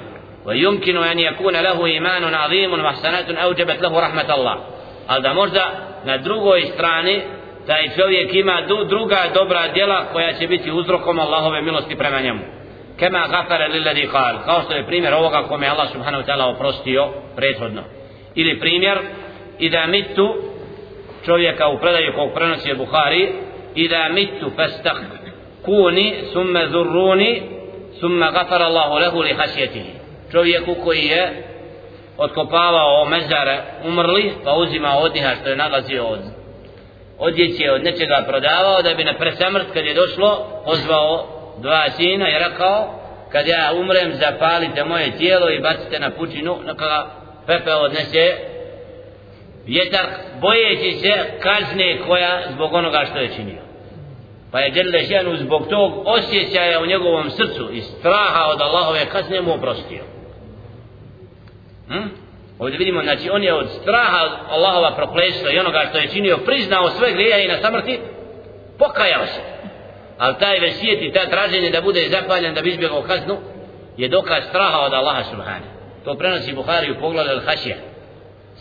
ويمكن 0.45 0.97
أن 0.97 1.20
يكون 1.20 1.56
له 1.56 1.86
إيمان 1.86 2.34
عظيم 2.34 2.86
وحسنات 2.86 3.30
أوجبت 3.30 3.82
له 3.82 4.00
رحمة 4.00 4.36
الله 4.36 4.58
ali 5.08 5.24
da 5.24 5.34
možda 5.34 5.72
na 6.06 6.18
drugoj 6.18 6.62
strani 6.62 7.22
taj 7.68 7.89
čovjek 7.95 8.34
ima 8.34 8.62
druga 8.89 9.18
dobra 9.34 9.68
djela 9.74 10.06
koja 10.14 10.34
će 10.34 10.47
biti 10.47 10.72
uzrokom 10.72 11.20
Allahove 11.20 11.62
milosti 11.62 11.95
prema 11.95 12.22
njemu 12.22 12.39
kema 13.00 13.28
gafara 13.28 13.68
lilladi 13.68 14.10
qal 14.14 14.45
kao 14.45 14.62
što 14.62 14.74
je 14.74 14.86
primjer 14.86 15.14
ovoga 15.14 15.43
kome 15.43 15.68
Allah 15.68 15.89
subhanahu 15.91 16.24
wa 16.24 16.28
ta'ala 16.28 16.56
oprostio 16.56 17.10
prethodno 17.36 17.82
ili 18.36 18.60
primjer 18.60 18.97
i 19.60 19.70
da 19.70 19.88
mitu 19.88 20.36
čovjeka 21.26 21.68
u 21.68 21.80
predaju 21.80 22.14
kog 22.16 22.30
prenosi 22.34 22.70
je 22.70 22.76
Bukhari 22.76 23.30
i 23.76 23.88
da 23.88 24.10
mitu 24.10 24.52
fastah 24.56 24.97
kuni 25.65 26.15
summa 26.33 26.67
zurruni 26.69 27.43
summa 28.01 28.31
gafara 28.31 28.65
Allahu 28.65 28.95
lehu 28.95 29.21
li 29.21 29.35
hasjetihi. 29.35 29.93
Čovjeku 30.33 30.75
koji 30.85 31.05
je 31.05 31.45
otkopavao 32.19 33.05
mezare 33.05 33.62
umrli 33.85 34.33
pa 34.45 34.53
uzima 34.53 34.97
odiha 34.99 35.35
što 35.41 35.49
je 35.49 35.57
nalazio 35.57 36.05
od 36.05 36.21
odjeće 37.19 37.71
od 37.71 37.85
nečega 37.85 38.25
prodavao 38.29 38.83
da 38.83 38.95
bi 38.95 39.05
na 39.05 39.15
presamrt 39.19 39.67
kad 39.73 39.85
je 39.85 39.95
došlo 39.95 40.62
pozvao 40.65 41.27
dva 41.59 41.91
sina 41.91 42.29
i 42.29 42.39
rekao 42.39 43.01
kad 43.33 43.47
ja 43.49 43.73
umrem 43.81 44.12
zapalite 44.15 44.85
moje 44.85 45.17
tijelo 45.19 45.51
i 45.51 45.61
bacite 45.61 45.99
na 45.99 46.11
pučinu. 46.11 46.59
Neka 46.67 47.07
pepe 47.47 47.75
odnese 47.75 48.37
vjetar 49.67 50.07
bojeći 50.41 50.93
se 50.93 51.12
kazne 51.41 51.99
koja 52.07 52.43
zbog 52.51 52.75
onoga 52.75 53.05
što 53.11 53.19
je 53.19 53.35
činio 53.37 53.64
pa 54.55 54.61
je 54.61 54.71
Đerle 54.71 55.05
Šenu 55.05 55.37
zbog 55.37 55.67
tog 55.69 56.03
osjećaja 56.07 56.81
u 56.81 56.87
njegovom 56.87 57.31
srcu 57.31 57.69
i 57.73 57.81
straha 57.81 58.45
od 58.53 58.61
Allahove 58.61 59.07
kazne 59.13 59.41
mu 59.41 59.55
oprostio. 59.55 60.03
Hm? 61.89 62.09
ovdje 62.59 62.79
vidimo 62.79 63.03
znači 63.03 63.31
on 63.31 63.43
je 63.43 63.55
od 63.55 63.69
straha 63.83 64.25
od 64.25 64.33
Allahova 64.51 64.97
proklestva 64.97 65.51
i 65.51 65.59
onoga 65.59 65.87
što 65.89 65.99
je 65.99 66.09
činio 66.09 66.39
priznao 66.39 66.91
sve 66.91 67.13
grije 67.13 67.45
i 67.45 67.49
na 67.49 67.59
samrti 67.59 68.01
pokajao 68.79 69.27
se. 69.27 69.41
Ali 70.19 70.39
taj 70.39 70.59
vesijet 70.61 71.03
i 71.03 71.13
ta 71.13 71.27
traženje 71.27 71.71
da 71.71 71.81
bude 71.81 72.09
zapaljen 72.09 72.55
da 72.55 72.63
bi 72.63 72.71
izbjegao 72.71 73.03
kaznu 73.03 73.37
je 73.97 74.09
dokaz 74.09 74.45
straha 74.49 74.79
od 74.79 74.93
Allaha 74.93 75.23
subhanahu 75.31 75.75
to 76.05 76.15
prenosi 76.15 76.53
Buhari 76.53 76.93
u 76.93 77.01
pogledu 77.01 77.31
al-Hašija 77.31 77.77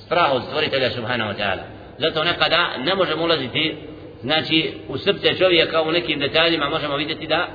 strah 0.05 0.33
od 0.33 0.43
stvoritelja 0.43 0.89
subhanahu 0.89 1.31
wa 1.31 1.37
ta'ala. 1.37 1.63
Zato 1.97 2.23
nekada 2.23 2.77
ne 2.77 2.95
možemo 2.95 3.23
ulaziti 3.23 3.92
znači 4.23 4.73
u 4.87 4.97
srce 4.97 5.33
čovjeka 5.33 5.81
u 5.81 5.91
nekim 5.91 6.19
detaljima 6.19 6.69
možemo 6.69 6.95
vidjeti 6.97 7.27
da 7.27 7.47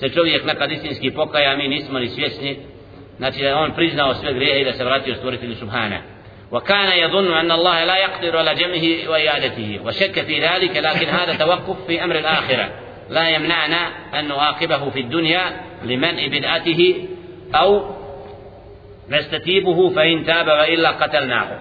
se 0.00 0.08
čovjek 0.08 0.44
nekad 0.44 0.72
istinski 0.72 1.10
pokaja 1.10 1.56
mi 1.56 1.68
nismo 1.68 1.98
ni 1.98 2.08
svjesni 2.08 2.58
znači 3.16 3.42
da 3.42 3.56
on 3.56 3.72
priznao 3.72 4.14
sve 4.14 4.34
grijehe 4.34 4.60
i 4.60 4.64
da 4.64 4.72
se 4.72 4.84
vratio 4.84 5.14
stvoritelju 5.14 5.54
subhanahu 5.54 6.16
وكان 6.50 6.98
يظن 6.98 7.32
أن 7.32 7.50
الله 7.52 7.84
لا 7.84 7.96
يقدر 7.96 8.36
على 8.36 8.54
جمعه 8.54 9.10
وإعادته 9.10 9.80
وشك 9.84 10.20
في 10.20 10.40
ذلك 10.40 10.76
لكن 10.76 11.06
هذا 11.06 11.34
توقف 11.34 11.86
في 11.86 12.04
أمر 12.04 12.18
الآخرة 12.18 12.70
لا 13.10 13.28
يمنعنا 13.28 13.90
أن 14.14 14.28
نعاقبه 14.28 14.90
في 14.90 15.00
الدنيا 15.00 15.60
لمنع 15.84 16.26
بدعته 16.26 17.08
أو 17.54 17.96
نستتيبه 19.08 19.90
فإن 19.90 20.24
تاب 20.24 20.46
وإلا 20.46 20.90
قتلناه 20.90 21.60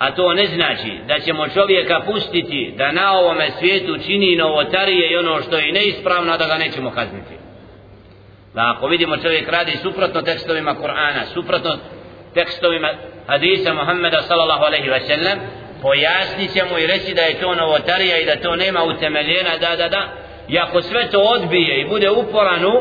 a 0.00 0.14
to 0.14 0.32
ne 0.34 0.46
znači 0.46 0.92
da 1.08 1.18
ćemo 1.18 1.48
čovjeka 1.48 2.00
pustiti 2.06 2.74
da 2.76 2.92
na 2.92 3.12
ovome 3.12 3.50
svijetu 3.58 3.98
čini 4.06 4.36
novotarije 4.36 5.10
i 5.10 5.16
ono 5.16 5.42
što 5.42 5.56
je 5.56 5.72
neispravno 5.72 6.36
da 6.36 6.46
ga 6.46 6.54
nećemo 6.54 6.90
kazniti. 6.90 7.34
Da 8.54 8.74
ako 8.76 8.86
vidimo 8.86 9.16
čovjek 9.16 9.48
radi 9.48 9.76
suprotno 9.82 10.22
tekstovima 10.22 10.74
Kur'ana 10.74 11.24
suprotno 11.34 11.76
tekstovima 12.34 12.88
hadisa 13.26 13.74
Muhammeda 13.74 14.22
sallallahu 14.22 14.64
alaihi 14.64 14.88
wa 14.88 15.00
sallam 15.06 15.38
pojasnit 15.82 16.52
ćemo 16.52 16.78
i 16.78 16.86
reći 16.86 17.14
da 17.14 17.22
je 17.22 17.40
to 17.40 17.54
novotarija 17.54 18.18
i 18.18 18.26
da 18.26 18.36
to 18.36 18.56
nema 18.56 18.82
utemeljena 18.82 19.56
da 19.60 19.76
da 19.76 19.88
da. 19.88 20.08
I 20.48 20.58
ako 20.58 20.82
sve 20.82 21.10
to 21.10 21.20
odbije 21.20 21.80
i 21.80 21.88
bude 21.88 22.10
uporanu 22.10 22.72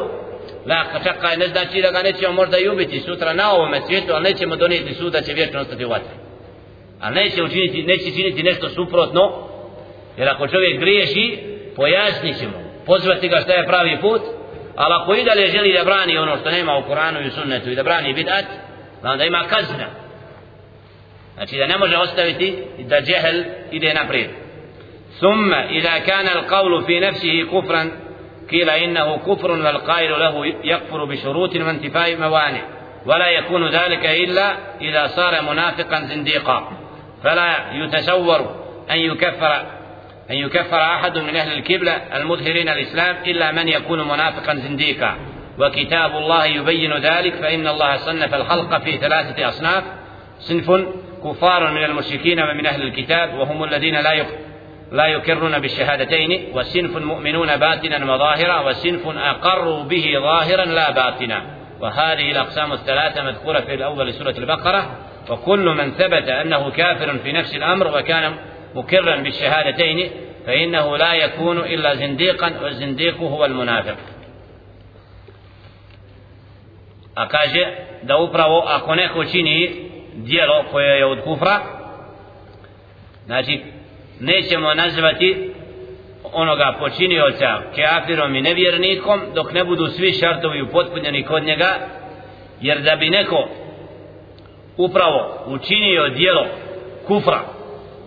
da 0.66 0.86
čakaj 1.04 1.38
ne 1.38 1.48
znači 1.48 1.82
da 1.82 1.92
ga 1.92 2.02
nećemo 2.02 2.34
možda 2.34 2.58
i 2.58 2.70
ubiti 2.70 3.00
sutra 3.00 3.34
na 3.34 3.52
ovome 3.52 3.82
svijetu 3.88 4.14
ali 4.14 4.24
nećemo 4.24 4.56
donijeti 4.56 4.94
sud 4.94 5.14
da 5.14 5.22
će 5.22 5.34
vječno 5.34 5.60
ostati 5.60 5.86
u 5.86 5.90
vatru 5.90 6.19
a 7.02 7.10
neće 7.10 7.44
učiniti, 7.44 7.84
neće 7.84 8.12
činiti 8.16 8.44
nešto 8.44 8.70
suprotno, 8.70 9.48
jer 10.18 10.30
ako 10.30 10.48
čovjek 10.48 10.80
griješi, 10.80 11.38
pojasnit 11.76 12.40
ćemo, 12.40 12.54
pozvati 12.86 13.28
ga 13.28 13.40
šta 13.40 13.54
je 13.54 13.68
pravi 13.68 13.98
put, 14.02 14.22
ali 14.76 14.94
ako 15.02 15.16
i 15.16 15.24
dalje 15.24 15.48
želi 15.48 15.74
da 15.74 15.84
brani 15.84 16.18
ono 16.18 16.38
što 16.38 16.52
nema 16.52 16.78
u 16.78 16.84
Koranu 16.84 17.22
i 17.22 17.28
u 17.28 17.32
sunnetu 17.32 17.70
i 17.70 17.76
da 17.76 17.84
brani 17.84 18.14
bidat, 18.14 18.46
onda 19.04 19.24
ima 19.24 19.44
kazna. 19.50 19.88
Znači 21.34 21.58
da 21.58 21.68
ne 21.68 21.78
može 21.78 21.98
ostaviti 21.98 22.64
da 22.80 23.02
džehel 23.02 23.44
ide 23.72 23.94
naprijed. 23.94 24.30
ثم 25.20 25.54
إذا 25.54 25.98
كان 25.98 26.28
القول 26.28 26.84
في 26.84 27.00
نفسه 27.00 27.44
كفرا 27.44 27.92
قيل 28.52 28.70
إنه 28.70 29.18
كفر 29.18 29.52
والقائل 29.52 30.20
له 30.20 30.46
يكفر 30.64 31.06
بشروط 31.06 31.56
وانتفاء 31.56 32.16
موانع 32.16 32.62
ولا 33.06 33.28
يكون 33.28 33.70
ذلك 33.70 34.06
إلا 34.06 34.58
إذا 34.82 35.08
صار 35.08 35.42
منافقا 35.42 36.00
زنديقا 36.06 36.79
فلا 37.24 37.74
يتصور 37.74 38.56
أن 38.92 38.98
يكفر 38.98 39.66
أن 40.32 40.36
يكفر 40.36 40.82
أحد 40.82 41.18
من 41.18 41.36
أهل 41.36 41.52
الكبلة 41.52 41.92
المظهرين 41.92 42.70
الإسلام 42.70 43.16
إلا 43.26 43.52
من 43.52 43.68
يكون 43.68 44.08
منافقا 44.08 44.56
زنديقا. 44.56 45.16
وكتاب 45.60 46.18
الله 46.18 46.46
يبين 46.46 46.98
ذلك 46.98 47.36
فإن 47.36 47.68
الله 47.68 47.98
صنف 47.98 48.34
الخلق 48.34 48.78
في 48.78 48.98
ثلاثة 48.98 49.48
أصناف 49.48 49.84
صنف 50.40 50.72
كفار 51.24 51.72
من 51.72 51.84
المشركين 51.84 52.40
ومن 52.40 52.66
أهل 52.66 52.82
الكتاب 52.82 53.34
وهم 53.34 53.64
الذين 53.64 53.96
لا 53.96 54.26
لا 54.92 55.06
يكرون 55.06 55.60
بالشهادتين 55.60 56.52
وصنف 56.54 56.98
مؤمنون 56.98 57.58
باطنا 57.58 58.14
وظاهرا 58.14 58.60
وصنف 58.60 59.08
أقروا 59.08 59.84
به 59.84 60.14
ظاهرا 60.22 60.66
لا 60.66 60.92
باطنا. 60.92 61.42
وهذه 61.80 62.32
الأقسام 62.32 62.74
الثلاثة 62.74 63.24
مذكورة 63.24 63.60
في 63.60 63.74
الأول 63.74 64.14
سورة 64.14 64.36
البقرة. 64.38 65.09
وكل 65.30 65.66
من 65.66 65.92
ثبت 65.92 66.30
أنه 66.30 66.72
كافر 66.72 67.18
في 67.18 67.32
نفس 67.32 67.56
الأمر 67.56 67.98
وكان 67.98 68.36
مكرا 68.76 69.16
بالشهادتين 69.16 70.12
فإنه 70.46 70.98
لا 70.98 71.14
يكون 71.14 71.58
إلا 71.58 71.96
زنديقا 71.96 72.54
والزنديق 72.62 73.18
هو 73.18 73.46
المنافق 73.46 73.96
a 77.16 77.28
kaže 77.28 77.76
da 78.04 78.18
upravo 78.18 78.64
ako 78.68 78.96
neko 78.96 79.26
čini 79.26 79.90
dijelo 80.16 80.64
koje 80.72 80.98
je 80.98 81.06
od 81.06 81.24
kufra 81.24 81.60
znači 83.26 83.62
nećemo 84.20 84.74
nazvati 84.74 85.52
onoga 86.34 86.76
počinioca 86.80 87.62
kafirom 87.76 88.36
i 88.36 88.42
nevjernikom 88.42 89.22
dok 89.36 89.54
ne 89.54 89.64
budu 89.64 89.88
svi 89.88 90.14
šartovi 90.14 90.62
upotpunjeni 90.62 91.24
kod 91.24 91.44
njega 91.44 91.76
jer 92.62 92.82
da 92.82 92.96
bi 92.96 93.10
neko 93.10 93.50
upravo 94.80 95.44
učinio 95.48 96.10
dijelo 96.10 96.46
kufra. 97.08 97.40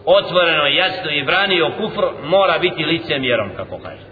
Otvoreno 0.04 0.66
jasno 0.66 1.10
i 1.10 1.22
branio 1.22 1.70
kufr 1.76 2.02
mora 2.24 2.58
biti 2.58 2.84
licemjerom 2.84 3.50
kako 3.56 3.78
kaže. 3.78 4.06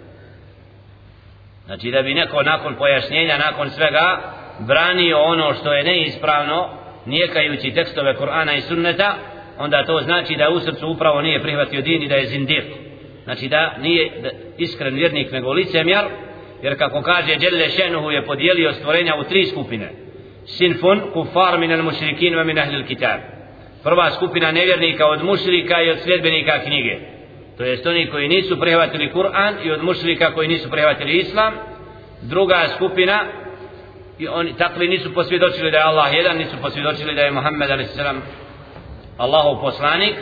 Znači 1.65 1.91
da 1.91 2.01
bi 2.01 2.13
neko 2.13 2.43
nakon 2.43 2.75
pojašnjenja 2.75 3.37
nakon 3.37 3.69
svega 3.69 4.19
branio 4.59 5.17
ono 5.17 5.53
što 5.53 5.73
je 5.73 5.83
neispravno 5.83 6.69
nijekajući 7.05 7.71
tekstove 7.71 8.15
Kur'ana 8.15 8.57
i 8.57 8.61
sunneta 8.61 9.15
onda 9.57 9.85
to 9.85 10.01
znači 10.01 10.35
da 10.35 10.49
u 10.49 10.59
srcu 10.59 10.87
upravo 10.87 11.21
nije 11.21 11.41
prihvatio 11.41 11.81
din 11.81 12.03
i 12.03 12.07
da 12.07 12.15
je 12.15 12.27
zindir 12.27 12.63
znači 13.23 13.47
da 13.47 13.73
nije 13.77 14.11
iskren 14.57 14.95
vjernik 14.95 15.31
nego 15.31 15.53
licemjer 15.53 16.05
jer 16.61 16.77
kako 16.77 17.01
kaže 17.01 17.35
Đelle 17.35 17.69
Šenuhu 17.69 18.11
je 18.11 18.25
podijelio 18.25 18.73
stvorenja 18.73 19.15
u 19.15 19.23
tri 19.23 19.45
skupine 19.45 20.00
sinfun 20.45 21.01
kufar 21.13 21.59
min 21.59 21.71
al 21.71 21.83
mušrikin 21.83 22.33
wa 22.33 22.43
min 22.43 22.59
ahli 22.59 22.75
al 22.75 22.87
kitab. 22.87 23.19
Prva 23.83 24.11
skupina 24.11 24.51
nevjernika 24.51 25.07
od 25.07 25.23
mušrika 25.23 25.81
i 25.81 25.89
od 25.89 25.99
sljedbenika 25.99 26.59
knjige. 26.59 26.99
To 27.57 27.63
jest 27.63 27.87
oni 27.87 28.07
koji 28.07 28.27
nisu 28.27 28.59
prihvatili 28.59 29.11
Kur'an 29.13 29.53
i 29.63 29.71
od 29.71 29.83
mušrika 29.83 30.33
koji 30.33 30.47
nisu 30.47 30.69
prihvatili 30.69 31.17
Islam. 31.17 31.53
Druga 32.21 32.67
skupina 32.75 33.25
i 34.19 34.27
oni 34.27 34.57
takvi 34.57 34.87
nisu 34.87 35.13
posvjedočili 35.13 35.71
da 35.71 35.77
je 35.77 35.83
Allah 35.83 36.13
jedan 36.13 36.37
nisu 36.37 36.55
posvjedočili 36.61 37.15
da 37.15 37.21
je 37.21 37.31
Muhammed 37.31 37.71
a.s. 37.71 37.99
Allahov 39.17 39.61
poslanik. 39.61 40.15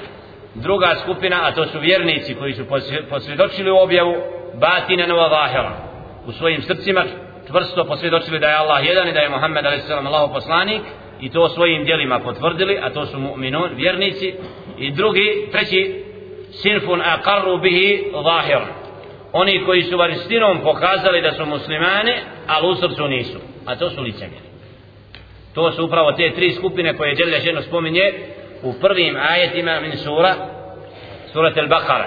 Druga 0.55 0.95
skupina 1.03 1.39
a 1.43 1.51
to 1.51 1.65
su 1.65 1.79
vjernici 1.79 2.35
koji 2.35 2.53
su 2.53 2.65
posvjedočili 3.09 3.71
u 3.71 3.77
objavu 3.77 4.15
batina 4.53 5.05
nova 5.07 5.29
zahira 5.29 5.71
u 6.25 6.31
svojim 6.31 6.61
srcima 6.61 7.03
čvrsto 7.49 7.85
posvjedočili 7.85 8.39
da 8.39 8.47
je 8.47 8.55
Allah 8.55 8.85
jedan 8.85 9.07
i 9.07 9.13
da 9.13 9.19
je 9.19 9.29
Muhammed 9.29 9.65
a.s. 9.65 9.89
Allahov 9.89 10.33
poslanik 10.33 10.81
i 11.21 11.29
to 11.31 11.49
svojim 11.49 11.83
djelima 11.83 12.19
potvrdili 12.19 12.79
a 12.81 12.89
to 12.89 13.05
su 13.05 13.19
mu'minun, 13.19 13.75
vjernici. 13.75 14.33
I 14.77 14.91
drugi, 14.91 15.47
treći 15.51 16.03
sinfun 16.51 17.01
aqarru 17.01 17.57
bihi 17.61 18.11
zahir. 18.23 18.61
Oni 19.33 19.65
koji 19.65 19.83
su 19.83 19.97
varistinom 19.97 20.59
pokazali 20.63 21.21
da 21.21 21.31
su 21.31 21.45
muslimani, 21.45 22.13
ali 22.47 22.67
u 22.67 22.75
srcu 22.75 23.07
nisu 23.07 23.39
a 23.65 23.75
to 23.75 23.89
su 23.89 24.01
licemjeri. 24.01 24.45
To 25.53 25.71
su 25.71 25.85
upravo 25.85 26.11
te 26.11 26.31
tri 26.35 26.51
skupine 26.51 26.97
koje 26.97 27.15
Đelja 27.15 27.39
ženo 27.39 27.61
spominje 27.61 28.13
u 28.63 28.73
prvim 28.81 29.17
ajetima 29.29 29.79
min 29.79 29.97
sura 29.97 30.35
surat 31.33 31.57
al-Bakara 31.57 32.05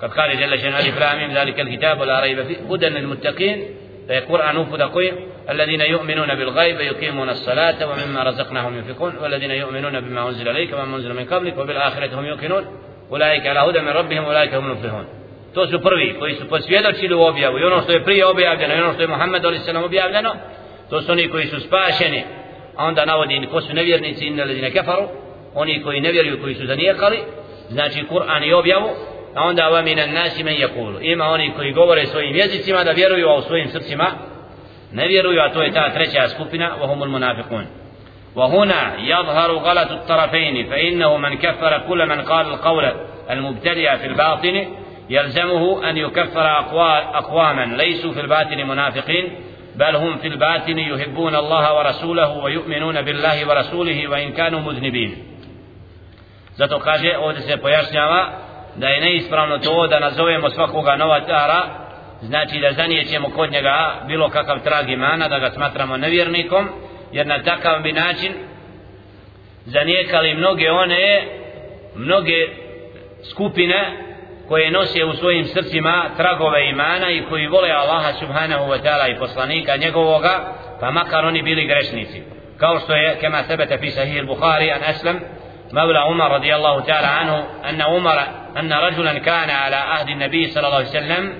kad 0.00 0.10
kaže 0.10 0.36
Đelja 0.36 0.56
ženo 0.56 0.76
ali 0.76 0.92
lamim 1.00 1.32
zalika 1.34 1.62
al-kitabu 1.62 2.04
la 2.04 2.20
rajba 2.20 2.44
fi 2.44 2.56
hudan 2.68 2.96
al-muttaqin 2.96 3.81
فيقول 4.08 4.54
نوفذ 4.54 4.82
قوي 4.82 5.12
الذين 5.50 5.80
يؤمنون 5.80 6.34
بالغيب 6.34 6.80
يقيمون 6.80 7.30
الصلاة 7.30 7.86
ومما 7.86 8.22
رزقناهم 8.22 8.78
ينفقون 8.78 9.16
والذين 9.16 9.50
يؤمنون 9.50 10.00
بما 10.00 10.28
أنزل 10.28 10.48
إليك 10.48 10.72
وما 10.72 10.96
أنزل 10.96 11.14
من 11.14 11.24
قبلك 11.24 11.58
وبالآخرة 11.58 12.20
هم 12.20 12.26
يوقنون 12.26 12.64
أولئك 13.10 13.46
على 13.46 13.60
هدى 13.60 13.80
من 13.80 13.88
ربهم 13.88 14.24
أولئك 14.24 14.54
هم 14.54 14.66
المفلحون 14.66 15.04
to 15.54 15.66
su 15.66 15.80
prvi 15.80 16.16
koji 16.18 16.34
su 16.34 16.48
posvjedočili 16.48 17.14
u 17.14 17.22
objavu 17.22 17.58
i 17.58 17.64
ono 17.64 17.82
što 17.82 17.92
je 17.92 18.04
prije 18.04 18.26
objavljeno 18.26 18.74
i 18.74 18.80
ono 18.80 18.92
što 18.92 19.02
je 19.02 19.08
Muhammed 19.08 19.42
nam 19.72 19.84
objavljeno 19.84 20.30
to 20.90 21.02
su 21.02 21.12
oni 21.12 21.28
koji 21.28 21.46
su 21.46 21.60
spašeni 21.60 22.24
a 22.76 22.86
onda 22.86 23.04
navodi 23.04 23.48
ko 23.50 23.60
su 23.60 23.74
nevjernici 23.74 24.26
inne 24.26 24.44
ledine 24.44 24.70
kefaru 24.70 25.02
oni 25.54 25.82
koji 25.82 26.00
ne 26.00 26.12
vjeruju 26.12 26.42
koji 26.42 26.54
su 26.54 26.66
zanijekali 26.66 27.18
znači 27.68 28.04
Kur'an 28.10 28.44
i 28.44 28.52
objavu 28.52 28.88
a 29.34 29.44
onda 29.44 29.68
va 29.68 29.82
minan 29.82 30.12
nasi 30.12 30.44
men 30.44 30.54
yakulu 30.54 30.98
ima 31.00 31.24
oni 31.24 31.52
koji 31.56 31.72
govore 31.72 32.06
svojim 32.06 32.36
jezicima 32.36 32.84
da 32.84 32.90
vjeruju 32.90 33.28
a 33.28 33.36
u 33.36 33.42
svojim 33.42 33.68
srcima 33.68 34.06
ne 34.92 35.08
vjeruju 35.08 35.40
a 35.40 35.52
to 35.52 35.62
je 35.62 35.72
ta 35.72 35.90
treća 35.90 36.28
skupina 36.28 36.70
wa 36.80 36.86
humul 36.86 37.08
munafiqun. 37.08 37.64
وهنا 38.34 38.96
يظهر 38.98 39.52
غلط 39.52 39.90
الطرفين 39.90 40.66
فإنه 40.70 41.16
من 41.16 41.34
كفر 41.34 41.82
كل 41.88 42.06
من 42.06 42.20
قال 42.22 42.46
القول 42.46 42.92
المبتدئ 43.30 43.96
في 43.96 44.06
الباطن 44.06 44.66
يلزمه 45.10 45.90
أن 45.90 45.96
يكفر 45.96 46.58
أقواما 47.14 47.76
ليسوا 47.76 48.12
في 48.12 48.20
الباطن 48.20 48.56
منافقين 48.68 49.28
بل 49.76 49.96
هم 49.96 50.16
في 50.16 50.28
الباطن 50.28 50.78
يحبون 50.78 51.34
الله 51.34 51.76
ورسوله 51.76 52.30
ويؤمنون 52.44 53.02
بالله 53.02 53.48
ورسوله 53.48 54.08
وإن 54.08 54.32
كانوا 54.32 54.60
مذنبين 54.60 55.32
Zato 56.56 56.78
kaže, 56.78 57.16
ovdje 57.18 57.42
se 57.42 57.56
pojašnjava 57.56 58.28
da 58.76 58.88
je 58.88 59.00
neispravno 59.00 59.58
to 59.58 59.86
da 59.86 60.00
nazovemo 60.00 60.50
svakoga 60.50 60.96
novatara, 60.96 61.62
znači 62.22 62.58
da 62.60 62.72
zanijećemo 62.72 63.30
kod 63.30 63.52
njega 63.52 64.02
bilo 64.06 64.28
kakav 64.28 64.60
trag 64.60 64.90
imana, 64.90 65.28
da 65.28 65.38
ga 65.38 65.50
smatramo 65.50 65.96
nevjernikom, 65.96 66.68
jer 67.12 67.26
na 67.26 67.42
takav 67.42 67.82
bi 67.82 67.92
način 67.92 68.32
zanijekali 69.64 70.34
mnoge 70.34 70.70
one, 70.70 71.26
mnoge 71.94 72.48
skupine 73.30 73.96
koje 74.48 74.70
nose 74.70 75.04
u 75.04 75.12
svojim 75.12 75.44
srcima 75.44 76.10
tragove 76.16 76.68
imana 76.68 77.10
i 77.10 77.22
koji 77.28 77.46
vole 77.46 77.70
Allaha 77.70 78.12
subhanahu 78.12 78.64
wa 78.64 78.82
ta'ala 78.82 79.16
i 79.16 79.18
poslanika 79.18 79.76
njegovoga, 79.76 80.54
pa 80.80 80.90
makar 80.90 81.24
oni 81.24 81.42
bili 81.42 81.66
grešnici. 81.66 82.22
Kao 82.56 82.78
što 82.78 82.94
je, 82.94 83.16
kema 83.20 83.42
sebete 83.42 83.78
fi 83.78 83.90
sahih 83.90 84.26
Bukhari, 84.26 84.70
an 84.70 84.80
aslam, 84.86 85.20
مولى 85.72 85.98
عمر 85.98 86.30
رضي 86.34 86.54
الله 86.56 86.80
تعالى 86.80 87.06
عنه 87.06 87.46
أن 87.68 87.82
عمر 87.82 88.22
أن 88.56 88.72
رجلا 88.72 89.18
كان 89.18 89.50
على 89.50 89.76
عهد 89.76 90.08
النبي 90.08 90.46
صلى 90.46 90.66
الله 90.66 90.76
عليه 90.76 90.88
وسلم 90.88 91.32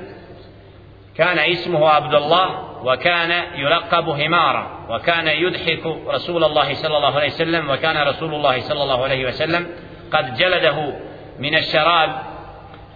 كان 1.16 1.38
اسمه 1.38 1.88
عبد 1.88 2.14
الله 2.14 2.72
وكان 2.84 3.44
يلقب 3.54 4.08
همارا 4.08 4.86
وكان 4.88 5.28
يضحك 5.28 5.86
رسول 6.08 6.44
الله 6.44 6.74
صلى 6.74 6.96
الله 6.96 7.16
عليه 7.16 7.26
وسلم 7.26 7.70
وكان 7.70 8.08
رسول 8.08 8.34
الله 8.34 8.60
صلى 8.60 8.82
الله 8.82 9.04
عليه 9.04 9.26
وسلم 9.26 9.66
قد 10.12 10.34
جلده 10.34 10.94
من 11.38 11.56
الشراب 11.56 12.10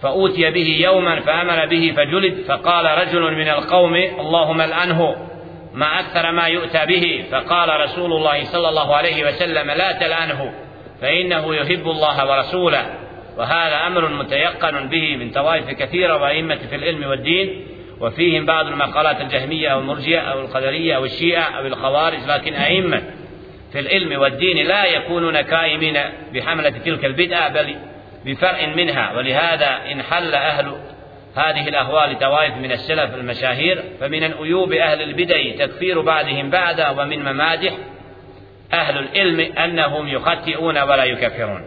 فأوتي 0.01 0.51
به 0.51 0.77
يوما 0.83 1.19
فأمر 1.19 1.65
به 1.65 1.93
فجلد 1.97 2.45
فقال 2.47 2.85
رجل 2.85 3.21
من 3.21 3.49
القوم 3.49 3.95
اللهم 3.95 4.61
الأنه 4.61 5.15
ما 5.73 5.99
أكثر 5.99 6.31
ما 6.31 6.47
يؤتى 6.47 6.85
به 6.85 7.25
فقال 7.31 7.79
رسول 7.81 8.13
الله 8.13 8.43
صلى 8.43 8.69
الله 8.69 8.95
عليه 8.95 9.27
وسلم 9.27 9.71
لا 9.71 9.91
تلأنه. 9.91 10.66
فإنه 11.01 11.55
يحب 11.55 11.87
الله 11.89 12.31
ورسوله 12.31 12.93
وهذا 13.37 13.87
أمر 13.87 14.09
متيقن 14.09 14.87
به 14.87 15.17
من 15.17 15.31
طوائف 15.31 15.69
كثيرة 15.69 16.21
وأئمة 16.21 16.55
في 16.69 16.75
العلم 16.75 17.03
والدين 17.09 17.65
وفيهم 17.99 18.45
بعض 18.45 18.67
المقالات 18.67 19.21
الجهمية 19.21 19.69
أو 19.69 19.79
المرجئة 19.79 20.19
أو 20.19 20.41
القدرية 20.41 20.95
أو 20.95 21.05
الشيعة 21.05 21.57
أو 21.57 21.65
الخوارج 21.65 22.19
لكن 22.27 22.53
أئمة 22.53 23.03
في 23.71 23.79
العلم 23.79 24.21
والدين 24.21 24.67
لا 24.67 24.85
يكونون 24.85 25.41
كائمين 25.41 25.99
بحملة 26.33 26.69
تلك 26.69 27.05
البدعة 27.05 27.49
بل 27.49 27.75
بفرع 28.25 28.65
منها 28.75 29.17
ولهذا 29.17 29.91
إن 29.91 30.01
حل 30.01 30.35
أهل 30.35 30.77
هذه 31.35 31.67
الأهوال 31.67 32.11
لتوائف 32.11 32.57
من 32.57 32.71
السلف 32.71 33.15
المشاهير 33.15 33.83
فمن 33.99 34.23
الأيوب 34.23 34.73
أهل 34.73 35.01
البدع 35.01 35.65
تكفير 35.65 36.01
بعضهم 36.01 36.49
بعدا 36.49 36.89
ومن 36.89 37.19
ممادح 37.19 37.73
أهل 38.73 38.97
العلم 38.97 39.39
أنهم 39.57 40.07
يخطئون 40.07 40.77
ولا 40.77 41.03
يكفرون 41.03 41.61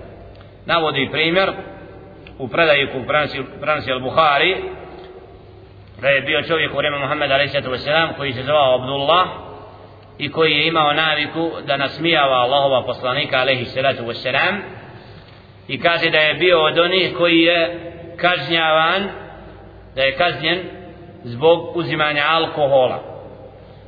نودي 0.68 1.06
بريمير 1.06 1.54
وبردأي 2.38 2.86
كبرانسي 2.86 3.92
البخاري 3.92 4.56
da 6.00 6.08
je 6.08 6.20
bio 6.20 6.42
čovjek 6.42 6.72
u 6.74 6.76
vrijeme 6.76 6.98
Muhammeda 6.98 7.34
a.s. 7.34 8.16
koji 8.16 8.32
se 8.32 8.42
zvao 8.42 8.74
Abdullah 8.74 9.28
i 10.18 10.30
koji 10.30 10.52
je 10.52 10.66
imao 10.66 10.92
naviku 10.92 11.50
da 11.66 11.76
nasmijava 11.76 12.34
Allahova 12.34 12.86
poslanika 12.86 13.36
a.s. 13.36 14.26
i 15.68 15.80
kaže 15.80 16.10
da 16.10 16.18
je 16.18 16.34
bio 16.34 16.62
od 16.62 16.78
onih 16.78 17.14
koji 17.18 17.40
je 17.40 17.80
kažnjavan 18.16 19.08
da 19.96 20.02
je 20.02 20.16
kažnjen 20.16 20.58
zbog 21.24 21.76
uzimanja 21.76 22.24
alkohola 22.28 23.09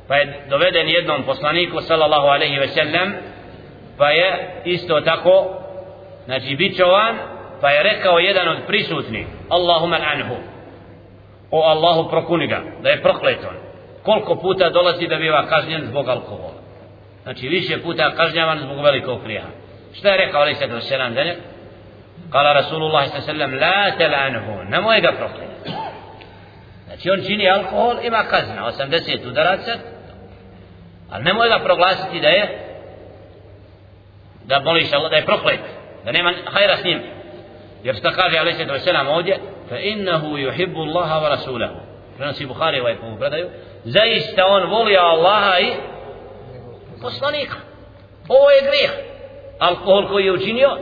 pa 0.07 0.15
je 0.15 0.45
doveden 0.49 0.89
jednom 0.89 1.23
poslaniku 1.23 1.81
sallallahu 1.81 2.27
alaihi 2.27 2.59
ve 2.59 2.67
sellem 2.67 3.13
pa 3.97 4.09
je 4.09 4.61
isto 4.65 5.01
tako 5.01 5.45
znači 6.25 6.55
bičovan 6.55 7.17
pa 7.61 7.69
je 7.69 7.83
rekao 7.83 8.19
jedan 8.19 8.47
od 8.47 8.57
prisutnih 8.67 9.27
Allahumma 9.49 9.97
anhu 10.13 10.35
o 11.51 11.61
Allahu 11.61 12.09
prokuni 12.09 12.47
ga 12.47 12.61
da 12.81 12.89
je 12.89 13.01
prokleton. 13.01 13.55
Koliko 14.03 14.35
puta 14.35 14.69
dolazi 14.69 15.07
da 15.07 15.15
biva 15.15 15.45
kažnjen 15.47 15.85
zbog 15.85 16.09
alkohola? 16.09 16.61
Znači 17.23 17.47
više 17.47 17.81
puta 17.81 18.15
kažnjavan 18.15 18.59
zbog 18.59 18.83
velikog 18.83 19.23
grijeha. 19.23 19.47
Šta 19.93 20.09
je 20.09 20.17
rekao 20.17 20.41
alaihi 20.41 20.59
sallatu 20.59 20.85
wasallam 20.85 21.13
da 21.13 21.23
ne 21.23 21.35
kala 22.29 22.53
Rasulullah 22.53 23.07
sallam 23.25 23.53
la 23.53 23.91
telanhu. 23.97 24.63
Nemoj 24.69 25.01
ga 25.01 25.11
prokletati 25.11 25.53
znači 26.93 27.09
on 27.09 27.27
čini 27.27 27.49
alkohol 27.49 27.95
ima 28.03 28.23
kazna 28.23 28.71
80 28.71 29.27
udaraca 29.27 29.71
ali 31.13 31.23
nemoj 31.23 31.49
ga 31.49 31.59
proglasiti 31.59 32.19
da 32.19 32.27
je 32.27 32.59
da 34.43 34.59
moliš 34.59 34.93
Allah 34.93 35.09
da 35.09 35.15
je 35.15 35.25
proklet 35.25 35.59
da 36.05 36.11
nema 36.11 36.33
hajra 36.45 36.77
s 36.77 36.83
njim. 36.83 37.01
Jer 37.83 37.95
šta 37.95 38.11
kaže 38.11 38.37
alaih 38.37 38.55
sallatu 38.55 38.73
wasallam 38.73 39.07
ovdje? 39.07 39.37
Fa 39.69 39.77
innahu 39.77 40.27
yuhibbu 40.27 40.79
Allaha 40.87 41.19
wa 41.19 41.29
rasulahu. 41.29 41.75
Prenosi 42.17 42.45
Bukhari 42.45 42.79
ovaj 42.79 42.95
po 42.95 43.15
predaju. 43.19 43.49
Zaista 43.83 44.45
on 44.45 44.69
voli 44.69 44.97
Allaha 44.97 45.59
i 45.59 45.71
poslanika. 47.01 47.55
Ovo 48.27 48.49
je 48.49 48.67
grijeh. 48.69 48.91
Alkohol 49.59 50.07
koji 50.07 50.25
je 50.25 50.31
učinio 50.31 50.77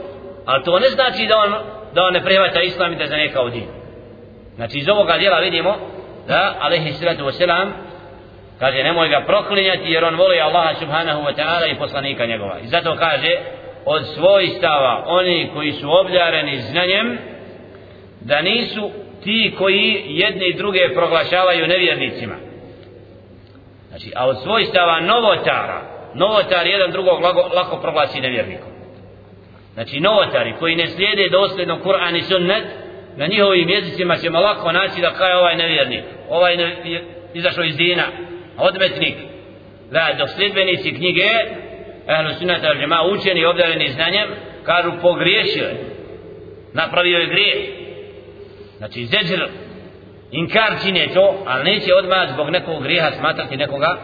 ali 0.46 0.64
to 0.64 0.78
ne 0.78 0.88
znači 0.88 1.26
da 1.26 1.38
on 1.38 1.54
da 1.94 2.02
on 2.02 2.12
ne 2.12 2.24
prevaća 2.24 2.60
islam 2.60 2.92
i 2.92 2.96
da 2.96 3.06
za 3.06 3.16
neka 3.16 3.44
din. 3.52 3.66
Znači 4.56 4.78
iz 4.78 4.88
ovoga 4.88 5.18
djela 5.18 5.38
vidimo 5.38 5.76
da 6.28 6.56
alaihi 6.60 6.92
sallatu 6.92 7.24
wasallam 7.24 7.70
kaže 8.62 8.82
nemoj 8.82 9.08
ga 9.08 9.20
proklinjati 9.26 9.92
jer 9.92 10.04
on 10.04 10.14
voli 10.14 10.40
Allaha 10.40 10.74
subhanahu 10.74 11.22
wa 11.22 11.34
ta'ala 11.34 11.66
i 11.70 11.78
poslanika 11.78 12.26
njegova. 12.26 12.58
I 12.58 12.66
zato 12.66 12.96
kaže 12.96 13.36
od 13.84 14.06
svojstava 14.14 15.04
oni 15.06 15.50
koji 15.54 15.72
su 15.72 15.90
obdareni 16.00 16.60
znanjem 16.60 17.18
da 18.20 18.42
nisu 18.42 18.90
ti 19.24 19.54
koji 19.58 20.04
jedni 20.08 20.48
i 20.48 20.56
druge 20.56 20.94
proglašavaju 20.94 21.66
nevjernicima. 21.66 22.34
Znači 23.88 24.12
a 24.16 24.26
od 24.26 24.42
svojstava 24.42 25.00
novotara 25.00 25.82
novotar 26.14 26.66
jedan 26.66 26.90
drugog 26.90 27.22
lako, 27.22 27.50
lako 27.54 27.76
proglasi 27.76 28.20
nevjernikom. 28.20 28.72
Znači 29.74 30.00
novotari 30.00 30.54
koji 30.58 30.76
ne 30.76 30.86
slijede 30.86 31.28
dosljedno 31.28 31.78
Kur'an 31.84 32.18
i 32.18 32.22
sunnet 32.22 32.64
na 33.16 33.26
njihovim 33.26 33.68
jezicima 33.68 34.16
ćemo 34.16 34.40
lako 34.40 34.72
naći 34.72 35.00
da 35.00 35.10
kaj 35.10 35.32
ovaj 35.32 35.56
nevjernik. 35.56 36.04
Ovaj 36.28 36.56
ne, 36.56 36.76
izašao 37.34 37.64
iz 37.64 37.76
dina 37.76 38.04
odmetnik. 38.58 39.14
Da 39.90 40.14
do 40.18 40.26
sljedbenici 40.26 40.94
knjige 40.94 41.28
ehlu 42.08 42.34
sunnata 42.38 42.66
al 42.66 42.74
džema 42.74 43.02
učeni 43.02 43.44
obdareni 43.44 43.88
znanjem 43.88 44.28
kažu 44.64 44.92
pogriješio 45.02 45.64
je. 45.64 45.84
Napravio 46.72 47.18
je 47.18 47.26
grijeh. 47.26 47.58
Znači 48.76 49.06
zeđer 49.06 49.48
inkar 50.30 50.72
čine 50.82 51.08
to 51.14 51.42
ali 51.46 51.64
neće 51.64 51.94
odmah 51.94 52.32
zbog 52.32 52.50
nekog 52.50 52.82
grijeha 52.82 53.10
smatrati 53.10 53.56
nekoga 53.56 53.96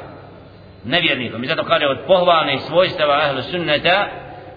nevjernikom. 0.84 1.44
I 1.44 1.46
zato 1.46 1.64
kaže 1.64 1.86
od 1.86 1.98
pohvalnih 2.06 2.60
svojstava 2.60 3.22
ehlu 3.28 3.42
sunnata 3.42 4.08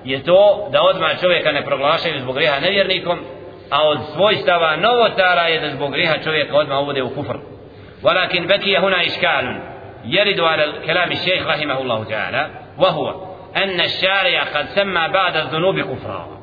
je 0.04 0.24
to 0.24 0.70
da 0.72 0.82
odmah 0.82 1.22
čovjeka 1.22 1.52
ne 1.52 1.66
proglašaju 1.66 2.20
zbog 2.20 2.36
griha 2.36 2.60
nevjernikom 2.60 3.20
a 3.70 3.88
od 3.88 4.00
svojstava 4.14 4.76
novotara 4.76 5.48
je 5.48 5.60
da 5.60 5.70
zbog 5.70 5.92
griha 5.92 6.18
čovjeka 6.24 6.58
odmah 6.58 6.80
uvode 6.80 7.04
u 7.04 7.10
kufr. 7.16 7.38
Walakin 8.04 8.48
bekija 8.48 8.82
huna 8.82 9.04
iškalun. 9.04 9.71
يرد 10.05 10.41
على 10.41 10.73
كلام 10.87 11.13
الشيخ 11.13 11.47
رحمه 11.47 11.81
الله 11.81 12.05
تعالى 12.05 12.51
وهو 12.79 13.15
أن 13.57 13.81
الشارع 13.81 14.45
قد 14.55 14.67
سمى 14.67 15.09
بعد 15.09 15.37
الذنوب 15.37 15.81
كفرا 15.81 16.37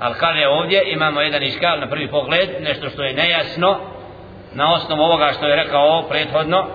Ali 0.00 0.14
kaže 0.14 0.46
ovdje 0.48 0.92
imamo 0.92 1.20
jedan 1.20 1.42
iskal 1.42 1.80
na 1.80 1.86
prvi 1.86 2.08
pogled, 2.10 2.48
nešto 2.60 2.90
što 2.90 3.02
je 3.02 3.14
nejasno 3.14 3.80
na 4.54 4.74
osnovu 4.74 5.02
ovoga 5.02 5.32
što 5.32 5.46
je 5.46 5.56
rekao 5.56 6.02
prethodno, 6.08 6.66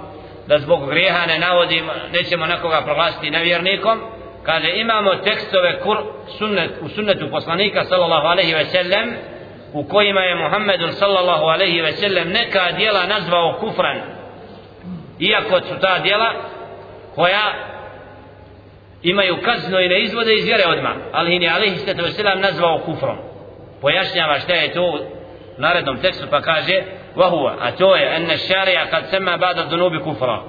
da 0.47 0.59
zbog 0.59 0.89
grijeha 0.89 1.25
ne 1.25 1.39
navodimo, 1.39 1.91
nećemo 2.13 2.45
nekoga 2.45 2.81
proglasiti 2.81 3.29
nevjernikom, 3.29 4.01
kaže 4.43 4.71
imamo 4.75 5.15
tekstove 5.15 5.79
kur, 5.79 5.97
sunnet, 6.37 6.71
u 6.81 6.89
sunnetu 6.89 7.29
poslanika 7.31 7.83
sallallahu 7.83 8.27
alaihi 8.27 8.53
ve 8.53 8.65
sellem, 8.65 9.13
u 9.73 9.83
kojima 9.83 10.21
je 10.21 10.35
Muhammedun 10.35 10.91
sallallahu 10.91 11.45
alaihi 11.45 11.81
ve 11.81 11.91
sellem 11.91 12.29
neka 12.29 12.71
dijela 12.71 13.05
nazvao 13.05 13.57
kufran, 13.59 14.01
iako 15.18 15.60
su 15.60 15.80
ta 15.80 15.98
djela 15.98 16.30
koja 17.14 17.52
imaju 19.02 19.36
kaznu 19.44 19.80
i 19.80 19.88
ne 19.88 20.00
izvode 20.00 20.34
iz 20.34 20.44
vjere 20.44 20.64
odmah 20.66 20.92
ali 21.12 21.36
in 21.36 21.42
je 21.42 21.50
alihi 21.50 21.76
sallatu 21.76 22.02
wasalam 22.02 22.40
nazvao 22.40 22.78
kufrom. 22.78 23.16
Pojašnjava 23.80 24.38
šta 24.38 24.54
je 24.54 24.72
to 24.72 24.82
u 24.82 24.98
narednom 25.58 25.98
tekstu 25.98 26.26
pa 26.30 26.40
kaže 26.40 26.82
vahuva 27.16 27.54
a 27.60 27.70
to 27.70 27.96
je 27.96 28.16
enne 28.16 28.36
šarija 28.36 28.86
kad 28.90 29.10
sema 29.10 29.36
bada 29.36 29.64
dunubi 29.64 29.98
kufra 29.98 30.42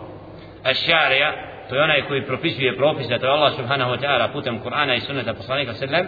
a 0.63 0.73
šarija 0.73 1.33
to 1.69 1.75
je 1.75 1.83
onaj 1.83 2.01
koji 2.01 2.25
propisuje 2.25 2.77
propise 2.77 3.19
to 3.19 3.25
je 3.25 3.31
Allah 3.31 3.53
subhanahu 3.55 3.91
wa 3.91 3.99
ta'ala 4.01 4.27
putem 4.33 4.59
Kur'ana 4.63 4.95
i 4.95 4.99
sunnata 4.99 5.33
poslanika 5.33 5.73
sallam 5.73 6.05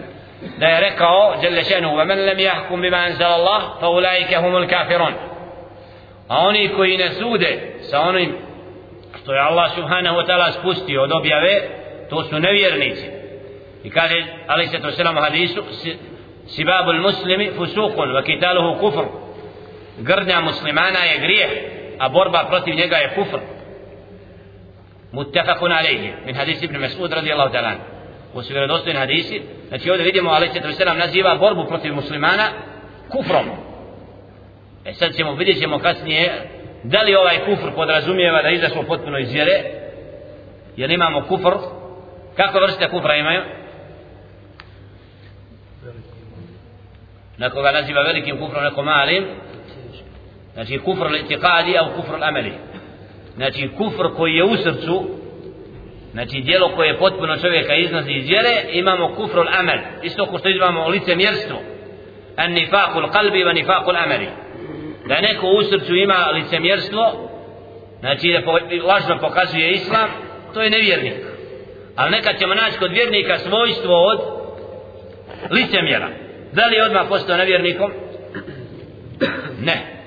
da 0.57 0.67
je 0.67 0.79
rekao 0.79 1.33
jelle 1.43 1.63
šenu 1.63 1.89
wa 1.89 2.05
man 2.05 2.25
lam 2.25 2.37
yahkum 2.37 2.81
bima 2.81 2.97
anzal 2.97 3.31
Allah 3.31 3.61
fa 3.79 3.89
ulaika 3.89 4.41
humul 4.41 4.67
kafirun 4.67 5.13
a 6.27 6.37
oni 6.47 6.69
koji 6.75 6.97
ne 6.97 7.09
sude 7.09 7.59
sa 7.81 8.01
onim 8.01 8.35
što 9.19 9.33
je 9.33 9.39
Allah 9.39 9.71
subhanahu 9.75 10.17
wa 10.17 10.25
ta'ala 10.27 10.51
spustio 10.59 11.03
od 11.03 11.11
objave 11.11 11.61
to 12.09 12.23
su 12.23 12.39
nevjernici. 12.39 13.05
I 13.83 13.89
kaže 13.89 14.25
ali 14.47 14.67
se 14.67 14.79
to 14.79 14.91
selam 14.91 15.15
hadisu 15.15 15.63
sibabul 16.47 17.01
muslimi 17.01 17.51
fusukun 17.57 18.09
wa 18.09 18.23
kitaluhu 18.23 18.79
kufr. 18.79 19.05
Grdnja 19.97 20.41
muslimana 20.41 20.99
je 20.99 21.19
grijeh 21.19 21.51
a 21.99 22.09
borba 22.09 22.45
protiv 22.49 22.75
njega 22.75 22.95
je 22.95 23.13
kufr. 23.15 23.39
Muttafaqun 25.11 25.71
alayhi 25.71 26.13
min 26.25 26.35
hadis 26.35 26.63
ibn 26.63 26.75
Mas'ud 26.75 27.13
radijallahu 27.13 27.53
ta'ala 27.53 27.71
u 28.33 28.41
su 28.41 28.53
vjerodostojni 28.53 28.99
hadisi. 28.99 29.41
Znači 29.67 29.89
ovdje 29.89 30.05
vidimo 30.05 30.29
ali 30.29 30.49
se 30.49 30.61
to 30.61 30.71
selam 30.71 30.97
naziva 30.97 31.35
borbu 31.35 31.65
protiv 31.67 31.95
muslimana 31.95 32.47
kufrom. 33.09 33.45
E 34.85 34.93
sad 34.93 35.13
ćemo 35.13 35.33
vidjet 35.33 35.59
ćemo 35.59 35.79
kasnije 35.79 36.49
da 36.83 37.01
li 37.01 37.15
ovaj 37.15 37.39
kufr 37.45 37.75
podrazumijeva 37.75 38.41
da 38.41 38.49
izašlo 38.49 38.83
potpuno 38.83 39.17
iz 39.17 39.33
vjere? 39.33 39.63
Jer 40.77 40.91
imamo 40.91 41.21
kufr. 41.21 41.53
Kako 42.35 42.59
vrste 42.59 42.89
kufra 42.89 43.15
imaju? 43.15 43.41
Neko 47.37 47.61
ga 47.61 47.71
naziva 47.71 48.01
velikim 48.01 48.37
kufrom 48.37 48.63
neko 48.63 48.83
malim? 48.83 49.25
Znači 50.53 50.79
kufr 50.79 51.07
l'itikadi 51.09 51.77
au 51.77 51.95
kufr 51.95 52.15
l'ameli. 52.19 52.51
Znači 53.35 53.69
kufr 53.77 54.15
koji 54.17 54.33
je 54.33 54.43
u 54.43 54.57
srcu 54.57 55.05
znači 56.11 56.41
dijelo 56.41 56.75
koje 56.75 56.87
je 56.87 56.97
potpuno 56.97 57.37
čovjeka 57.37 57.75
iznosi 57.75 58.13
iz 58.13 58.27
vjere 58.27 58.63
imamo 58.71 59.15
kufr 59.15 59.37
l'amel. 59.37 59.79
Isto 60.03 60.25
ko 60.25 60.37
što 60.37 60.49
imamo 60.49 60.87
lice 60.87 61.15
mjerstvo 61.15 61.57
an 62.35 62.51
nifaku 62.51 62.99
qalbi 62.99 63.45
wa 63.45 63.53
nifaku 63.53 63.91
ameli 64.03 64.27
da 65.07 65.21
neko 65.21 65.47
u 65.47 65.63
srcu 65.63 65.95
ima 65.95 66.31
licemjerstvo 66.33 67.29
znači 67.99 68.31
da 68.31 68.41
po, 68.41 68.51
lažno 68.87 69.17
pokazuje 69.21 69.71
islam 69.71 70.09
to 70.53 70.61
je 70.61 70.69
nevjernik. 70.69 71.13
Ali 71.95 72.11
nekad 72.11 72.39
ćemo 72.39 72.53
naći 72.53 72.79
kod 72.79 72.91
vjernika 72.91 73.37
svojstvo 73.37 74.07
od 74.07 74.19
licemjera. 75.51 76.09
Da 76.53 76.65
li 76.65 76.75
je 76.75 76.85
odmah 76.85 77.05
postao 77.09 77.37
nevjernikom? 77.37 77.91
Ne. 79.65 80.01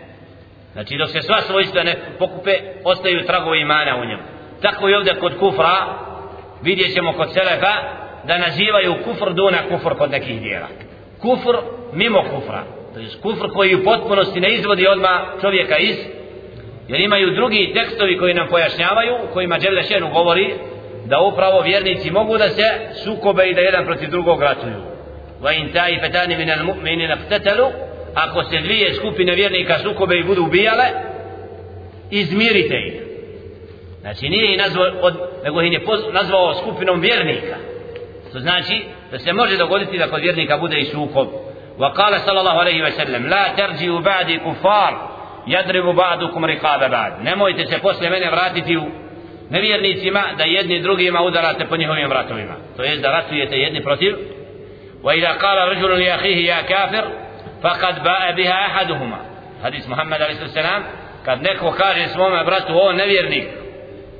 Znači 0.73 0.97
dok 0.97 1.11
se 1.11 1.23
sva 1.23 1.41
svojstva 1.41 1.83
ne 1.83 1.97
pokupe 2.19 2.59
ostaju 2.85 3.27
tragovi 3.27 3.61
imana 3.61 3.97
u 3.97 4.05
njemu. 4.05 4.23
Tako 4.63 4.89
i 4.89 4.95
ovdje 4.95 5.15
kod 5.15 5.39
kufra 5.39 5.99
vidjet 6.63 6.95
ćemo 6.95 7.13
kod 7.13 7.33
selefa 7.33 7.73
da 8.25 8.39
nazivaju 8.39 8.95
kufr 9.05 9.33
duna 9.33 9.59
kufr 9.69 9.95
kod 9.99 10.11
nekih 10.11 10.41
dijela. 10.41 10.67
Kufr 11.21 11.57
mimo 11.93 12.23
kufra 12.23 12.63
to 12.95 13.01
je 13.01 13.09
kufr 13.23 13.49
koji 13.55 13.75
u 13.75 13.85
potpunosti 13.85 14.41
ne 14.41 14.55
izvodi 14.55 14.87
odma 14.87 15.27
čovjeka 15.41 15.79
iz 15.79 15.97
jer 16.89 17.01
imaju 17.01 17.35
drugi 17.35 17.73
tekstovi 17.75 18.19
koji 18.19 18.35
nam 18.35 18.49
pojašnjavaju 18.49 19.15
kojima 19.33 19.59
Đevle 19.59 19.83
Šenu 19.83 20.11
govori 20.13 20.55
da 21.05 21.21
upravo 21.21 21.61
vjernici 21.61 22.11
mogu 22.11 22.39
da 22.39 22.49
se 22.49 22.63
sukobe 23.05 23.47
i 23.47 23.55
da 23.55 23.61
jedan 23.61 23.85
protiv 23.85 24.11
drugog 24.11 24.43
ratuju. 24.43 24.81
Va 25.41 25.53
in 25.53 25.69
ta'i 25.73 26.01
fatani 26.01 26.37
min 26.37 26.49
al-mu'minin 26.49 27.17
iqtatalu 27.17 27.67
ako 28.15 28.43
se 28.43 28.59
dvije 28.59 28.95
skupine 28.95 29.35
vjernika 29.35 29.79
sukobe 29.79 30.17
i 30.17 30.25
budu 30.25 30.43
ubijale 30.43 30.85
izmirite 32.11 32.75
ih. 32.75 33.03
Znači 34.01 34.29
nije 34.29 34.53
ih 34.53 34.59
nazvao 34.59 34.87
od, 35.03 35.15
nego 35.45 35.63
ih 35.63 35.73
je 35.73 35.81
nazvao 36.13 36.55
skupinom 36.55 37.01
vjernika. 37.01 37.57
To 38.33 38.41
znači 38.41 38.83
da 39.11 39.19
se 39.19 39.33
može 39.33 39.57
dogoditi 39.57 39.99
da 39.99 40.09
kod 40.09 40.21
vjernika 40.21 40.59
bude 40.59 40.81
i 40.81 40.85
sukob. 40.85 41.29
وقال 41.80 42.20
صلى 42.20 42.40
الله 42.40 42.60
عليه 42.60 42.84
وسلم 42.84 43.28
لا 43.28 43.48
ترجعوا 43.58 44.00
بعدي 44.00 44.38
كفار 44.38 45.10
يضرب 45.48 45.96
بعضكم 45.96 46.46
رقاب 46.46 46.92
بعض 46.92 47.12
nemojte 47.24 47.68
se 47.68 47.80
posle 47.80 48.10
mene 48.10 48.30
vratiti 48.32 48.78
u 48.78 48.84
nevjernicima 49.50 50.24
da 50.38 50.44
jedni 50.44 50.80
drugima 50.80 51.22
udarate 51.22 51.66
po 51.66 51.76
njihovim 51.78 52.10
vratovima 52.10 52.56
to 52.78 52.84
jest 52.84 53.02
da 53.02 53.12
ratujete 53.12 53.58
jedni 53.58 53.82
protiv 53.84 54.16
وإذا 55.04 55.32
قال 55.32 55.58
رجل 55.68 56.00
لأخيه 56.00 56.48
يا 56.48 56.62
كافر 56.62 57.06
فقد 57.64 58.04
باء 58.04 58.36
بها 58.36 58.66
أحدهما 58.66 59.18
حديث 59.64 59.90
محمد 59.90 60.22
عليه 60.22 60.34
الصلاة 60.34 60.48
والسلام 60.48 60.84
kad 61.26 61.42
neko 61.42 61.72
kaže 61.72 62.08
svome 62.08 62.44
bratu 62.44 62.74
o 62.82 62.92
nevjernik 62.92 63.48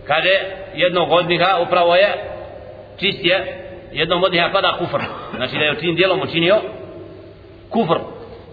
kaže 0.08 0.30
jednog 0.76 1.12
od 1.12 1.30
njih 1.30 1.42
upravo 1.62 1.96
je 1.96 2.10
čist 3.00 3.26
je 3.26 3.66
jednom 3.92 4.24
od 4.24 4.34
njih 4.34 4.44
pada 4.54 4.76
kufr 4.78 5.02
znači 5.36 5.56
da 5.58 5.64
je 5.64 5.76
tim 5.76 5.96
dijelom 5.96 6.22
učinio 6.22 6.62
كفر 7.75 8.01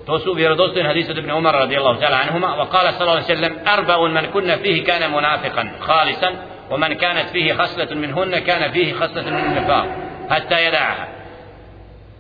توسو 0.08 0.34
بيردوستين 0.34 0.88
حديث 0.88 1.10
ابن 1.10 1.32
عمر 1.32 1.56
رضي 1.56 1.78
الله 1.78 2.00
تعالى 2.00 2.16
عنهما 2.16 2.56
وقال 2.56 2.94
صلى 2.94 3.02
الله 3.02 3.12
عليه 3.12 3.24
وسلم 3.24 3.68
أربع 3.68 4.08
من 4.08 4.26
كنا 4.26 4.56
فيه 4.56 4.84
كان 4.84 5.12
منافقا 5.12 5.72
خالصا 5.80 6.36
ومن 6.72 6.94
كانت 6.94 7.30
فيه 7.30 7.54
خصلة 7.54 7.96
منهن 7.96 8.40
كان 8.40 8.72
فيه 8.72 8.94
خصلة 8.94 9.30
من 9.30 9.40
النفاق 9.40 9.86
حتى 10.30 10.66
يدعها 10.66 11.08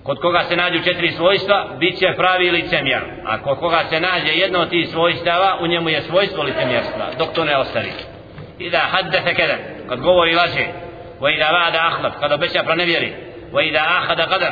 kod 0.03 0.19
koga 0.19 0.43
se 0.43 0.55
nađu 0.55 0.83
četiri 0.83 1.11
svojstva, 1.11 1.67
bit 1.79 1.99
će 1.99 2.13
pravi 2.17 2.51
licemjer. 2.51 3.01
A 3.25 3.37
kod 3.41 3.59
koga 3.59 3.83
se 3.89 3.99
nađe 3.99 4.33
jedno 4.33 4.59
od 4.59 4.69
tih 4.69 4.89
svojstava, 4.89 5.57
u 5.61 5.67
njemu 5.67 5.89
je 5.89 6.01
svojstvo 6.01 6.43
licemjerstva, 6.43 7.05
dok 7.19 7.33
to 7.33 7.45
ne 7.45 7.57
ostavi. 7.57 7.91
I 8.59 8.69
da 8.69 8.77
haddete 8.77 9.33
kada, 9.35 9.57
kad 9.89 9.99
govori 9.99 10.35
laže, 10.35 10.65
wa 11.19 11.35
i 11.35 11.39
da 11.39 11.51
vada 11.51 11.79
ahlab, 11.79 12.11
kad 12.19 12.31
obeća 12.31 12.63
pronevjeri, 12.63 13.13
wa 13.53 13.67
i 13.67 13.71
da 13.71 13.79
ahada 13.79 14.27
qadar, 14.27 14.51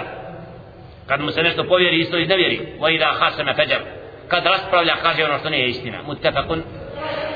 kad 1.08 1.20
mu 1.20 1.30
se 1.30 1.42
nešto 1.42 1.64
povjeri 1.64 1.98
isto 1.98 2.18
iznevjeri 2.18 2.60
wa 2.80 2.94
idha 2.94 3.12
khasama 3.18 3.54
fajar 3.54 3.80
kad 4.28 4.46
raspravlja 4.46 4.94
kaže 5.02 5.24
ono 5.24 5.38
što 5.38 5.50
nije 5.50 5.68
istina 5.68 5.98
muttafaqun 6.06 6.62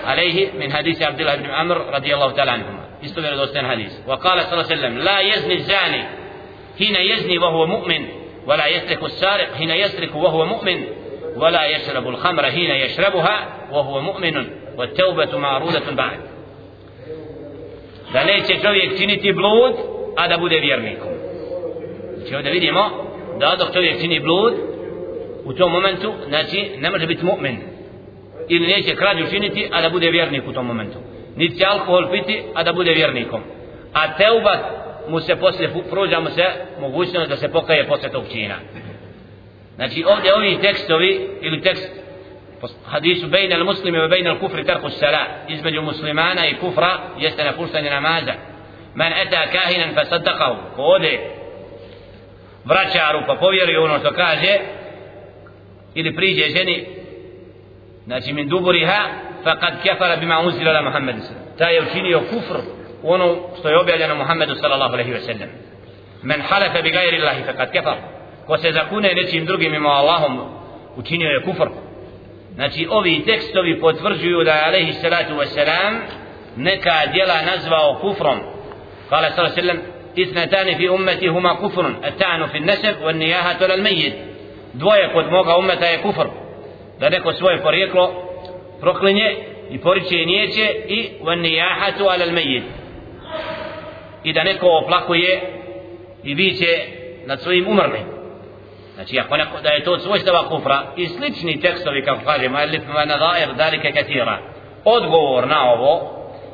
alayhi 0.07 0.49
min 0.59 0.71
hadisi 0.71 1.05
Abdullah 1.05 1.35
ibn 1.35 1.51
Amr 1.51 1.77
radijallahu 1.91 2.37
ta'ala 2.37 2.53
anhuma 2.53 2.83
isto 3.03 3.21
vjerodostojan 3.21 3.67
hadis 3.67 3.93
wa 4.07 4.19
qala 4.19 4.43
sallallahu 4.43 4.73
alayhi 4.73 4.83
wasallam 4.83 5.05
la 5.05 5.21
yazni 5.21 5.59
zani 5.59 6.05
hina 6.79 6.99
yazni 6.99 7.39
wa 7.39 7.51
huwa 7.51 7.67
mu'min 7.67 8.07
ولا 8.49 8.67
يسرق 8.67 9.05
السارق 9.05 9.55
حين 9.55 9.71
يسرق 9.71 10.17
وهو 10.17 10.47
مؤمن 10.47 10.85
ولا 11.37 11.65
يشرب 11.67 12.09
الخمر 12.09 12.51
حين 12.51 12.71
يشربها 12.71 13.49
وهو 13.73 14.01
مؤمن 14.01 14.47
والتوبة 14.77 15.39
معروضة 15.39 15.91
بعد 15.91 16.19
da 18.13 18.25
neće 18.25 18.61
čovjek 18.63 18.99
činiti 18.99 19.33
blud 19.33 19.75
a 20.17 20.29
da 20.29 20.39
bude 20.39 20.59
vjernikom 20.61 21.09
znači 22.17 22.35
ovdje 22.35 22.53
vidimo 22.53 22.91
da 23.40 23.56
dok 23.60 23.74
čovjek 23.74 24.02
čini 24.02 24.20
blud 24.20 24.54
u 25.46 25.54
tom 25.54 25.72
momentu 25.72 26.14
znači 26.28 26.72
ne 26.78 26.90
može 26.90 27.08
biti 27.08 27.26
mu'min 27.26 27.58
ili 28.50 28.68
neće 28.68 28.96
krađu 28.96 29.30
činiti 29.30 29.70
a 29.72 29.82
da 29.82 29.90
bude 29.90 30.10
vjernik 30.10 30.48
u 30.48 30.54
tom 30.54 30.66
momentu 30.66 30.98
niti 31.36 31.58
će 31.58 31.66
alkohol 31.66 32.12
piti 32.12 32.44
a 32.54 32.64
da 32.64 32.74
bude 32.74 32.94
vjernikom 32.94 33.42
a 33.94 34.18
teuba 34.18 34.58
mu 35.08 35.20
se 35.20 35.36
poslije 35.36 35.72
prođa 35.90 36.20
mu 36.20 36.30
se 36.30 36.46
mogućnost 36.80 37.30
da 37.30 37.38
se 37.38 37.52
pokaje 37.52 37.88
posle 37.88 38.10
tog 38.10 38.24
čina 38.32 38.56
znači 39.76 40.04
ovdje 40.08 40.36
ovi 40.36 40.58
tekstovi 40.62 41.30
ili 41.42 41.62
tekst 41.62 41.92
hadisu 42.86 43.28
bejna 43.28 43.56
al 43.56 43.64
muslimi 43.64 44.06
i 44.06 44.10
bejna 44.10 44.30
al 44.30 44.40
kufri 44.40 44.66
tarku 44.66 44.90
sala 44.90 45.26
između 45.48 45.82
muslimana 45.82 46.48
i 46.48 46.56
kufra 46.56 46.98
jeste 47.20 47.44
napuštanje 47.44 47.90
namaza 47.90 48.34
man 48.96 49.14
eta 49.14 49.48
kahinan 49.52 49.94
fa 49.94 50.06
saddaqahu 50.06 50.56
ko 50.76 50.82
ode 50.82 51.43
vraćaru 52.65 53.21
pa 53.27 53.35
povjeruje 53.35 53.81
ono 53.81 53.99
što 53.99 54.13
kaže 54.13 54.59
ili 55.95 56.17
priđe 56.17 56.57
ženi 56.57 56.87
znači 58.07 58.33
min 58.33 58.49
duburiha 58.49 59.03
faqad 59.45 59.73
kafara 59.87 60.17
bima 60.17 60.39
unzila 60.39 60.71
ala 60.71 60.83
Muhammed 60.83 61.17
ta 61.59 61.69
je 61.69 61.83
učinio 61.83 62.21
kufr 62.21 62.59
u 63.03 63.13
ono 63.13 63.37
što 63.59 63.69
je 63.69 63.79
objavljeno 63.79 64.15
Muhammedu 64.15 64.55
sallallahu 64.55 64.93
alaihi 64.93 65.13
wa 65.13 65.21
sallam 65.21 65.49
men 66.23 66.41
halafa 66.41 66.83
bi 66.83 66.91
gajri 66.91 67.21
Allahi 67.21 67.43
faqad 67.43 67.73
kafar 67.73 67.97
ko 68.47 68.59
se 68.59 68.73
zakune 68.73 69.15
nečim 69.15 69.47
drugim 69.47 69.75
ima 69.75 69.89
Allahom 69.89 70.41
učinio 70.97 71.29
je 71.29 71.43
kufr 71.43 71.69
znači 72.55 72.87
ovi 72.91 73.25
tekstovi 73.27 73.81
potvrđuju 73.81 74.45
da 74.45 74.53
je 74.53 74.65
alaihi 74.65 74.93
salatu 74.93 75.35
wa 75.35 75.47
salam 75.47 76.01
neka 76.57 77.07
djela 77.13 77.43
nazvao 77.43 77.99
kufrom 78.01 78.39
قال 79.11 79.33
صلى 79.33 79.39
الله 79.39 79.53
عليه 79.53 79.63
وسلم 79.63 79.92
اثنتان 80.19 80.77
في 80.77 80.89
أمتي 80.89 81.29
هما 81.29 81.55
كفر 81.55 81.95
التعن 82.05 82.47
في 82.47 82.59
النسب 82.59 83.03
والنياحة 83.03 83.57
على 83.63 83.75
الميت 83.75 84.15
dvoje 84.75 85.13
kod 85.13 85.31
moga 85.31 85.57
umeta 85.57 85.87
je 85.87 86.03
kufr 86.03 86.27
da 87.01 87.09
neko 87.09 87.33
svoje 87.33 87.63
porijeklo 87.63 88.13
proklinje 88.81 89.37
i 89.71 89.79
poriče 89.79 90.23
i 90.23 90.27
nijeće 90.27 90.75
i 90.89 91.09
vanijahatu 91.23 92.05
alal 92.05 92.33
mejid 92.33 92.63
i 94.25 94.33
da 94.33 94.43
neko 94.45 94.67
oplakuje 94.85 95.41
i 96.25 96.35
viće 96.35 96.79
nad 97.27 97.41
svojim 97.41 97.69
umrlim 97.69 98.05
znači 98.95 99.19
ako 99.19 99.37
neko 99.37 99.61
da 99.63 99.69
je 99.69 99.85
to 99.85 99.99
svojstava 99.99 100.49
kufra 100.49 100.83
i 100.97 101.07
slični 101.07 101.61
tekstovi 101.61 102.05
kako 102.05 102.25
kaže 102.25 102.49
Ma'alif 102.49 102.87
ma 102.95 103.05
nadair 103.05 103.55
dalike 103.57 103.93
katira 103.93 104.39
odgovor 104.85 105.47
na 105.47 105.73
ovo 105.73 106.11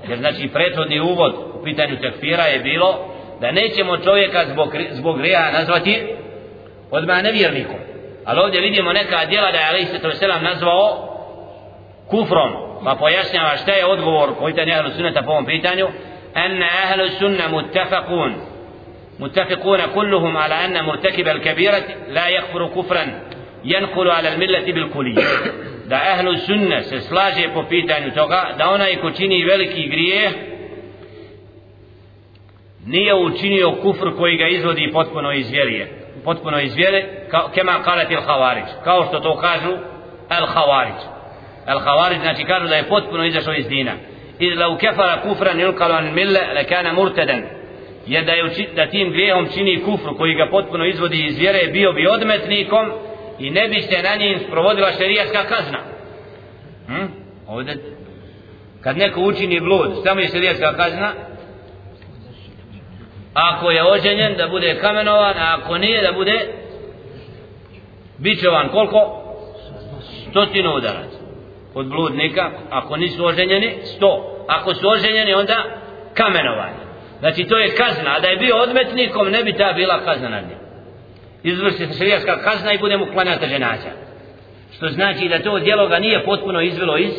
jer 0.09 0.19
znači 0.19 0.49
prethodni 0.49 1.01
uvod 1.01 1.35
po 1.53 1.63
pitanju 1.65 1.97
tekfira 2.01 2.43
je 2.43 2.59
bilo 2.59 3.15
da 3.41 3.51
nećemo 3.51 3.97
čovjeka 3.97 4.45
zbog, 4.53 4.75
zbog 4.91 5.19
grija 5.19 5.51
nazvati 5.53 6.03
odmah 6.91 7.23
nevjernikom 7.23 7.77
ali 8.25 8.41
ovdje 8.41 8.61
vidimo 8.61 8.93
neka 8.93 9.25
djela 9.27 9.53
da 9.53 9.59
je 9.59 9.67
Ali 9.69 9.85
se 9.85 9.99
to 9.99 10.11
selam 10.11 10.45
nazvao 10.45 11.09
kufrom 12.11 12.53
pa 12.85 12.95
pojašnjava 12.95 13.57
šta 13.57 13.73
je 13.73 13.87
odgovor 13.87 14.35
po 14.39 14.47
pitanju 14.47 14.73
ahlu 14.75 14.91
sunneta 14.91 15.23
po 15.23 15.31
ovom 15.31 15.47
pitanju 15.47 15.89
أن 16.37 16.63
أهل 16.63 17.01
السنة 17.01 17.49
متفقون 17.49 18.37
متفقون 19.19 19.87
كلهم 19.87 20.37
على 20.37 20.55
أن 20.55 20.85
مرتكب 20.85 21.29
الكبيرة 21.29 21.83
لا 22.09 22.29
يكفر 22.29 22.67
كفرا 22.67 23.21
ينقل 23.65 24.11
على 24.11 24.29
الملة 24.35 24.73
بالكلية 24.73 25.23
da 25.89 25.97
ahlu 25.97 26.37
sunne 26.37 26.83
se 26.83 27.01
slaže 27.01 27.49
po 27.55 27.63
pitanju 27.69 28.11
toga 28.15 28.55
da 28.59 28.71
onaj 28.71 28.97
ko 28.97 29.11
čini 29.11 29.45
veliki 29.45 29.89
grije 29.89 30.31
nije 32.90 33.16
učinio 33.16 33.72
kufr 33.82 34.08
koji 34.18 34.38
ga 34.38 34.48
izvodi 34.48 34.92
potpuno 34.94 35.32
iz 35.32 35.50
vjerije 35.50 36.00
potpuno 36.24 36.60
iz 36.60 36.76
vjere 36.76 37.06
kao, 37.32 37.50
kema 37.54 37.84
kalati 37.84 38.14
il 38.14 38.22
havarić 38.22 38.66
kao 38.84 39.06
što 39.06 39.20
to 39.20 39.38
kažu 39.38 39.74
al 40.30 40.46
havarić 40.48 41.02
al 41.66 41.80
havarić 41.80 42.20
znači 42.22 42.44
kažu 42.44 42.68
da 42.68 42.76
je 42.76 42.90
potpuno 42.90 43.26
izašao 43.26 43.54
iz 43.54 43.68
dina. 43.68 43.92
Iz 44.40 44.58
lau 44.58 44.78
kefara 44.78 45.22
kufran 45.22 45.60
ilkalu 45.60 45.94
an 45.94 46.14
mille 46.14 46.42
le 46.56 46.64
kana 46.64 46.94
murteden. 46.94 47.44
Jer 48.08 48.26
da, 48.26 48.32
je, 48.32 48.44
da 48.76 48.90
tim 48.90 49.12
grijehom 49.12 49.48
čini 49.54 49.84
kufru 49.86 50.18
koji 50.18 50.36
ga 50.36 50.48
potpuno 50.52 50.86
izvodi 50.86 51.26
iz 51.26 51.38
vjere 51.38 51.72
bio 51.72 51.94
bi 51.94 52.08
odmetnikom 52.08 52.92
i 53.40 53.50
ne 53.50 53.68
bi 53.68 53.82
se 53.82 54.02
na 54.04 54.16
njim 54.16 54.40
sprovodila 54.48 54.92
šerijatska 54.92 55.44
kazna. 55.44 55.80
Hm? 56.88 57.06
ovdje 57.48 57.78
kad 58.82 58.98
neko 58.98 59.22
učini 59.22 59.60
blud 59.60 59.92
samo 60.04 60.20
je 60.20 60.28
šerijatska 60.28 60.74
kazna 60.74 61.12
ako 63.40 63.72
je 63.72 63.92
oženjen 63.92 64.38
da 64.38 64.48
bude 64.48 64.80
kamenovan 64.82 65.38
a 65.38 65.58
ako 65.58 65.78
nije 65.78 66.02
da 66.02 66.12
bude 66.12 66.48
bićovan 68.18 68.70
koliko? 68.70 69.16
Stotinu 70.30 70.76
udarac 70.76 71.10
od 71.74 71.88
bludnika 71.88 72.52
ako 72.70 72.98
nisu 72.98 73.26
oženjeni 73.26 73.76
sto. 73.84 74.46
Ako 74.48 74.74
su 74.74 74.90
oženjeni 74.90 75.34
onda 75.34 75.64
kamenovan 76.14 76.90
znači 77.20 77.44
to 77.44 77.58
je 77.58 77.76
kazna. 77.76 78.12
A 78.16 78.20
da 78.20 78.28
je 78.28 78.38
bio 78.38 78.58
odmetnikom 78.58 79.30
ne 79.30 79.44
bi 79.44 79.54
ta 79.54 79.74
bila 79.74 80.04
kazna 80.06 80.30
nad 80.30 80.44
njim. 80.44 80.58
Izvrši 81.44 81.78
se 81.78 81.98
šarijaska 81.98 82.42
kazna 82.42 82.74
i 82.74 82.78
bude 82.78 82.98
mu 82.98 83.06
klanjata 83.14 83.48
ženaća. 83.48 83.92
Što 84.76 84.88
znači 84.88 85.30
da 85.30 85.44
to 85.44 85.60
djelo 85.60 85.88
ga 85.88 86.00
nije 86.00 86.26
potpuno 86.26 86.62
izvelo 86.62 86.98
iz 86.98 87.14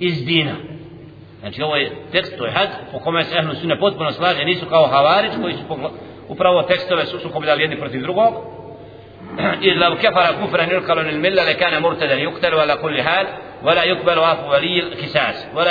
iz 0.00 0.24
dina. 0.24 0.67
Znači 1.40 1.62
ovo 1.62 1.76
je 1.76 1.92
tekst, 2.12 2.38
to 2.38 2.44
je 2.44 2.52
had, 2.52 2.68
po 2.92 2.98
kome 2.98 3.24
se 3.24 3.38
ehlu 3.38 3.54
sunne 3.54 3.78
potpuno 3.78 4.12
slaže, 4.12 4.44
nisu 4.44 4.66
kao 4.66 4.86
havarić 4.86 5.32
koji 5.42 5.54
su 5.54 5.60
upravo 6.28 6.62
tekstove 6.62 7.06
su 7.06 7.18
sukobljali 7.18 7.62
jedni 7.62 7.78
protiv 7.78 8.02
drugog. 8.02 8.34
I 9.66 9.74
lav 9.74 9.96
kefara 9.96 10.40
kufra 10.42 10.66
nirkalo 10.66 11.02
nil 11.02 11.18
milla 11.18 11.42
le 11.44 11.54
kana 11.54 11.80
murtada 11.80 12.14
li 12.14 12.26
uktar 12.26 12.54
vala 12.54 12.76
kulli 12.76 13.02
hal, 13.02 13.26
vala 13.62 13.82
yukbalu 13.84 14.22
afu 14.22 14.48
vali 14.48 14.76
il 14.76 14.96
kisas. 15.00 15.46
Vala, 15.54 15.70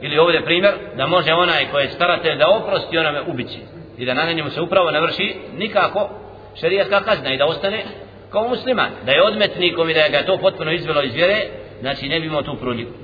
ili 0.00 0.18
ovdje 0.18 0.44
primjer, 0.44 0.74
da 0.96 1.06
može 1.06 1.32
onaj 1.32 1.66
koji 1.70 1.84
je 1.84 1.90
staratelj 1.90 2.38
da 2.38 2.48
oprosti 2.48 2.98
onome 2.98 3.20
ubići. 3.26 3.58
I 3.98 4.04
da 4.04 4.14
na 4.14 4.32
njemu 4.32 4.50
se 4.50 4.60
upravo 4.60 4.90
ne 4.90 5.00
vrši 5.00 5.34
nikako 5.58 6.10
šarijatka 6.60 7.00
kazna 7.00 7.34
i 7.34 7.38
da 7.38 7.46
ostane 7.46 7.84
kao 8.30 8.48
musliman. 8.48 8.90
Da 9.06 9.12
je 9.12 9.22
odmetnikom 9.22 9.90
i 9.90 9.94
da 9.94 10.00
je 10.00 10.10
ga 10.10 10.22
to 10.22 10.38
potpuno 10.38 10.72
izvelo 10.72 11.02
iz 11.02 11.14
vjere, 11.14 11.36
znači 11.80 12.08
ne 12.08 12.20
bi 12.20 12.26
imao 12.26 12.42
tu 12.42 12.56
prudiku. 12.60 13.01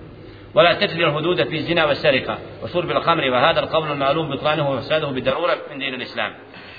ولا 0.55 0.72
تتبع 0.72 1.09
الحدود 1.09 1.49
في 1.49 1.57
الزنا 1.57 1.84
والسرقة 1.84 2.38
وشرب 2.62 2.90
الخمر 2.90 3.30
وهذا 3.30 3.61
القول 3.61 3.92
المعلوم 3.92 4.30
بطلانه 4.30 4.70
وفساده 4.70 5.07
بالضرورة 5.07 5.57
من 5.72 5.78
دين 5.78 5.94
الإسلام 5.94 6.32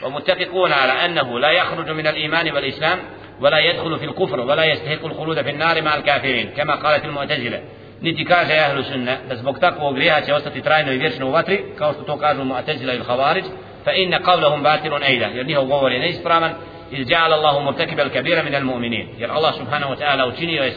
ومتفقون 0.03 0.71
على 0.71 0.91
أنه 0.91 1.39
لا 1.39 1.51
يخرج 1.51 1.89
من 1.89 2.07
الإيمان 2.07 2.51
والإسلام 2.51 2.99
ولا 3.41 3.59
يدخل 3.59 3.99
في 3.99 4.05
الكفر 4.05 4.39
ولا 4.39 4.63
يستحق 4.63 5.05
الخلود 5.05 5.41
في 5.41 5.49
النار 5.49 5.81
مع 5.81 5.95
الكافرين 5.95 6.49
كما 6.49 6.75
قالت 6.75 7.05
المعتزلة 7.05 7.61
niti 8.01 8.25
kaže 8.25 8.53
ahlu 8.59 8.83
sunna 8.83 9.17
da 9.29 9.35
zbog 9.35 9.59
takvog 9.59 9.95
grijeha 9.95 10.21
će 10.21 10.33
ostati 10.33 10.61
trajno 10.61 10.91
i 10.91 10.97
vječno 10.97 11.27
u 11.27 11.31
vatri 11.31 11.63
kao 11.77 11.93
što 11.93 12.03
to 12.03 12.17
kažu 12.17 12.43
mu'tazila 12.43 12.93
ili 12.95 13.03
khawarij 13.03 13.43
fa 13.85 13.91
inna 13.93 14.19
qawlahum 14.19 14.63
batilun 14.63 15.01
ayda 15.01 15.27
jer 15.35 15.45
njihov 15.45 15.65
govor 15.65 15.91
je 15.91 15.99
neispravan 15.99 16.51
iz 16.91 17.07
ja'ala 17.07 17.33
Allahu 17.33 17.61
murtakiba 17.61 18.03
al-kabira 18.03 18.43
min 18.43 18.55
al-mu'minin 18.55 19.07
jer 19.17 19.31
Allah 19.31 19.53
subhanahu 19.57 19.93
wa 19.93 19.97
ta'ala 19.99 20.27
učinio 20.27 20.63
je 20.63 20.73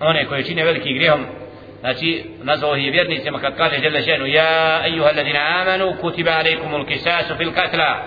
one 0.00 0.24
koje 0.26 0.44
čine 0.44 0.64
veliki 0.64 0.94
grijehom 0.94 1.26
znači 1.84 2.24
nazvao 2.42 2.74
je 2.74 2.90
vjernicima 2.90 3.38
kad 3.38 3.56
kaže 3.56 3.76
jalla 3.82 4.00
Ženu 4.00 4.26
ja 4.26 4.82
ejuha 4.86 5.08
alladina 5.08 5.40
amanu 5.60 5.96
kutiba 6.00 6.30
alaikumul 6.30 6.86
kisasu 6.86 7.34
fil 7.36 7.52
katla 7.52 8.02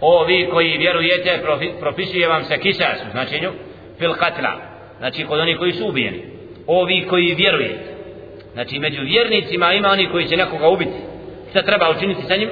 o 0.00 0.24
vi 0.24 0.48
koji 0.52 0.78
vjerujete 0.78 1.42
propisuje 1.80 2.28
vam 2.28 2.44
se 2.44 2.58
kisas 2.58 3.02
u 3.08 3.10
značenju 3.10 3.50
fil 3.98 4.14
katla 4.14 4.76
znači 4.98 5.24
kod 5.24 5.40
oni 5.40 5.56
koji 5.56 5.72
su 5.72 5.88
ubijeni. 5.88 6.22
O 6.66 6.84
vi 6.84 7.06
koji 7.08 7.34
vjerujete. 7.34 7.96
Znači 8.52 8.78
među 8.78 9.02
vjernicima 9.02 9.72
ima 9.72 9.88
oni 9.88 10.08
koji 10.10 10.26
će 10.26 10.36
nekoga 10.36 10.68
ubiti. 10.68 10.98
Šta 11.50 11.62
treba 11.62 11.90
učiniti 11.90 12.22
sa 12.22 12.36
njim? 12.36 12.50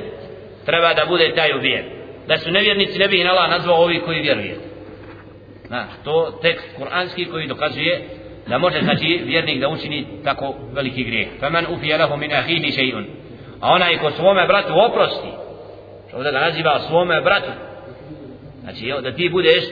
Treba 0.64 0.94
da 0.94 1.04
bude 1.08 1.32
taj 1.34 1.58
ubijen. 1.58 1.84
Da 2.28 2.38
su 2.38 2.50
nevjernici 2.50 2.98
ne 2.98 3.08
bi 3.08 3.24
Allah 3.24 3.50
nazvao 3.50 3.82
ovi 3.82 4.00
koji 4.00 4.20
vjerujete. 4.20 4.60
Znači 5.66 5.92
to 6.04 6.38
tekst 6.42 6.66
kuranski 6.76 7.24
koji 7.24 7.46
dokazuje 7.46 8.08
da 8.46 8.58
može 8.58 8.80
znači 8.80 9.22
vjernik 9.24 9.60
da 9.60 9.68
učini 9.68 10.06
tako 10.24 10.54
veliki 10.72 11.04
grijeh. 11.04 11.28
Faman 11.40 11.66
ufiya 11.70 11.98
lahu 11.98 12.16
min 12.16 12.32
akhihi 12.32 12.72
shay'un 12.72 13.04
a 13.60 13.72
onaj 13.72 13.98
ko 13.98 14.10
svome 14.10 14.46
bratu 14.46 14.72
oprosti 14.90 15.28
što 16.08 16.22
da 16.22 16.30
ga 16.30 16.40
naziva 16.40 16.80
svome 16.80 17.20
bratu 17.20 17.50
znači 18.62 18.92
da 19.02 19.12
ti 19.12 19.28
budeš 19.28 19.64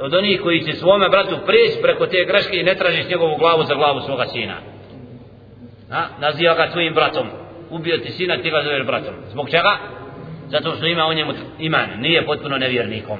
od 0.00 0.14
onih 0.14 0.40
koji 0.40 0.64
će 0.64 0.72
svome 0.72 1.08
bratu 1.08 1.36
prijeći 1.46 1.82
preko 1.82 2.06
te 2.06 2.24
greške 2.26 2.56
i 2.56 2.62
ne 2.62 2.74
tražiš 2.74 3.08
njegovu 3.08 3.36
glavu 3.36 3.64
za 3.64 3.74
glavu 3.74 4.00
svoga 4.00 4.26
sina. 4.26 4.54
A, 5.90 6.06
naziva 6.20 6.54
ga 6.54 6.70
tvojim 6.70 6.94
bratom. 6.94 7.26
Ubio 7.70 7.98
ti 7.98 8.12
sina 8.12 8.36
ti 8.36 8.50
ga 8.50 8.62
zoveš 8.62 8.86
bratom. 8.86 9.14
Zbog 9.32 9.50
čega? 9.50 9.78
zato 10.52 10.74
što 10.76 10.86
ima 10.86 11.06
u 11.06 11.14
njemu 11.14 11.32
iman. 11.58 11.88
Nije 11.98 12.26
potpuno 12.26 12.58
nevjernikom. 12.58 13.18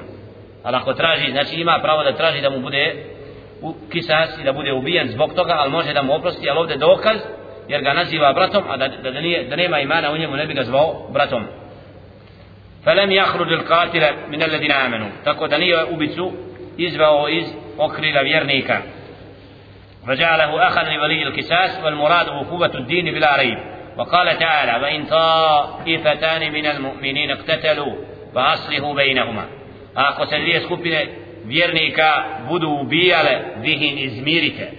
Ali 0.63 0.75
ako 0.75 0.93
traži, 0.93 1.31
znači 1.31 1.55
ima 1.55 1.79
pravo 1.81 2.03
da 2.03 2.15
traži 2.15 2.41
da 2.41 2.49
mu 2.49 2.59
bude 2.59 2.95
u 3.63 3.75
kisas 3.91 4.39
i 4.39 4.43
da 4.43 4.53
bude 4.53 4.73
ubijen 4.73 5.07
zbog 5.07 5.33
toga, 5.33 5.53
ali 5.57 5.71
može 5.71 5.93
da 5.93 6.01
mu 6.01 6.13
oprosti, 6.13 6.49
ali 6.49 6.59
ovdje 6.59 6.77
dokaz, 6.77 7.17
jer 7.67 7.81
ga 7.81 7.93
naziva 7.93 8.33
bratom, 8.33 8.63
a 8.69 8.77
da, 8.77 8.87
da, 8.87 9.11
da, 9.11 9.21
nije, 9.21 9.43
da 9.43 9.55
nema 9.55 9.79
imana 9.79 10.11
u 10.11 10.17
njemu, 10.17 10.35
ne 10.35 10.45
bi 10.45 10.53
ga 10.53 10.63
zvao 10.63 11.07
bratom. 11.13 11.43
فلم 12.85 13.11
يخرج 13.11 13.51
القاتل 13.51 14.03
من 14.29 14.43
الذين 14.43 14.71
آمنوا 14.71 15.09
tako 15.23 15.47
da 15.47 15.57
nije 15.57 15.83
ubicu 15.83 16.31
izvao 16.77 17.29
iz 17.29 17.45
okrila 17.77 18.21
vjernika 18.21 18.81
فجعله 20.07 20.67
أخا 20.67 20.83
لولي 20.83 21.23
الكساس 21.23 21.83
والمراد 21.83 22.29
عقوبة 22.29 22.71
الدين 22.75 23.13
بلا 23.13 23.37
ريب 23.37 23.57
وقال 23.97 24.37
تعالى 24.37 24.83
وإن 24.83 25.05
طائفتان 25.05 26.53
من 26.53 26.65
المؤمنين 26.65 27.31
اقتتلوا 27.31 27.95
فأصلحوا 28.35 28.93
بينهما 28.93 29.45
ako 29.95 30.25
se 30.25 30.39
dvije 30.39 30.61
vjernika 31.45 32.23
budu 32.49 32.69
ubijale 32.69 33.39
vi 33.57 33.73
ih 33.73 34.05
izmirite. 34.05 34.71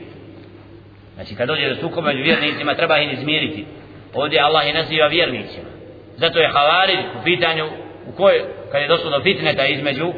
Znači 1.15 1.35
kad 1.35 1.49
dođe 1.49 1.69
do 1.69 1.75
sukoba 1.75 2.07
među 2.07 2.23
vjernicima 2.23 2.75
treba 2.75 2.99
ih 2.99 3.13
izmiriti. 3.13 3.65
Ovdje 4.15 4.41
Allah 4.41 4.67
je 4.67 4.75
naziva 4.75 5.07
vjernicima. 5.07 5.69
Zato 6.17 6.39
je 6.39 6.53
Havarid 6.53 6.99
u 7.21 7.25
pitanju 7.25 7.65
u 8.07 8.13
kojoj 8.13 8.43
kad 8.73 8.83
je 8.83 8.89
došlo 8.89 9.11
do 9.11 9.23
fitneta 9.23 9.67
između 9.67 10.13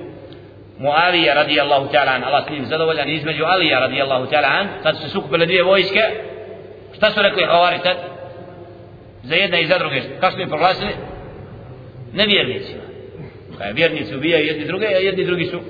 Muavija 0.79 1.35
radijallahu 1.35 1.89
ta'ala 1.93 2.15
an 2.15 2.25
Allah 2.25 2.45
s 2.47 2.51
njim 2.51 2.65
zadovoljan 2.67 3.11
između 3.11 3.45
Alija 3.45 3.79
radijallahu 3.79 4.27
ta'ala 4.27 4.61
an 4.61 4.69
kad 4.83 4.97
su 4.97 5.11
sukupile 5.11 5.47
dvije 5.47 5.63
vojske. 5.63 6.01
Šta 6.97 7.11
su 7.11 7.23
rekli 7.23 7.45
Havarid 7.45 7.83
tad? 7.83 7.97
Za 9.23 9.35
jedne 9.35 9.63
i 9.63 9.67
za 9.67 9.79
druge. 9.79 10.03
Kako 10.21 10.35
su 10.35 10.41
im 10.41 10.49
proglasili? 10.49 10.93
Nevjernicima. 12.13 12.83
Kaj 13.59 13.73
vjernici 13.73 14.17
ubijaju 14.17 14.47
jedni 14.47 14.65
druge 14.65 14.87
a 14.87 14.99
jedni 14.99 15.25
drugi 15.25 15.45
su 15.45 15.61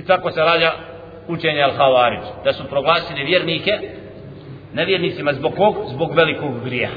i 0.00 0.06
tako 0.06 0.30
se 0.30 0.40
rađa 0.40 0.72
učenje 1.28 1.60
Al-Havarić 1.60 2.24
da 2.44 2.52
su 2.52 2.64
proglasili 2.64 3.24
vjernike 3.24 3.72
nevjernicima 4.72 5.32
zbog 5.32 5.54
kog? 5.56 5.74
zbog 5.88 6.14
velikog 6.14 6.64
grija 6.64 6.90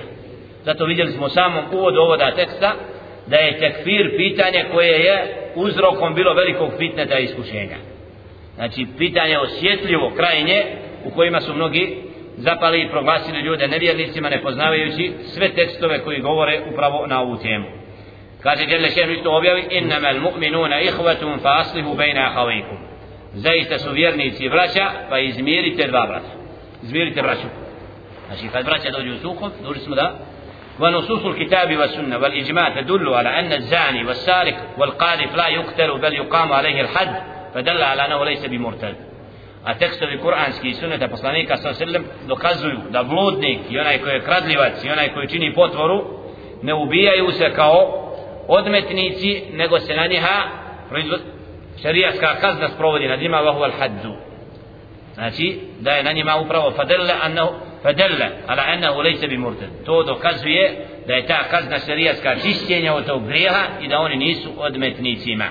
zato 0.66 0.86
vidjeli 0.86 1.12
smo 1.12 1.26
u 1.26 1.30
samom 1.30 1.64
uvodu 1.72 2.00
ovoga 2.00 2.32
teksta 2.36 2.74
da 3.28 3.36
je 3.36 3.60
tekfir 3.60 4.18
pitanje 4.18 4.66
koje 4.72 5.00
je 5.00 5.36
uzrokom 5.56 6.16
bilo 6.16 6.34
velikog 6.34 6.72
fitneta 6.78 7.20
i 7.20 7.24
iskušenja 7.24 7.78
znači 8.56 8.88
pitanje 8.98 9.38
osjetljivo 9.40 10.12
krajnje 10.18 10.64
u 11.06 11.12
kojima 11.12 11.42
su 11.42 11.54
mnogi 11.54 11.98
zapali 12.38 12.82
i 12.82 12.90
proglasili 12.90 13.40
ljude 13.40 13.68
nevjernicima 13.68 14.30
ne 14.30 14.42
poznavajući 14.42 15.12
sve 15.24 15.50
tekstove 15.50 16.00
koji 16.00 16.20
govore 16.20 16.62
upravo 16.72 17.08
na 17.08 17.22
ovu 17.22 17.38
temu 17.38 17.84
kaže 18.44 18.66
Đele 18.66 18.90
Šehnu 18.90 19.14
isto 19.14 19.38
objavi 19.38 19.64
innama 19.72 20.08
al-mu'minuna 20.08 20.82
ihvatum 20.82 21.40
fa 21.40 21.60
aslihu 21.60 21.96
bejna 21.96 22.22
ahavikum 22.22 22.78
zaista 23.35 23.79
su 23.79 23.93
vjernici 23.93 24.49
braća 24.49 24.91
pa 25.09 25.19
izmirite 25.19 25.87
dva 25.87 26.07
brata 26.07 26.31
izmirite 26.83 27.23
braću 27.23 27.47
znači 28.27 28.49
kad 28.53 28.65
braća 28.65 28.91
dođu 28.91 29.15
u 29.15 29.19
sukob 29.19 29.53
duži 29.63 29.81
smo 29.81 29.95
da 29.95 30.19
ونصوص 30.81 31.25
الكتاب 31.25 31.77
والسنة 31.77 32.19
والإجماع 32.19 32.81
تدل 32.81 33.09
على 33.09 33.29
أن 33.41 33.53
الزاني 33.53 34.05
والسارق 34.05 34.57
والقاذف 34.79 35.37
لا 35.37 35.49
يقتل 35.49 35.99
بل 35.99 36.13
يقام 36.13 36.53
عليه 36.53 36.81
الحد 36.81 37.23
فدل 37.55 37.83
على 37.83 38.07
أنه 38.07 38.25
ليس 38.25 38.47
بمرتد 38.47 38.97
a 39.65 39.75
tekstovi 39.75 40.19
kuranski 40.19 40.69
i 40.69 40.75
suneta 40.75 41.09
poslanika 41.09 41.57
sa 41.57 41.75
sallam 41.75 42.05
dokazuju 42.29 42.79
da 42.91 43.03
bludnik 43.03 43.61
i 43.71 43.79
onaj 43.79 43.99
koji 43.99 44.13
je 44.13 44.21
kradljivac 44.21 44.85
i 44.85 44.91
onaj 44.91 45.09
koji 45.15 45.29
čini 45.29 45.55
potvoru 45.55 46.05
ne 46.63 46.75
ubijaju 46.75 47.31
se 47.31 47.53
kao 47.55 48.11
odmetnici 48.49 49.43
nego 49.53 49.79
se 49.79 49.95
na 49.95 50.07
njiha 50.07 50.43
šarijaska 51.84 52.36
kazna 52.42 52.68
sprovodi 52.68 53.08
nad 53.08 53.20
njima 53.20 53.38
vahu 53.38 53.64
al 53.64 53.72
haddu 53.80 54.16
znači 55.14 55.60
da 55.80 55.92
je 55.92 56.04
na 56.04 56.12
njima 56.12 56.36
upravo 56.38 56.72
fadella 56.72 57.14
annahu 57.24 57.54
fadella 57.84 58.26
ala 58.48 58.64
annahu 58.68 59.02
laysa 59.02 59.30
bi 59.30 59.38
murtad 59.38 59.70
to 59.86 60.04
dokazuje 60.04 60.86
da 61.08 61.14
je 61.14 61.28
ta 61.28 61.44
kazna 61.52 61.80
šarijaska 61.80 62.36
čišćenja 62.36 62.94
od 62.94 63.06
tog 63.06 63.28
grijeha 63.28 63.64
i 63.82 63.88
da 63.88 64.00
oni 64.00 64.16
nisu 64.16 64.50
odmetnicima 64.58 65.46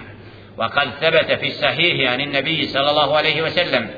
وقد 0.57 0.89
ثبت 1.01 1.33
في 1.33 1.47
الصحيح 1.47 2.12
عن 2.12 2.20
النبي 2.20 2.62
صلى 2.62 2.91
الله 2.91 3.16
عليه 3.16 3.43
وسلم 3.43 3.91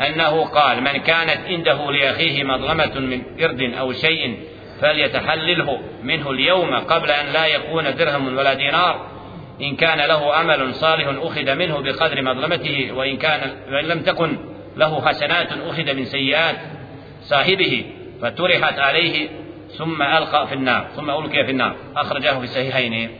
أنه 0.00 0.44
قال 0.44 0.80
من 0.80 0.92
كانت 0.92 1.38
عنده 1.46 1.92
لأخيه 1.92 2.44
مظلمة 2.44 2.98
من 3.00 3.22
إرد 3.42 3.60
أو 3.78 3.92
شيء 3.92 4.38
فليتحلله 4.80 5.80
منه 6.02 6.30
اليوم 6.30 6.74
قبل 6.74 7.10
أن 7.10 7.26
لا 7.32 7.46
يكون 7.46 7.94
درهم 7.96 8.36
ولا 8.36 8.54
دينار 8.54 9.06
إن 9.60 9.76
كان 9.76 9.98
له 9.98 10.40
أمل 10.40 10.74
صالح 10.74 11.06
أخذ 11.22 11.54
منه 11.54 11.80
بقدر 11.80 12.22
مظلمته 12.22 12.92
وإن, 12.92 13.16
كان 13.16 13.50
وإن 13.72 13.84
لم 13.84 14.02
تكن 14.02 14.38
له 14.76 15.08
حسنات 15.08 15.52
أخذ 15.52 15.94
من 15.94 16.04
سيئات 16.04 16.56
صاحبه 17.20 17.84
فطرحت 18.22 18.78
عليه 18.78 19.28
ثم 19.78 20.02
ألقى 20.02 20.46
في 20.46 20.54
النار 20.54 20.86
ثم 20.96 21.10
ألقي 21.10 21.44
في 21.44 21.50
النار 21.50 21.76
أخرجه 21.96 22.38
في 22.38 22.44
الصحيحين 22.44 23.10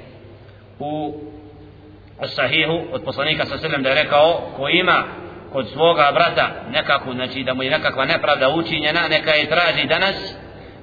الصحيح 2.23 2.69
od 2.93 3.03
poslanika 3.05 3.45
sa 3.47 3.59
selem 3.59 3.83
da 3.83 3.89
je 3.89 4.03
rekao 4.03 4.53
ko 4.57 4.69
ima 4.69 5.05
kod 5.53 5.69
svoga 5.69 6.11
brata 6.13 6.51
nekako 6.71 7.13
znači 7.13 7.43
da 7.43 7.55
mu 7.55 7.63
je 7.63 7.71
nekakva 7.71 8.05
nepravda 8.05 8.49
učinjena 8.49 9.09
neka 9.09 9.31
je 9.31 9.49
traži 9.49 9.87
danas 9.87 10.35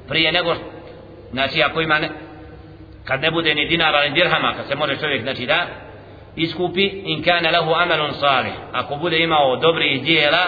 prije 0.08 0.32
nego 0.32 0.56
znači 1.32 1.64
ako 1.64 1.82
ima 1.82 2.00
ne, 2.00 2.10
kad 3.06 3.22
ne 3.22 3.32
bude 3.32 3.56
ni 3.56 3.68
dinara 3.68 4.04
ni 4.04 4.14
dirhama 4.14 4.54
kad 4.58 4.68
se 4.68 4.76
može 4.76 4.98
čovjek 4.98 5.22
znači 5.22 5.46
da 5.46 5.66
iskupi 6.36 6.86
in 6.86 7.24
kana 7.24 7.50
lahu 7.52 7.74
amalun 7.74 8.14
salih. 8.14 8.54
Ako 8.72 8.96
bude 8.96 9.20
imao 9.20 9.56
dobri 9.56 10.00
djela 10.00 10.44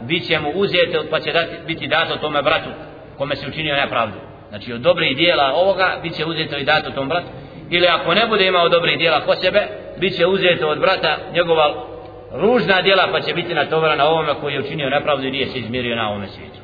bit 0.00 0.26
će 0.26 0.38
mu 0.38 0.50
uzeto 0.54 1.04
pa 1.10 1.20
će 1.20 1.32
dati, 1.32 1.56
biti 1.66 1.86
dato 1.86 2.16
tome 2.16 2.42
bratu 2.42 2.70
kome 3.18 3.36
se 3.36 3.48
učinio 3.48 3.76
nepravdu. 3.76 4.18
Znači 4.48 4.72
od 4.72 4.80
dobrih 4.80 5.16
djela 5.16 5.52
ovoga 5.54 6.00
bit 6.02 6.16
će 6.16 6.24
uzeto 6.24 6.56
i 6.56 6.64
dato 6.64 6.90
tom 6.90 7.08
bratu. 7.08 7.26
Ili 7.70 7.86
ako 7.86 8.14
ne 8.14 8.26
bude 8.26 8.46
imao 8.46 8.68
dobrih 8.68 8.98
djela 8.98 9.20
ko 9.20 9.34
sebe 9.36 9.68
bit 9.98 10.16
će 10.16 10.26
uzeto 10.26 10.68
od 10.68 10.78
brata 10.78 11.16
njegova 11.32 11.84
ružna 12.32 12.82
djela 12.82 13.08
pa 13.12 13.20
će 13.20 13.34
biti 13.34 13.54
natovara 13.54 13.96
na 13.96 14.08
ovome 14.08 14.34
koji 14.40 14.54
je 14.54 14.60
učinio 14.60 14.90
nepravdu 14.90 15.26
i 15.26 15.30
nije 15.30 15.46
se 15.46 15.58
izmirio 15.58 15.96
na 15.96 16.08
ovome 16.08 16.26
svijetu. 16.26 16.58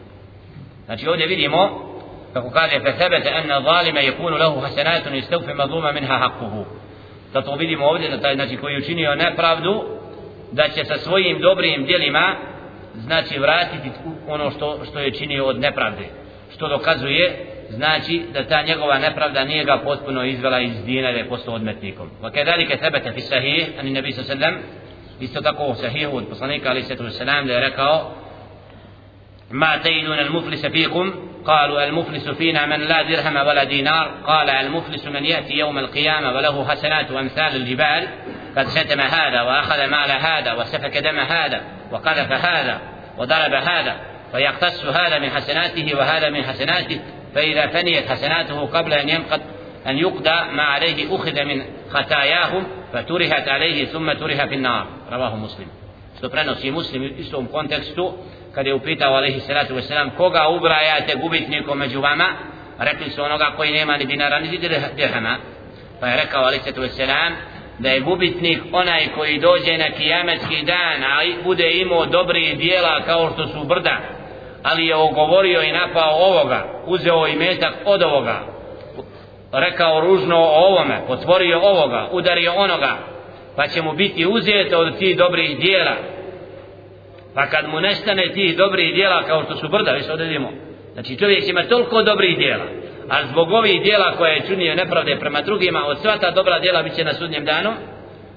Znači 0.84 1.08
ovdje 1.08 1.26
vidimo 1.26 1.93
kako 2.33 2.49
kaže 2.49 2.79
fe 2.79 2.91
sebete 2.97 3.29
enne 3.29 3.61
zalime 3.63 4.03
je 4.03 4.11
kunu 4.11 4.37
lehu 4.37 4.59
hasenatun 4.59 5.15
i 5.15 5.21
steufe 5.21 5.53
mazluma 5.53 5.91
minha 5.91 6.17
hakuhu 6.17 6.65
zato 7.33 7.55
vidimo 7.55 7.85
ovdje 7.85 8.09
da 8.09 8.21
taj 8.21 8.35
znači, 8.35 8.57
koji 8.57 8.73
je 8.73 8.79
učinio 8.79 9.15
nepravdu 9.15 9.83
da 10.51 10.69
će 10.69 10.85
sa 10.85 10.97
svojim 10.97 11.39
dobrim 11.39 11.85
djelima 11.85 12.35
znači 12.95 13.39
vratiti 13.39 13.89
ono 14.27 14.51
što, 14.51 14.79
što 14.89 14.99
je 14.99 15.13
činio 15.13 15.45
od 15.45 15.59
nepravde 15.59 16.05
što 16.53 16.67
dokazuje 16.67 17.45
znači 17.69 18.23
da 18.33 18.43
ta 18.43 18.61
njegova 18.61 18.99
nepravda 18.99 19.43
nije 19.43 19.63
ga 19.63 19.77
potpuno 19.83 20.23
izvela 20.23 20.59
iz 20.59 20.83
dina 20.85 21.11
da 21.11 21.17
je 21.17 21.29
postao 21.29 21.53
odmetnikom 21.53 22.09
wa 22.21 22.31
kedalike 22.31 22.77
sebete 22.77 23.11
fi 23.11 23.21
sahih 23.21 23.69
ani 23.79 23.91
nebi 23.91 24.11
sallam 24.11 24.55
isto 25.19 25.41
tako 25.41 25.63
u 25.63 25.75
sahihu 25.75 26.17
od 26.17 26.27
poslanika 26.29 26.69
ali 26.69 26.83
sallam 26.83 27.47
da 27.47 27.53
je 27.53 27.59
rekao 27.59 28.15
ما 29.51 29.77
تيدون 29.77 30.19
المفلس 30.19 30.65
فيكم 30.65 31.13
قالوا 31.46 31.84
المفلس 31.84 32.28
فينا 32.28 32.66
من 32.66 32.80
لا 32.80 33.02
درهم 33.02 33.36
ولا 33.36 33.64
دينار. 33.64 34.14
قال 34.26 34.50
المفلس 34.50 35.06
من 35.06 35.24
يأتي 35.24 35.54
يوم 35.54 35.78
القيامة 35.78 36.32
وله 36.36 36.68
حسنات 36.68 37.10
أمثال 37.10 37.56
الجبال 37.56 38.08
قد 38.56 38.68
شتم 38.68 39.00
هذا 39.00 39.42
وأخذ 39.42 39.86
مال 39.86 40.10
هذا 40.10 40.52
وسفك 40.52 40.96
دم 40.98 41.18
هذا 41.18 41.60
وقذف 41.92 42.32
هذا 42.32 42.80
وضرب 43.18 43.54
هذا 43.54 43.96
فيقتص 44.32 44.84
هذا 44.84 45.18
من 45.18 45.30
حسناته 45.30 45.96
وهذا 45.96 46.30
من 46.30 46.44
حسناته 46.44 47.00
فإذا 47.34 47.66
فنيت 47.66 48.08
حسناته 48.08 48.66
قبل 48.66 48.92
أن 48.92 49.08
ينقض 49.08 49.40
أن 49.86 49.98
يقضى 49.98 50.52
ما 50.52 50.62
عليه 50.62 51.16
أخذ 51.16 51.44
من 51.44 51.62
خطاياهم 51.90 52.66
فترهت 52.92 53.48
عليه 53.48 53.84
ثم 53.84 54.12
تره 54.12 54.46
في 54.46 54.54
النار. 54.54 54.86
رواه 55.12 55.36
مسلم. 55.36 55.68
Što 56.18 56.28
prenosi 56.28 56.70
muslim 56.70 57.02
u 57.02 57.06
istom 57.06 57.46
kontekstu 57.46 58.12
kada 58.54 58.68
je 58.68 58.74
upitao 58.74 59.14
alaihi 59.14 59.40
salatu 59.40 59.74
wasalam 59.74 60.10
koga 60.16 60.48
ubrajate 60.48 61.14
gubitnikom 61.14 61.78
među 61.78 62.00
vama? 62.00 62.28
Rekli 62.78 63.10
su 63.10 63.22
onoga 63.22 63.52
koji 63.56 63.72
nema 63.72 63.96
ni 63.96 64.04
dinara 64.04 64.40
ni 64.40 64.58
dirhama. 64.96 65.36
Pa 66.00 66.06
je 66.06 66.16
rekao 66.16 66.42
alaihi 66.42 66.62
salatu 66.62 66.80
wasalam 66.80 67.32
da 67.78 67.88
je 67.88 68.00
gubitnik 68.00 68.60
onaj 68.72 69.08
koji 69.14 69.38
dođe 69.38 69.78
na 69.78 69.90
kijametski 69.96 70.62
dan 70.62 71.02
a 71.02 71.42
bude 71.44 71.70
imao 71.72 72.06
dobri 72.06 72.54
dijela 72.54 73.02
kao 73.06 73.30
što 73.32 73.48
su 73.48 73.64
brda 73.64 73.98
ali 74.62 74.86
je 74.86 74.96
ogovorio 74.96 75.62
i 75.62 75.72
napao 75.72 76.16
ovoga 76.16 76.64
uzeo 76.86 77.26
i 77.26 77.36
metak 77.36 77.74
od 77.84 78.02
ovoga. 78.02 78.40
Rekao 79.52 80.00
ružno 80.00 80.36
o 80.36 80.66
ovome 80.66 81.00
potvorio 81.06 81.60
ovoga 81.62 82.08
udario 82.12 82.52
onoga 82.56 82.98
pa 83.56 83.68
će 83.68 83.82
mu 83.82 83.92
biti 83.92 84.26
uzeto 84.26 84.78
od 84.78 84.98
tih 84.98 85.16
dobrih 85.16 85.58
dijela 85.58 85.94
pa 87.34 87.46
kad 87.46 87.68
mu 87.68 87.80
nestane 87.80 88.32
tih 88.32 88.56
dobrih 88.56 88.94
dijela 88.94 89.22
kao 89.22 89.44
što 89.44 89.56
su 89.56 89.68
brda, 89.68 89.92
više 89.92 90.12
odredimo. 90.12 90.52
znači 90.92 91.18
čovjek 91.18 91.48
ima 91.48 91.62
toliko 91.62 92.02
dobrih 92.02 92.38
dijela 92.38 92.64
a 93.08 93.26
zbog 93.26 93.52
ovih 93.52 93.82
dijela 93.82 94.16
koje 94.16 94.34
je 94.34 94.46
činio 94.46 94.74
nepravde 94.74 95.16
prema 95.20 95.40
drugima 95.40 95.86
od 95.86 95.98
sva 96.00 96.18
ta 96.18 96.30
dobra 96.30 96.58
dijela 96.58 96.82
bit 96.82 96.94
će 96.94 97.04
na 97.04 97.14
sudnjem 97.14 97.44
danu 97.44 97.70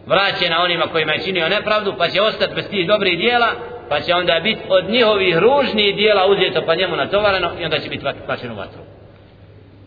vraćena 0.06 0.64
onima 0.64 0.86
kojima 0.91 1.14
je 1.14 1.24
činio 1.24 1.50
nepravdu 1.50 1.93
pa 1.98 2.08
će 2.08 2.22
ostati 2.22 2.56
bez 2.56 2.70
tih 2.70 2.88
dobrih 2.88 3.18
dijela 3.18 3.48
pa 3.89 4.00
će 4.00 4.14
onda 4.14 4.39
biti 4.43 4.62
od 4.70 4.89
njihovih 4.89 5.38
ružnih 5.38 5.95
dijela 5.95 6.28
uzeto 6.28 6.62
pa 6.66 6.76
njemu 6.76 6.95
natovareno 6.95 7.52
i 7.60 7.64
onda 7.64 7.80
će 7.80 7.89
biti 7.89 8.06
plaćeno 8.26 8.56
vatru 8.56 8.82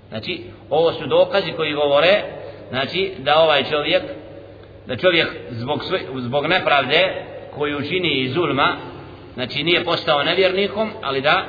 znači 0.08 0.40
ovo 0.70 0.92
su 0.92 1.06
dokazi 1.06 1.52
koji 1.52 1.72
govore 1.72 2.22
znači 2.70 3.12
da 3.18 3.38
ovaj 3.38 3.64
čovjek 3.64 4.02
da 4.86 4.96
čovjek 4.96 5.28
zbog, 5.50 5.84
svoj, 5.84 6.00
zbog 6.16 6.46
nepravde 6.46 7.24
koju 7.54 7.82
čini 7.88 8.20
i 8.20 8.28
zulma 8.28 8.76
znači 9.33 9.63
nije 9.63 9.83
postao 9.83 10.23
nevjernikom 10.23 10.91
ali 11.01 11.21
da 11.21 11.45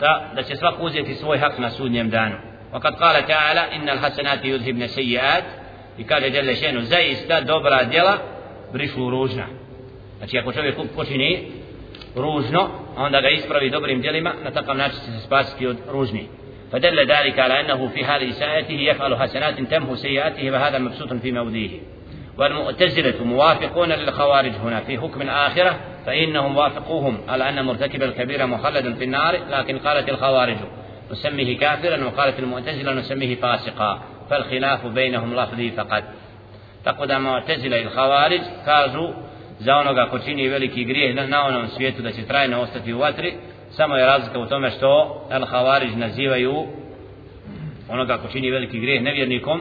da, 0.00 0.30
da 0.34 0.42
će 0.42 0.56
svak 0.56 0.74
uzeti 0.80 1.14
svoj 1.14 1.38
hak 1.38 1.58
na 1.58 1.70
sudnjem 1.70 2.10
danu 2.10 2.36
وقد 2.72 2.94
قال 2.94 3.26
تعالى 3.26 3.76
إن 3.76 3.88
الحسنات 3.88 4.44
يذهبن 4.44 4.86
سيئات 4.86 5.44
i 5.98 6.04
kaže 6.04 6.30
Đele 6.30 6.56
Šenu 6.56 6.82
zaista 6.82 7.40
dobra 7.40 7.84
djela 7.84 8.18
brišu 8.72 9.10
ružna 9.10 9.46
znači 10.18 10.38
ako 10.38 10.52
čovjek 10.52 10.76
počini 10.96 11.48
ružno 12.16 12.70
onda 12.96 13.20
ga 13.20 13.28
ispravi 13.28 13.70
dobrim 13.70 14.00
djelima 14.00 14.32
na 14.44 14.50
takav 14.50 14.76
način 14.76 14.98
će 14.98 15.10
se 15.12 15.26
spasiti 15.26 15.66
od 15.66 15.76
ružni 15.92 16.28
فدل 16.72 17.06
ذلك 17.06 17.38
على 17.38 17.60
أنه 17.60 17.88
في 17.88 18.04
هذه 18.04 18.30
ساعته 18.30 18.72
يفعل 18.72 19.16
حسنات 19.16 19.60
تمحو 19.60 19.94
سيئاته 19.96 20.50
وهذا 20.50 20.78
مبسوط 20.78 21.12
في 21.12 21.32
موضيه 21.32 21.70
والمؤتزلة 22.37 23.23
موافقون 23.23 23.89
للخوارج 23.89 24.51
هنا 24.51 24.79
في 24.79 24.97
حكم 24.97 25.21
الآخرة 25.21 25.79
فإنهم 26.05 26.57
وافقوهم 26.57 27.17
على 27.27 27.49
أن 27.49 27.65
مرتكب 27.65 28.03
الكبيرة 28.03 28.45
مخلد 28.45 28.95
في 28.95 29.03
النار 29.03 29.39
لكن 29.49 29.77
قالت 29.77 30.09
الخوارج 30.09 30.57
نسميه 31.11 31.57
كافرا 31.57 32.05
وقالت 32.05 32.39
المؤتزلة 32.39 32.93
نسميه 32.93 33.35
فاسقا 33.35 34.01
فالخلاف 34.29 34.85
بينهم 34.85 35.35
لفظي 35.35 35.71
فقط. 35.71 36.03
تقود 36.85 37.11
المعتزلة 37.11 37.81
الخوارج 37.81 38.41
كازو 38.65 39.13
زونوغا 39.59 40.05
كوتيني 40.05 40.53
ولكي 40.53 40.85
غريه 40.85 41.13
نعونا 41.13 41.57
من 41.61 41.67
سويتو 41.67 42.03
دا 42.03 42.11
سترين 42.11 42.53
وستفي 42.53 42.93
واتري 42.93 43.37
سمو 43.71 43.95
يرازك 43.95 44.35
وتوما 44.35 44.71
الخوارج 45.31 45.91
نزيوا 45.97 46.35
يو 46.35 46.67
ونوغا 47.89 48.15
كوتيني 48.15 48.51
ولكي 48.51 48.79
غريه 48.79 48.99
نبيرنيكم 48.99 49.57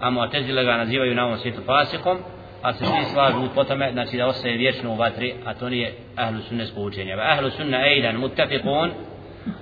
a 0.00 0.10
mu'tazila 0.10 0.62
ga 0.62 0.76
nazivaju 0.76 1.14
na 1.14 1.24
ovom 1.26 1.38
svijetu 1.38 1.62
fasikom 1.66 2.18
a 2.62 2.72
se 2.72 2.84
svi 2.84 3.04
slažu 3.12 3.48
po 3.54 3.64
tome 3.64 3.92
znači 3.92 4.16
da 4.16 4.26
ostaje 4.26 4.56
vječno 4.56 4.92
u 4.92 4.96
vatri 4.96 5.34
a 5.46 5.54
to 5.54 5.68
nije 5.68 5.92
ahlu 6.16 6.40
sunnesko 6.48 6.80
učenje. 6.80 7.16
Va 7.16 7.22
ahlu 7.22 7.50
sunna 7.50 7.86
ejdan 7.86 8.16
muttafiqun 8.16 8.90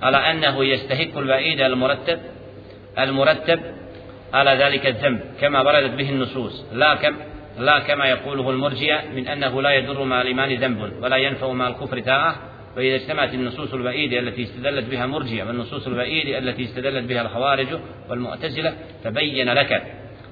ala 0.01 0.17
annahu 0.17 0.63
yastahiqu 0.63 1.17
al-wa'id 1.19 1.61
al-murattab 1.61 2.19
al-murattab 2.95 3.59
على 4.33 4.51
ذلك 4.63 4.85
الذنب 4.85 5.19
كما 5.39 5.61
وردت 5.61 5.93
به 5.93 6.09
النصوص 6.09 6.65
لا 6.73 6.95
كم 6.95 7.15
لا 7.59 7.79
كما 7.79 8.05
يقوله 8.05 8.49
المرجئة 8.49 9.01
من 9.15 9.27
أنه 9.27 9.61
لا 9.61 9.71
يضر 9.71 10.03
مع 10.03 10.21
الإيمان 10.21 10.53
ذنب 10.53 11.03
ولا 11.03 11.17
ينفع 11.17 11.51
مع 11.51 11.67
الكفر 11.67 11.99
تاعة 11.99 12.35
فإذا 12.75 12.95
اجتمعت 12.95 13.33
النصوص 13.33 13.73
البعيدة 13.73 14.19
التي 14.19 14.43
استدلت 14.43 14.85
بها 14.85 15.05
المرجئة 15.05 15.43
والنصوص 15.43 15.87
البعيدة 15.87 16.37
التي 16.37 16.63
استدلت 16.63 17.03
بها 17.09 17.21
الخوارج 17.21 17.67
والمعتزلة 18.09 18.73
تبين 19.03 19.49
لك 19.53 19.83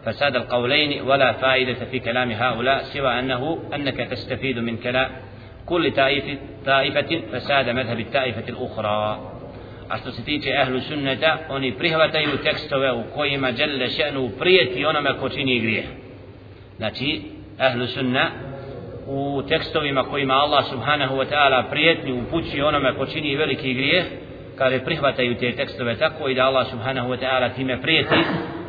فساد 0.05 0.35
القولين 0.35 1.01
ولا 1.01 1.31
فائدة 1.31 1.85
في 1.91 1.99
كلام 1.99 2.31
هؤلاء 2.31 2.83
سوى 2.83 3.19
أنه 3.19 3.59
أنك 3.75 3.97
تستفيد 3.97 4.59
من 4.59 4.77
كلام 4.77 5.09
كل 5.65 5.91
طائفة 5.91 6.37
طائفة 6.65 7.21
فساد 7.31 7.69
مذهب 7.69 7.99
الطائفة 7.99 8.49
الأخرى. 8.49 9.31
أصل 9.91 10.13
ستيتي 10.13 10.57
أهل 10.57 10.75
السنة 10.75 11.15
سنة 11.15 11.57
أني 11.57 11.71
بريهواتي 11.71 12.37
تكستوى 12.37 12.89
وكويما 12.89 13.51
جل 13.51 13.91
شأنه 13.91 14.31
بريتي 14.39 14.89
أنما 14.89 15.11
كوتيني 15.11 15.59
غريه 15.59 15.83
نتي 16.81 17.21
أهل 17.59 17.87
سنة 17.87 18.31
u 19.07 19.43
tekstovima 19.47 20.03
kojima 20.03 20.33
Allah 20.33 20.65
subhanahu 20.65 21.17
wa 21.17 21.25
ta'ala 21.25 21.63
prijetni 21.69 22.13
upući 22.13 22.61
onome 22.61 22.93
ko 22.93 23.05
čini 23.05 23.35
veliki 23.35 23.73
grijeh 23.73 24.05
kada 24.57 24.79
prihvataju 24.79 25.35
te 25.35 25.51
tekstove 25.51 25.95
tako 25.95 26.29
i 26.29 26.35
da 26.35 26.45
Allah 26.45 26.67
subhanahu 26.71 27.09
wa 27.09 27.19
ta'ala 27.19 27.55
time 27.55 27.81
prijeti. 27.81 28.15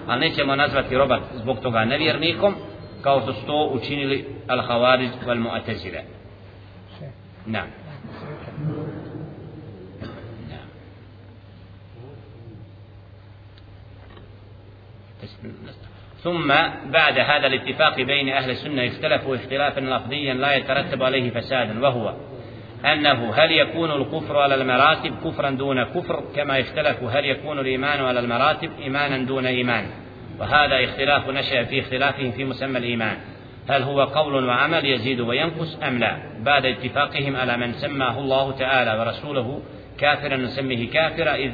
Ali 0.07 0.20
nećemo 0.20 0.57
nazvati 0.57 0.96
roba 0.96 1.20
zbog 1.34 1.61
toga 1.61 1.84
nevjernikom, 1.84 2.54
kao 3.02 3.20
što 3.20 3.32
su 3.32 3.46
to 3.46 3.70
učinili 3.72 4.24
al-Hawariz 4.48 5.11
wal-Mu'atazile. 5.26 6.00
Na. 7.46 7.62
ثم 16.22 16.48
بعد 16.92 17.18
هذا 17.18 17.46
الاتفاق 17.46 17.96
بين 17.96 18.28
أهل 18.28 18.50
السنة 18.50 18.86
اختلفوا 18.86 19.36
اختلافا 19.36 19.80
لفظيا 19.80 20.34
لا 20.34 20.54
يترتب 20.54 21.02
عليه 21.02 21.30
فسادا 21.30 21.82
وهو 21.82 22.14
أنه 22.93 23.34
هل 23.34 23.53
يكون 23.53 23.91
الكفر 23.91 24.39
على 24.39 24.55
المراتب 24.55 25.14
كفرا 25.24 25.51
دون 25.51 25.84
كفر؟ 25.84 26.22
كما 26.37 26.61
اختلفوا 26.61 27.11
هل 27.11 27.24
يكون 27.24 27.59
الإيمان 27.59 28.05
على 28.05 28.20
المراتب 28.20 28.70
إيمانا 28.82 29.18
دون 29.18 29.47
إيمان. 29.47 29.87
وهذا 30.39 30.84
اختلاف 30.84 31.30
نشأ 31.30 31.64
في 31.64 31.80
اختلافهم 31.80 32.32
في 32.32 32.45
مسمى 32.45 32.78
الإيمان. 32.78 33.16
هل 33.68 33.82
هو 33.82 34.03
قول 34.03 34.45
وعمل 34.45 34.84
يزيد 34.84 35.20
وينقص 35.20 35.78
أم 35.82 35.99
لا؟ 35.99 36.16
بعد 36.41 36.66
اتفاقهم 36.66 37.37
على 37.37 37.57
من 37.57 37.72
سماه 37.72 38.18
الله 38.18 38.53
تعالى 38.53 39.01
ورسوله 39.01 39.62
كافرا 39.99 40.37
نسميه 40.37 40.91
كافرا 40.91 41.34
إذ 41.34 41.53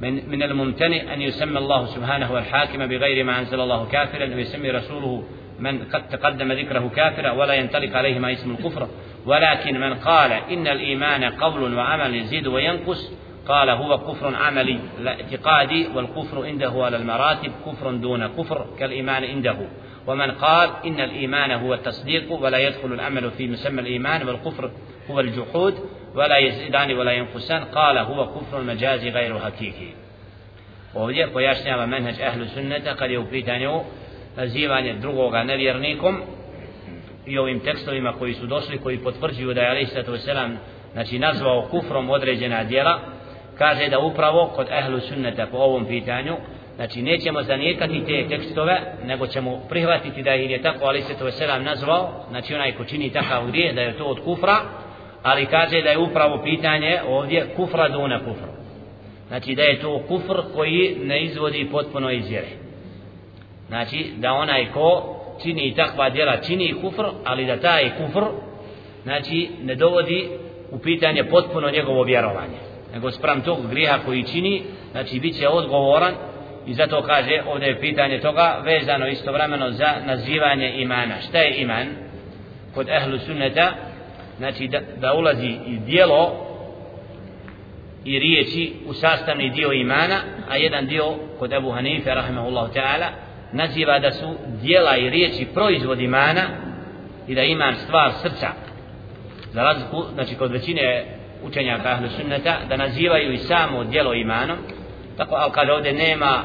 من, 0.00 0.30
من 0.30 0.42
الممتنع 0.42 1.14
أن 1.14 1.22
يسمى 1.22 1.58
الله 1.58 1.86
سبحانه 1.86 2.38
الحاكم 2.38 2.86
بغير 2.86 3.24
ما 3.24 3.38
أنزل 3.38 3.60
الله 3.60 3.86
كافرا 3.86 4.34
ويسمي 4.34 4.70
رسوله 4.70 5.24
من 5.58 5.84
قد 5.92 6.08
تقدم 6.08 6.52
ذكره 6.52 6.90
كافرا 6.96 7.30
ولا 7.30 7.54
ينطلق 7.54 7.96
عليه 7.96 8.18
ما 8.18 8.32
اسم 8.32 8.50
الكفر. 8.50 8.88
ولكن 9.26 9.80
من 9.80 9.94
قال 9.94 10.32
إن 10.32 10.66
الإيمان 10.66 11.24
قول 11.24 11.74
وعمل 11.74 12.14
يزيد 12.14 12.46
وينقص 12.46 13.12
قال 13.48 13.70
هو 13.70 13.98
كفر 13.98 14.34
عملي 14.34 14.78
لا 15.00 15.10
اعتقادي 15.10 15.88
والكفر 15.94 16.46
عنده 16.46 16.72
على 16.84 16.96
المراتب 16.96 17.52
كفر 17.66 17.90
دون 17.90 18.26
كفر 18.26 18.66
كالإيمان 18.78 19.24
عنده. 19.24 19.56
ومن 20.06 20.30
قال 20.30 20.70
إن 20.84 21.00
الإيمان 21.00 21.50
هو 21.50 21.74
التصديق 21.74 22.32
ولا 22.32 22.58
يدخل 22.58 22.92
الأمل 22.92 23.30
في 23.30 23.48
مسمى 23.48 23.80
الإيمان 23.80 24.28
والكفر 24.28 24.70
هو 25.10 25.20
الجحود 25.20 25.74
ولا 26.14 26.36
يزيدان 26.36 26.98
ولا 26.98 27.12
ينقصان 27.12 27.64
قال 27.64 27.98
هو 27.98 28.26
كفر 28.26 28.58
المجاز 28.58 29.04
غير 29.04 29.38
حقيقي 29.38 30.06
ovdje 30.96 31.32
pojašnjava 31.32 31.86
sunneta 32.54 32.94
kad 32.94 33.10
je 33.10 33.18
u 33.18 33.26
pitanju 33.30 33.80
nazivanje 34.36 34.94
drugoga 34.94 35.44
nevjernikom 35.44 36.22
i 37.26 37.38
ovim 37.38 37.60
tekstovima 37.60 38.12
koji 38.12 38.34
su 38.34 38.46
došli 38.46 38.78
koji 38.78 38.98
potvrđuju 38.98 39.54
da 39.54 39.60
je 39.60 39.70
alaih 39.70 39.88
sallatu 39.88 40.16
selam 40.16 40.58
znači 40.92 41.18
nazvao 41.18 41.68
kufrom 41.70 42.10
određena 42.10 42.64
djela 42.64 43.00
kaže 43.58 43.88
da 43.88 43.98
upravo 43.98 44.46
kod 44.46 44.66
ehlu 44.70 45.00
sunneta 45.00 45.46
po 45.46 45.56
ovom 45.56 45.86
pitanju 45.86 46.36
znači 46.76 47.02
nećemo 47.02 47.42
zanijekati 47.42 48.04
te 48.06 48.28
tekstove 48.28 48.80
nego 49.04 49.26
ćemo 49.26 49.60
prihvatiti 49.68 50.22
da 50.22 50.30
je 50.30 50.62
tako 50.62 50.84
ali 50.84 51.02
se 51.02 51.18
to 51.18 51.30
selam 51.30 51.64
nazvao 51.64 52.26
znači 52.30 52.54
onaj 52.54 52.72
ko 52.72 52.84
čini 52.84 53.12
takav 53.12 53.46
grije 53.46 53.72
da 53.72 53.80
je 53.80 53.98
to 53.98 54.04
od 54.04 54.20
kufra 54.24 54.56
ali 55.22 55.46
kaže 55.46 55.82
da 55.82 55.90
je 55.90 55.98
upravo 55.98 56.42
pitanje 56.44 57.00
ovdje 57.08 57.46
kufra 57.56 57.88
duna 57.88 58.18
kufra 58.18 58.48
znači 59.28 59.54
da 59.54 59.62
je 59.62 59.80
to 59.80 60.02
kufr 60.08 60.40
koji 60.54 60.96
ne 61.04 61.22
izvodi 61.24 61.68
potpuno 61.72 62.10
iz 62.10 62.28
vjere 62.28 62.65
znači 63.68 64.12
da 64.16 64.32
onaj 64.32 64.66
ko 64.72 65.16
čini 65.42 65.74
takva 65.74 66.10
djela 66.10 66.36
čini 66.36 66.74
kufr 66.80 67.04
ali 67.24 67.46
da 67.46 67.60
taj 67.60 67.90
kufr 67.96 68.24
znači 69.02 69.48
ne 69.62 69.74
dovodi 69.74 70.28
u 70.70 70.78
pitanje 70.78 71.24
potpuno 71.24 71.70
njegovo 71.70 72.02
vjerovanje. 72.02 72.58
Nego 72.94 73.10
sprem 73.10 73.40
tog 73.40 73.58
grijeha 73.70 73.98
koji 74.04 74.22
čini 74.22 74.62
znači 74.90 75.20
bit 75.20 75.38
će 75.38 75.48
odgovoran 75.48 76.14
i 76.66 76.74
zato 76.74 77.02
kaže 77.02 77.42
ovdje 77.48 77.68
je 77.68 77.80
pitanje 77.80 78.20
toga 78.20 78.62
vezano 78.64 79.08
istovremeno 79.08 79.70
za 79.70 79.94
nazivanje 80.06 80.72
imana. 80.76 81.14
Šta 81.28 81.38
je 81.38 81.60
iman? 81.60 81.86
Kod 82.74 82.88
ehlu 82.88 83.18
sunneta 83.18 83.72
znači 84.38 84.68
da, 84.68 84.80
da 84.96 85.14
ulazi 85.14 85.56
i 85.66 85.78
dijelo 85.78 86.46
i 88.04 88.18
riječi 88.18 88.72
u 88.86 88.92
sastavni 88.92 89.50
dio 89.50 89.72
imana 89.72 90.20
a 90.50 90.56
jedan 90.56 90.86
dio 90.86 91.04
kod 91.38 91.52
Ebu 91.52 91.70
Hanife 91.70 92.14
rahimahullahu 92.14 92.72
ta'ala 92.74 93.25
naziva 93.56 93.98
da 93.98 94.12
su 94.12 94.36
dijela 94.62 94.96
i 94.96 95.10
riječi 95.10 95.46
proizvod 95.54 96.00
imana 96.00 96.42
i 97.28 97.34
da 97.34 97.42
iman 97.42 97.74
stvar 97.74 98.12
srca. 98.22 98.48
Za 99.52 99.62
razliku 99.62 100.04
znači 100.14 100.34
kod 100.34 100.52
većine 100.52 101.04
učenja 101.42 101.78
kahlu 101.82 102.08
sunneta 102.08 102.58
da 102.68 102.76
nazivaju 102.76 103.32
i 103.32 103.38
samo 103.38 103.84
dijelo 103.84 104.14
imanom. 104.14 104.58
Tako 105.16 105.34
ali 105.34 105.52
kaže 105.52 105.72
ovdje 105.72 105.92
nema 105.92 106.42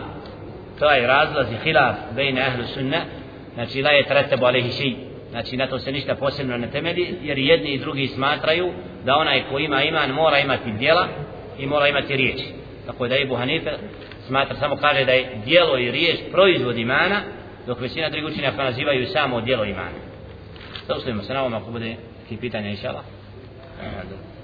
taj 0.80 1.08
razlaz 1.08 1.52
i 1.52 1.64
hilaf 1.64 1.96
bejne 2.16 2.42
ahlu 2.42 2.64
sunna 2.74 2.98
znači 3.54 3.82
la 3.82 3.92
je 3.92 4.08
tretebo 4.08 4.46
alehi 4.46 4.72
šeji 4.72 4.96
znači 5.30 5.58
na 5.58 5.68
to 5.68 5.80
se 5.80 5.92
ništa 5.92 6.16
posebno 6.16 6.58
ne 6.58 6.72
temeli 6.72 7.18
jer 7.22 7.38
jedni 7.38 7.70
i 7.70 7.80
drugi 7.80 8.08
smatraju 8.08 8.72
da 9.06 9.16
onaj 9.16 9.44
ko 9.50 9.60
ima 9.60 9.84
iman 9.84 10.12
mora 10.12 10.40
imati 10.40 10.72
dijela 10.72 11.08
i 11.60 11.66
mora 11.66 11.88
imati 11.88 12.16
riječi. 12.16 12.46
Tako 12.86 13.08
da 13.08 13.18
Ibu 13.18 13.36
Hanife 13.36 13.72
smatra 14.32 14.56
samo 14.56 14.76
kaže 14.76 15.06
da 15.06 15.12
je 15.12 15.42
dijelo 15.46 15.78
i 15.78 15.92
riječ 15.92 16.20
proizvod 16.32 16.78
imana 16.78 17.22
dok 17.68 17.80
većina 17.80 18.10
drugih 18.10 18.32
učenjaka 18.32 18.64
nazivaju 18.64 19.08
samo 19.08 19.42
dijelo 19.42 19.66
imana. 19.66 20.00
Zaustavimo 20.88 21.24
se 21.24 21.34
na 21.34 21.42
ovom 21.42 21.54
ako 21.54 21.72
bude 21.72 21.96
neki 22.22 22.38
pitanja 22.38 22.70
inša 22.70 22.90
Allah. 22.90 23.04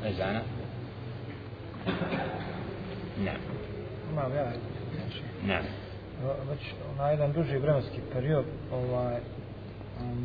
Ezana. 0.05 0.41
Ne. 3.19 3.33
Imam 4.11 4.31
ja. 4.35 4.51
Ne. 5.45 5.61
Već 6.49 6.59
na 6.97 7.09
jedan 7.09 7.33
duži 7.33 7.57
vremenski 7.57 8.01
period 8.13 8.45
ovaj, 8.71 9.19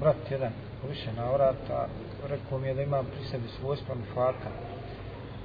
brat 0.00 0.30
jedan 0.30 0.52
više 0.88 1.12
navrata 1.16 1.88
rekao 2.28 2.58
mi 2.58 2.68
je 2.68 2.74
da 2.74 2.82
imam 2.82 3.06
pri 3.06 3.24
sebi 3.24 3.48
svojstva 3.60 3.94
fata 4.14 4.50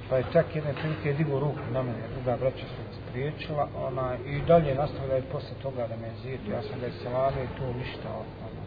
pa 0.08 0.16
je 0.16 0.24
čak 0.32 0.46
jedne 0.54 0.72
prilike 0.72 1.12
digo 1.12 1.40
ruku 1.40 1.64
na 1.72 1.82
mene 1.82 2.04
druga 2.14 2.36
braća 2.36 2.66
su 2.66 2.82
me 2.86 2.92
spriječila 3.00 3.68
ona, 3.76 4.16
i 4.26 4.40
dalje 4.40 4.74
nastavlja 4.74 5.18
i 5.18 5.30
posle 5.32 5.56
toga 5.62 5.86
da 5.86 5.96
me 5.96 6.10
zijetu 6.22 6.50
ja 6.50 6.62
sam 6.62 6.80
ga 6.80 6.86
selame 7.02 7.44
i 7.44 7.58
to 7.58 7.78
ništa 7.78 8.08
ona, 8.08 8.62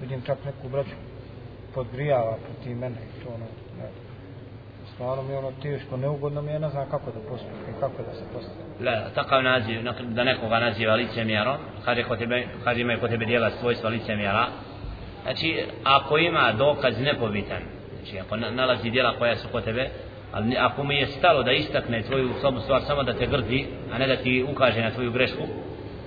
vidim 0.00 0.22
čak 0.22 0.38
neku 0.44 0.68
braću 0.68 0.96
podgrijava 1.74 2.36
proti 2.44 2.74
mene 2.74 2.96
i 2.96 3.24
to 3.24 3.28
ono 3.28 3.46
ne, 3.78 3.88
stvarno 4.94 5.22
mi 5.22 5.32
je 5.32 5.38
ono 5.38 5.52
teško, 5.62 5.96
neugodno 5.96 6.42
mi 6.42 6.52
je, 6.52 6.58
ne 6.58 6.68
znam 6.68 6.90
kako 6.90 7.10
da 7.10 7.20
postupim, 7.28 7.74
kako 7.80 8.02
da 8.02 8.14
se 8.14 8.24
postupim. 8.32 8.86
La, 8.86 9.10
takav 9.14 9.42
naziv, 9.42 9.80
da 10.08 10.24
nekoga 10.24 10.58
naziva 10.58 10.94
licemjerom, 10.94 11.56
kad, 11.84 11.98
je 11.98 12.04
kod 12.04 12.18
tebe, 12.18 12.46
kad 12.64 12.78
imaju 12.78 13.00
kod 13.00 13.10
tebe 13.10 13.24
dijela 13.24 13.50
svojstva 13.50 13.90
licemjera, 13.90 14.46
znači, 15.22 15.64
ako 15.84 16.18
ima 16.18 16.52
dokaz 16.52 17.00
nepobitan, 17.00 17.62
znači, 17.96 18.18
ako 18.18 18.36
nalazi 18.36 18.90
dijela 18.90 19.18
koja 19.18 19.36
su 19.36 19.48
kod 19.52 19.64
tebe, 19.64 19.90
ali 20.32 20.56
ako 20.56 20.84
mi 20.84 20.96
je 20.96 21.06
stalo 21.06 21.42
da 21.42 21.52
istakne 21.52 22.02
tvoju 22.02 22.30
slabu 22.40 22.60
stvar 22.60 22.82
samo 22.86 23.02
da 23.02 23.12
te 23.12 23.26
grdi, 23.26 23.66
a 23.92 23.98
ne 23.98 24.06
da 24.06 24.16
ti 24.16 24.46
ukaže 24.50 24.82
na 24.82 24.90
tvoju 24.90 25.12
grešku, 25.12 25.42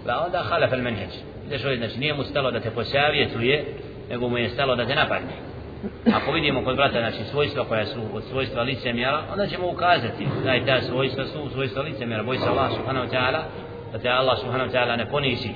pa 0.05 0.23
onda 0.25 0.43
halaf 0.49 0.73
al 0.73 0.81
menheđ. 0.81 1.09
Znači, 1.47 1.99
nije 1.99 2.13
mu 2.13 2.23
stalo 2.23 2.51
da 2.51 2.59
te 2.59 2.71
posavjetuje, 2.71 3.65
nego 4.09 4.29
mu 4.29 4.37
je 4.37 4.49
stalo 4.49 4.75
da 4.75 4.85
te 4.85 4.95
napadne 4.95 5.57
ako 6.13 6.31
vidimo 6.31 6.63
kod 6.63 6.75
brata 6.75 6.99
znači 6.99 7.23
svojstva 7.31 7.65
koja 7.65 7.85
su 7.85 8.01
od 8.13 8.23
svojstva 8.23 8.63
lice 8.63 8.93
mjera 8.93 9.23
onda 9.31 9.47
ćemo 9.47 9.67
ukazati 9.67 10.27
da 10.43 10.51
je 10.51 10.65
ta 10.65 10.81
svojstva 10.81 11.25
su 11.25 11.49
svojstva 11.53 11.81
lice 11.81 12.05
mjera 12.05 12.23
boj 12.23 12.37
se 12.37 12.49
Allah 12.49 12.71
subhanahu 12.77 13.07
wa 13.07 13.11
ta'ala 13.11 13.41
da 13.91 13.99
te 13.99 14.09
Allah 14.09 14.39
subhanahu 14.39 14.69
wa 14.69 14.73
ta'ala 14.73 14.97
ne 14.97 15.09
ponizi 15.09 15.49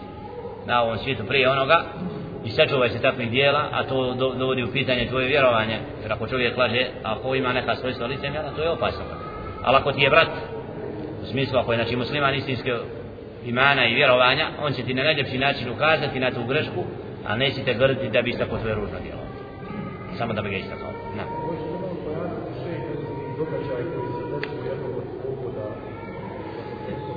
na 0.66 0.84
ovom 0.84 0.98
svijetu 0.98 1.24
prije 1.24 1.50
onoga 1.50 1.84
i 2.46 2.50
sačuvaj 2.50 2.90
se 2.90 3.02
takvih 3.02 3.32
dijela 3.32 3.70
a 3.72 3.84
to 3.84 4.14
do, 4.14 4.34
dovodi 4.34 4.64
u 4.64 4.72
pitanje 4.72 5.08
tvoje 5.08 5.28
vjerovanje 5.28 5.80
jer 6.02 6.14
ako 6.14 6.28
čovjek 6.28 6.58
laže 6.58 6.88
ako 7.04 7.36
ima 7.36 7.54
neka 7.54 7.76
svojstva 7.76 8.08
lice 8.08 8.30
mjera 8.30 8.52
to 8.56 8.64
je 8.64 8.70
opasno 8.70 9.04
ali 9.64 9.78
ako 9.78 9.92
ti 9.92 10.02
je 10.02 10.10
brat 10.10 10.30
u 11.24 11.26
smislu 11.26 11.60
ako 11.60 11.72
je 11.72 11.78
znači 11.78 11.96
musliman 11.96 12.36
istinske 12.36 12.74
imana 13.46 13.86
i 13.86 13.96
vjerovanja 13.96 14.48
on 14.62 14.74
će 14.74 14.84
ti 14.84 14.94
na 14.94 15.04
najljepši 15.04 15.38
način 15.38 15.70
ukazati 15.70 16.20
na 16.20 16.32
tu 16.32 16.44
grešku 16.48 16.84
a 17.28 17.38
nećete 17.38 17.74
grditi 17.74 18.10
da 18.10 18.22
bi 18.22 18.38
tako 18.38 18.58
tvoje 18.58 18.76
ružno 18.76 19.00
djelo 19.04 19.22
samo 20.18 20.34
da 20.34 20.42
bi 20.42 20.50
ga 20.50 20.56
istakao. 20.56 20.92
Na. 21.18 21.24
događaj 23.38 23.84
koji 23.94 24.08
se 24.08 24.24
desio 24.32 24.62
u 24.62 24.66
jednom 24.70 24.92
od 24.98 25.04
pogoda, 25.24 25.68
kad 26.86 26.98
su 27.06 27.12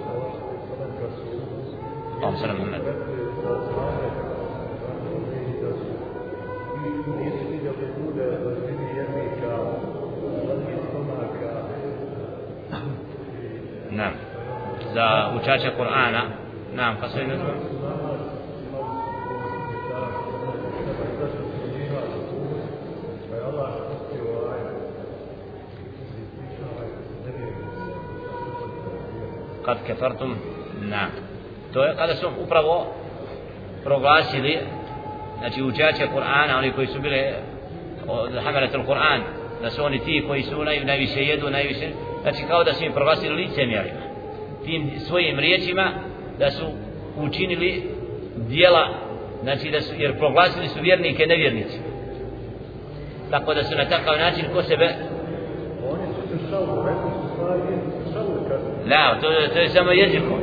Allahum 2.20 2.38
sallam 2.38 2.56
Muhammed. 2.56 2.82
rekli 2.84 3.16
da 3.42 3.55
znamo 3.60 4.01
da 4.02 4.10
su 4.10 4.20
i 4.20 4.23
nisu 6.85 7.11
vidjeli 7.52 7.86
ljude, 7.98 8.31
da 8.31 8.55
su 8.55 8.61
vidi 8.66 8.97
jednika, 8.97 9.56
stomaka, 10.89 11.62
Na, 13.90 14.11
Za 14.94 15.31
učača 15.40 15.70
Kur'ana. 15.78 16.23
na 16.74 16.97
pa 17.01 17.09
sve 17.09 17.24
ne 17.27 17.36
znam. 17.36 17.55
kad 29.65 29.77
kefartum 29.86 30.35
na 30.81 31.09
to 31.73 31.85
je 31.85 31.97
kada 31.97 32.15
su 32.15 32.28
upravo 32.44 32.86
proglasili 33.85 34.59
znači 35.44 35.62
učače 35.62 36.06
Kur'ana 36.14 36.58
oni 36.58 36.72
koji 36.72 36.86
su 36.86 37.00
bili 37.00 37.24
od 38.08 38.32
hamalatul 38.44 38.82
Kur'an 38.86 39.20
da 39.62 39.70
su 39.70 39.84
oni 39.84 39.98
ti 39.98 40.24
koji 40.26 40.42
su 40.42 40.64
naj, 40.64 40.84
najviše 40.84 41.24
jedu 41.24 41.50
najviše 41.50 41.88
znači 42.22 42.42
kao 42.48 42.64
da 42.64 42.72
su 42.72 42.84
im 42.84 42.92
proglasili 42.92 43.34
licemjerima. 43.34 44.00
Tim 44.64 44.90
svojim 44.98 45.38
riječima 45.38 45.90
da 46.38 46.50
su 46.50 46.66
učinili 47.16 47.82
dijela 48.36 48.88
znači 49.42 49.70
da 49.70 49.80
su 49.80 49.94
jer 49.98 50.18
proglasili 50.18 50.68
su 50.68 50.80
vjernike 50.82 51.26
nevjernici. 51.26 51.78
Tako 53.30 53.54
da 53.54 53.64
su 53.64 53.76
na 53.76 53.84
takav 53.84 54.18
način 54.18 54.44
ko 54.52 54.62
sebe 54.62 54.94
Oni 55.90 56.06
su 56.14 56.28
se 56.28 56.50
šalu, 56.50 56.86
rekli 56.86 57.10
su 57.20 57.34
stvari, 57.34 57.60
šalu 58.12 58.48
kad 58.48 58.90
La, 58.90 59.20
to, 59.20 59.52
to 59.52 59.58
je 59.58 59.68
samo 59.68 59.90
jezikom. 59.90 60.40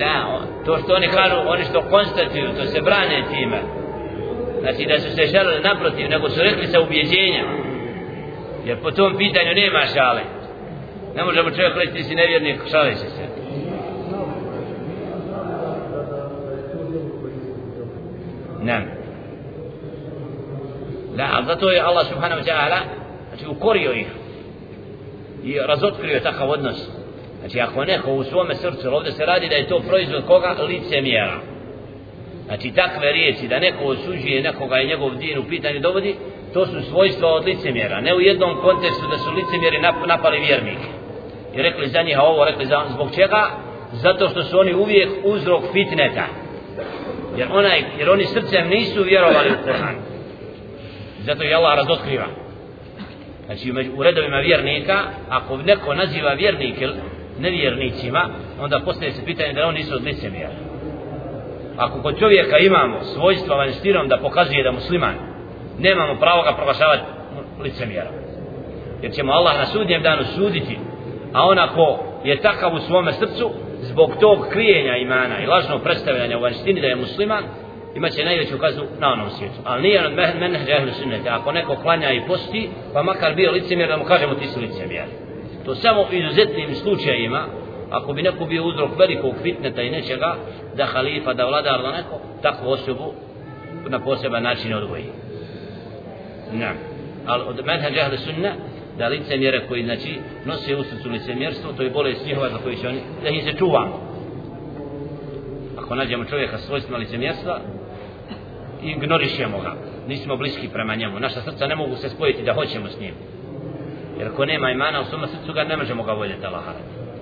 La, 0.00 0.53
to 0.64 0.78
što 0.78 0.94
oni 0.94 1.08
kažu, 1.08 1.36
oni 1.46 1.64
što 1.64 1.82
konstatuju, 1.82 2.52
to 2.58 2.64
se 2.64 2.80
brane 2.80 3.24
time. 3.30 3.60
Znači 4.60 4.86
da 4.86 5.00
su 5.00 5.16
se 5.16 5.26
žalili 5.26 5.62
naprotiv, 5.62 6.08
nego 6.10 6.28
su 6.28 6.40
rekli 6.42 6.66
sa 6.66 6.80
ubjeđenjem. 6.80 7.46
Jer 8.64 8.78
po 8.82 8.90
tom 8.90 9.16
pitanju 9.16 9.54
nema 9.54 9.86
šale. 9.94 10.22
Ne 11.16 11.24
možemo 11.24 11.50
čovjek 11.50 11.76
reći 11.76 11.92
ti 11.92 12.02
si 12.02 12.14
nevjernik, 12.14 12.60
šali 12.70 12.94
se 12.94 13.10
se. 13.10 13.24
Ne. 18.62 18.86
Da, 21.16 21.28
ali 21.32 21.46
zato 21.46 21.70
je 21.70 21.80
Allah 21.80 22.06
subhanahu 22.06 22.40
wa 22.40 22.46
ta'ala 22.46 22.78
znači 23.28 23.46
ukorio 23.46 23.92
ih 23.92 24.06
i 25.44 25.58
razotkrio 25.66 26.20
takav 26.20 26.50
odnos. 26.50 27.03
Znači 27.44 27.60
ako 27.60 27.84
neko 27.84 28.12
u 28.12 28.24
svome 28.24 28.54
srcu, 28.54 28.94
ovdje 28.94 29.12
se 29.12 29.26
radi 29.26 29.48
da 29.48 29.56
je 29.56 29.68
to 29.68 29.80
proizvod 29.88 30.26
koga? 30.26 30.56
Lice 30.68 31.00
mjera. 31.00 31.40
Znači 32.46 32.70
takve 32.70 33.12
riječi 33.12 33.48
da 33.48 33.58
neko 33.58 33.84
osuđuje 33.84 34.42
nekoga 34.42 34.80
i 34.80 34.86
njegov 34.86 35.14
din 35.16 35.38
u 35.38 35.48
pitanju 35.48 35.80
dovodi, 35.80 36.14
to 36.54 36.66
su 36.66 36.82
svojstva 36.90 37.28
od 37.28 37.44
licemjera. 37.44 38.00
Ne 38.00 38.14
u 38.14 38.20
jednom 38.20 38.60
kontekstu 38.60 39.06
da 39.10 39.18
su 39.18 39.30
licemjeri 39.30 39.80
napali 40.06 40.40
vjernike. 40.40 40.88
I 41.56 41.62
rekli 41.62 41.88
za 41.88 42.02
njih 42.02 42.18
ovo, 42.20 42.44
rekli 42.44 42.66
za 42.66 42.82
zbog 42.94 43.08
čega? 43.14 43.50
Zato 43.92 44.28
što 44.28 44.42
su 44.42 44.58
oni 44.58 44.74
uvijek 44.74 45.10
uzrok 45.24 45.62
fitneta. 45.72 46.26
Jer, 47.36 47.48
onaj, 47.52 47.84
jer 47.98 48.10
oni 48.10 48.24
srcem 48.24 48.68
nisu 48.68 49.02
vjerovali 49.02 49.50
u 49.50 49.68
Kur'an. 49.68 49.94
Zato 51.20 51.42
je 51.42 51.54
Allah 51.54 51.76
razotkriva. 51.76 52.26
Znači 53.46 53.72
u 53.96 54.02
redovima 54.02 54.36
vjernika, 54.36 54.98
ako 55.28 55.56
neko 55.56 55.94
naziva 55.94 56.32
vjernike 56.32 56.88
nevjernicima, 57.38 58.28
onda 58.60 58.80
postaje 58.84 59.12
se 59.12 59.24
pitanje 59.24 59.52
da 59.52 59.66
oni 59.66 59.78
nisu 59.78 59.94
od 59.94 60.04
licemjera. 60.04 60.54
Ako 61.76 62.02
kod 62.02 62.18
čovjeka 62.18 62.58
imamo 62.58 63.04
svojstva 63.04 63.56
vanštinom 63.56 64.08
da 64.08 64.18
pokazuje 64.18 64.62
da 64.62 64.68
je 64.68 64.74
musliman, 64.74 65.14
nemamo 65.78 66.14
pravo 66.20 66.42
ga 66.42 66.52
proglašavati 66.52 67.02
licemjera. 67.62 68.10
Jer 69.02 69.12
ćemo 69.12 69.32
Allah 69.32 69.58
na 69.58 69.66
sudnjem 69.66 70.02
danu 70.02 70.22
suditi, 70.36 70.78
a 71.32 71.46
onako 71.46 71.98
je 72.24 72.40
takav 72.40 72.74
u 72.74 72.78
svome 72.78 73.12
srcu, 73.12 73.50
zbog 73.80 74.10
tog 74.20 74.46
krijenja 74.52 74.96
imana 74.96 75.40
i 75.42 75.46
lažnog 75.46 75.82
predstavljanja 75.82 76.38
u 76.38 76.40
vanštini 76.40 76.80
da 76.80 76.86
je 76.86 76.96
musliman, 76.96 77.44
imaće 77.94 78.24
najveću 78.24 78.58
kaznu 78.58 78.84
na 79.00 79.12
onom 79.12 79.30
svijetu. 79.30 79.54
Ali 79.64 79.82
nije 79.82 80.06
on 80.06 80.12
men 80.12 80.38
menheđa 80.38 80.76
ehlu 80.76 80.92
sunnete. 80.92 81.28
Ako 81.28 81.52
neko 81.52 81.76
klanja 81.76 82.10
i 82.10 82.26
posti, 82.26 82.70
pa 82.92 83.02
makar 83.02 83.34
bio 83.34 83.52
licemjer, 83.52 83.88
da 83.88 83.96
mu 83.96 84.04
kažemo 84.04 84.34
ti 84.34 84.46
si 84.46 84.60
licemjer. 84.60 85.04
To 85.64 85.74
samo 85.74 86.02
u 86.02 86.14
izuzetnim 86.14 86.74
slučajima, 86.74 87.46
ako 87.90 88.12
bi 88.12 88.22
neko 88.22 88.44
bio 88.44 88.64
uzrok 88.64 88.98
velikog 88.98 89.34
fitneta 89.42 89.82
i 89.82 89.90
nečega, 89.90 90.36
da 90.76 90.84
halifa, 90.84 91.34
da 91.34 91.46
vladar, 91.46 91.82
da 91.82 91.90
neko, 91.90 92.20
takvu 92.42 92.70
osobu 92.70 93.12
na 93.88 93.98
poseban 93.98 94.42
način 94.42 94.74
odvoji. 94.74 95.04
Ne. 96.52 96.72
Ali 97.26 97.42
od 97.46 97.66
menheđa 97.66 98.00
ehlu 98.00 98.16
sunna, 98.16 98.52
da 98.98 99.08
licemjere 99.08 99.66
koji 99.68 99.84
znači 99.84 100.18
nose 100.44 100.76
u 100.76 100.84
srcu 100.84 101.08
licemjerstvo, 101.08 101.72
to 101.72 101.82
je 101.82 101.90
bolest 101.90 102.26
njihova 102.26 102.48
za 102.48 102.58
koju 102.58 102.76
će 102.76 102.88
oni, 102.88 103.00
da 103.22 103.28
ih 103.28 103.44
se 103.44 103.52
čuvamo. 103.58 104.00
Ako 105.78 105.94
nađemo 105.94 106.24
čovjeka 106.24 106.58
s 106.58 106.66
svojstvima 106.66 106.98
licemjerstva, 106.98 107.60
ignorišemo 108.82 109.60
ga. 109.60 109.74
Nismo 110.08 110.36
bliski 110.36 110.68
prema 110.68 110.94
njemu. 110.94 111.20
Naša 111.20 111.40
srca 111.40 111.66
ne 111.66 111.76
mogu 111.76 111.96
se 111.96 112.08
spojiti 112.08 112.42
da 112.42 112.54
hoćemo 112.54 112.88
s 112.88 113.00
njim. 113.00 113.14
Jer 114.18 114.28
ako 114.28 114.44
nema 114.44 114.70
imana 114.70 115.00
u 115.00 115.04
svome 115.04 115.26
srcu 115.28 115.52
ga 115.52 115.64
ne 115.64 115.76
možemo 115.76 116.02
ga 116.02 116.12
voljeti 116.12 116.46
Allaha. 116.46 116.72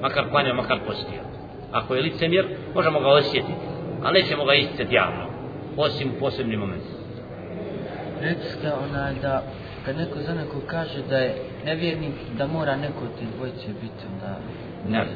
Makar 0.02 0.30
klanjao, 0.30 0.54
makar 0.54 0.78
postio. 0.86 1.20
Ako 1.72 1.94
je 1.94 2.02
licemjer, 2.02 2.46
možemo 2.74 3.00
ga 3.00 3.08
osjetiti. 3.08 3.52
Ali 4.04 4.20
nećemo 4.20 4.44
ga 4.44 4.54
isticati 4.54 4.94
javno. 4.94 5.26
Osim 5.76 6.08
u 6.08 6.20
posebnim 6.20 6.60
momentima. 6.60 7.02
Rekli 8.20 8.44
ste 8.44 8.72
onaj 8.72 9.14
da 9.14 9.42
kad 9.84 9.96
neko 9.96 10.18
za 10.18 10.34
neko 10.34 10.60
kaže 10.66 11.02
da 11.08 11.16
je 11.16 11.34
nevjernik, 11.64 12.14
da 12.38 12.46
mora 12.46 12.76
neko 12.76 13.04
od 13.04 13.18
tih 13.18 13.28
dvojice 13.36 13.66
biti 13.68 14.04
onda... 14.14 14.38
Ne. 14.88 15.06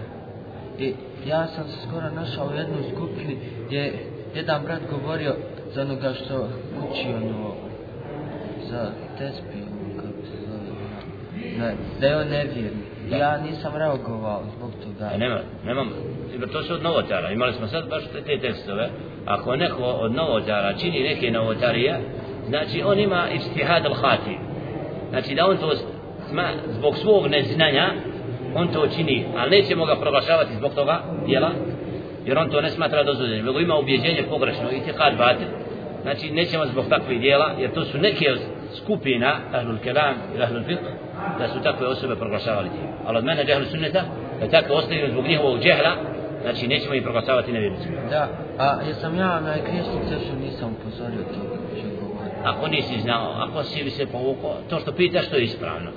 I 0.79 0.95
ja 1.27 1.47
sam 1.47 1.65
se 1.69 1.89
skoro 1.89 2.11
našao 2.11 2.47
u 2.47 2.55
jednoj 2.55 2.83
skupini 2.95 3.39
gdje 3.67 3.79
je 3.79 3.93
jedan 4.35 4.63
brat 4.65 4.81
govorio 4.91 5.35
za 5.75 5.83
onoga 5.83 6.13
što 6.13 6.49
uči 6.91 7.09
ono 7.09 7.55
za 8.71 8.91
tespi, 9.19 9.56
ne, 11.59 11.75
da 12.01 12.07
je 12.07 12.17
on 12.17 12.29
nevjernik. 12.29 12.87
Ja 13.11 13.39
nisam 13.39 13.77
reagovao 13.77 14.43
zbog 14.57 14.71
toga. 14.71 15.11
E, 15.15 15.19
nema, 15.19 15.39
nemam, 15.65 15.89
jer 16.33 16.53
to 16.53 16.63
su 16.63 16.75
od 16.75 16.83
novotara. 16.83 17.31
Imali 17.31 17.53
smo 17.53 17.67
sad 17.67 17.89
baš 17.89 18.03
te, 18.13 18.23
te 18.23 18.39
tekstove. 18.39 18.89
Ako 19.27 19.57
neko 19.57 19.83
od 19.83 20.15
novotara 20.15 20.73
čini 20.73 21.03
neke 21.03 21.31
novotarije, 21.31 22.01
znači 22.49 22.83
on 22.85 22.99
ima 22.99 23.29
istihad 23.35 23.85
al-hati. 23.85 24.39
Znači 25.11 25.35
da 25.35 25.47
on 25.47 25.57
to 25.57 25.73
sma, 26.31 26.49
zbog 26.79 26.97
svog 26.97 27.27
neznanja, 27.27 27.91
on 28.55 28.69
to 28.69 28.87
čini, 28.97 29.27
ali 29.37 29.51
nećemo 29.51 29.87
ga 29.87 29.97
proglašavati 29.97 30.57
zbog 30.57 30.75
toga 30.75 31.03
djela, 31.27 31.51
jer 32.27 32.39
on 32.39 32.51
to 32.51 32.61
ne 32.61 32.71
smatra 32.71 33.05
dozvoljenim, 33.05 33.47
nego 33.47 33.61
ima 33.61 33.75
ubjeđenje 33.75 34.23
pogrešno 34.29 34.71
i 34.71 34.81
tekad 34.81 35.17
batil. 35.19 35.47
Znači 36.07 36.31
nećemo 36.31 36.67
zbog 36.67 36.85
takvih 36.89 37.21
djela, 37.21 37.55
jer 37.59 37.73
to 37.75 37.85
su 37.85 37.99
neke 37.99 38.31
od 38.33 38.39
skupina, 38.77 39.37
ahlul 39.53 39.79
kelam 39.79 40.15
i 40.39 40.43
ahlul 40.43 40.63
fiqh, 40.63 40.87
da 41.39 41.49
su 41.49 41.63
takve 41.63 41.87
osobe 41.87 42.17
proglašavali 42.17 42.69
djela. 42.69 42.93
Ali 43.07 43.19
od 43.19 43.25
mene 43.25 43.45
džehlu 43.45 43.65
sunneta, 43.65 44.03
da 44.41 44.49
takve 44.49 44.75
ostaju 44.75 45.11
zbog 45.13 45.25
njihovog 45.27 45.61
džehla, 45.61 45.93
znači 46.43 46.67
nećemo 46.67 46.95
ih 46.95 47.03
proglašavati 47.03 47.53
nevjernicima. 47.53 47.97
Da, 48.11 48.29
a 48.59 48.83
jesam 48.89 49.19
ja 49.19 49.41
na 49.41 49.55
griješnice 49.67 50.25
što 50.25 50.37
nisam 50.45 50.77
upozorio 50.81 51.23
to. 51.35 51.41
Ako 52.45 52.69
nisi 52.69 53.01
znao, 53.01 53.33
ako 53.49 53.63
si 53.63 53.85
bi 53.85 53.91
se 53.91 54.07
povukao, 54.07 54.57
to 54.71 54.81
što 54.81 54.93
pitaš 54.93 55.29
to 55.29 55.37
je 55.37 55.45
ispravno. 55.45 55.91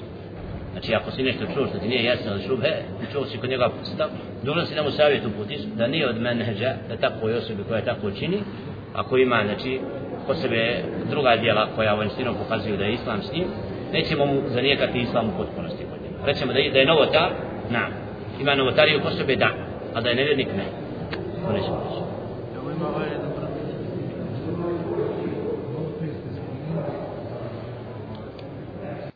Znači 0.72 0.96
ako 0.96 1.12
si 1.12 1.24
nešto 1.24 1.46
čuo 1.54 1.68
što 1.68 1.78
ti 1.78 1.88
nije 1.88 2.04
jasno 2.04 2.32
od 2.34 2.42
šubhe, 2.48 2.72
i 3.04 3.12
čuo 3.14 3.26
si 3.26 3.38
kod 3.38 3.50
njega 3.50 3.70
stav, 3.84 4.08
dužno 4.44 4.66
si 4.66 4.76
da 4.76 4.84
mu 4.84 4.92
savjet 4.92 5.26
uputiš, 5.26 5.60
da 5.62 5.88
nije 5.88 6.10
od 6.10 6.22
menheđa, 6.22 6.74
da 6.90 6.98
takvoj 6.98 7.34
osobi 7.34 7.64
koja 7.68 7.82
tako 7.82 8.12
čini, 8.12 8.40
ako 8.94 9.18
ima, 9.18 9.42
znači, 9.46 9.80
po 10.28 10.36
sebe 10.36 10.84
druga 11.10 11.36
djela 11.36 11.68
koja 11.76 11.94
vanjštinom 11.94 12.36
pokazuju 12.36 12.78
da 12.78 12.84
je 12.84 12.94
islam 12.94 13.22
s 13.22 13.32
njim, 13.34 13.48
nećemo 13.94 14.26
mu 14.26 14.42
zanijekati 14.48 15.00
islam 15.00 15.26
u 15.30 15.38
potpunosti 15.38 15.84
kod 15.92 16.02
njega. 16.04 16.26
Rećemo 16.26 16.54
da 16.54 16.60
je, 16.60 16.72
da 16.72 16.80
je 16.80 16.86
novotar, 16.86 17.30
na, 17.70 17.88
ima 18.42 18.56
novotariju 18.56 19.02
po 19.04 19.10
sebe, 19.10 19.36
da, 19.36 19.50
a 19.94 20.02
da 20.02 20.10
je 20.10 20.16
nevjernik, 20.16 20.48
ne. 20.58 20.66
To 21.46 21.54
nećemo 21.54 21.82
reći. 21.86 22.02
Evo 22.56 22.72
ima 22.72 22.88
ovaj 22.96 23.08
jedan 23.12 23.29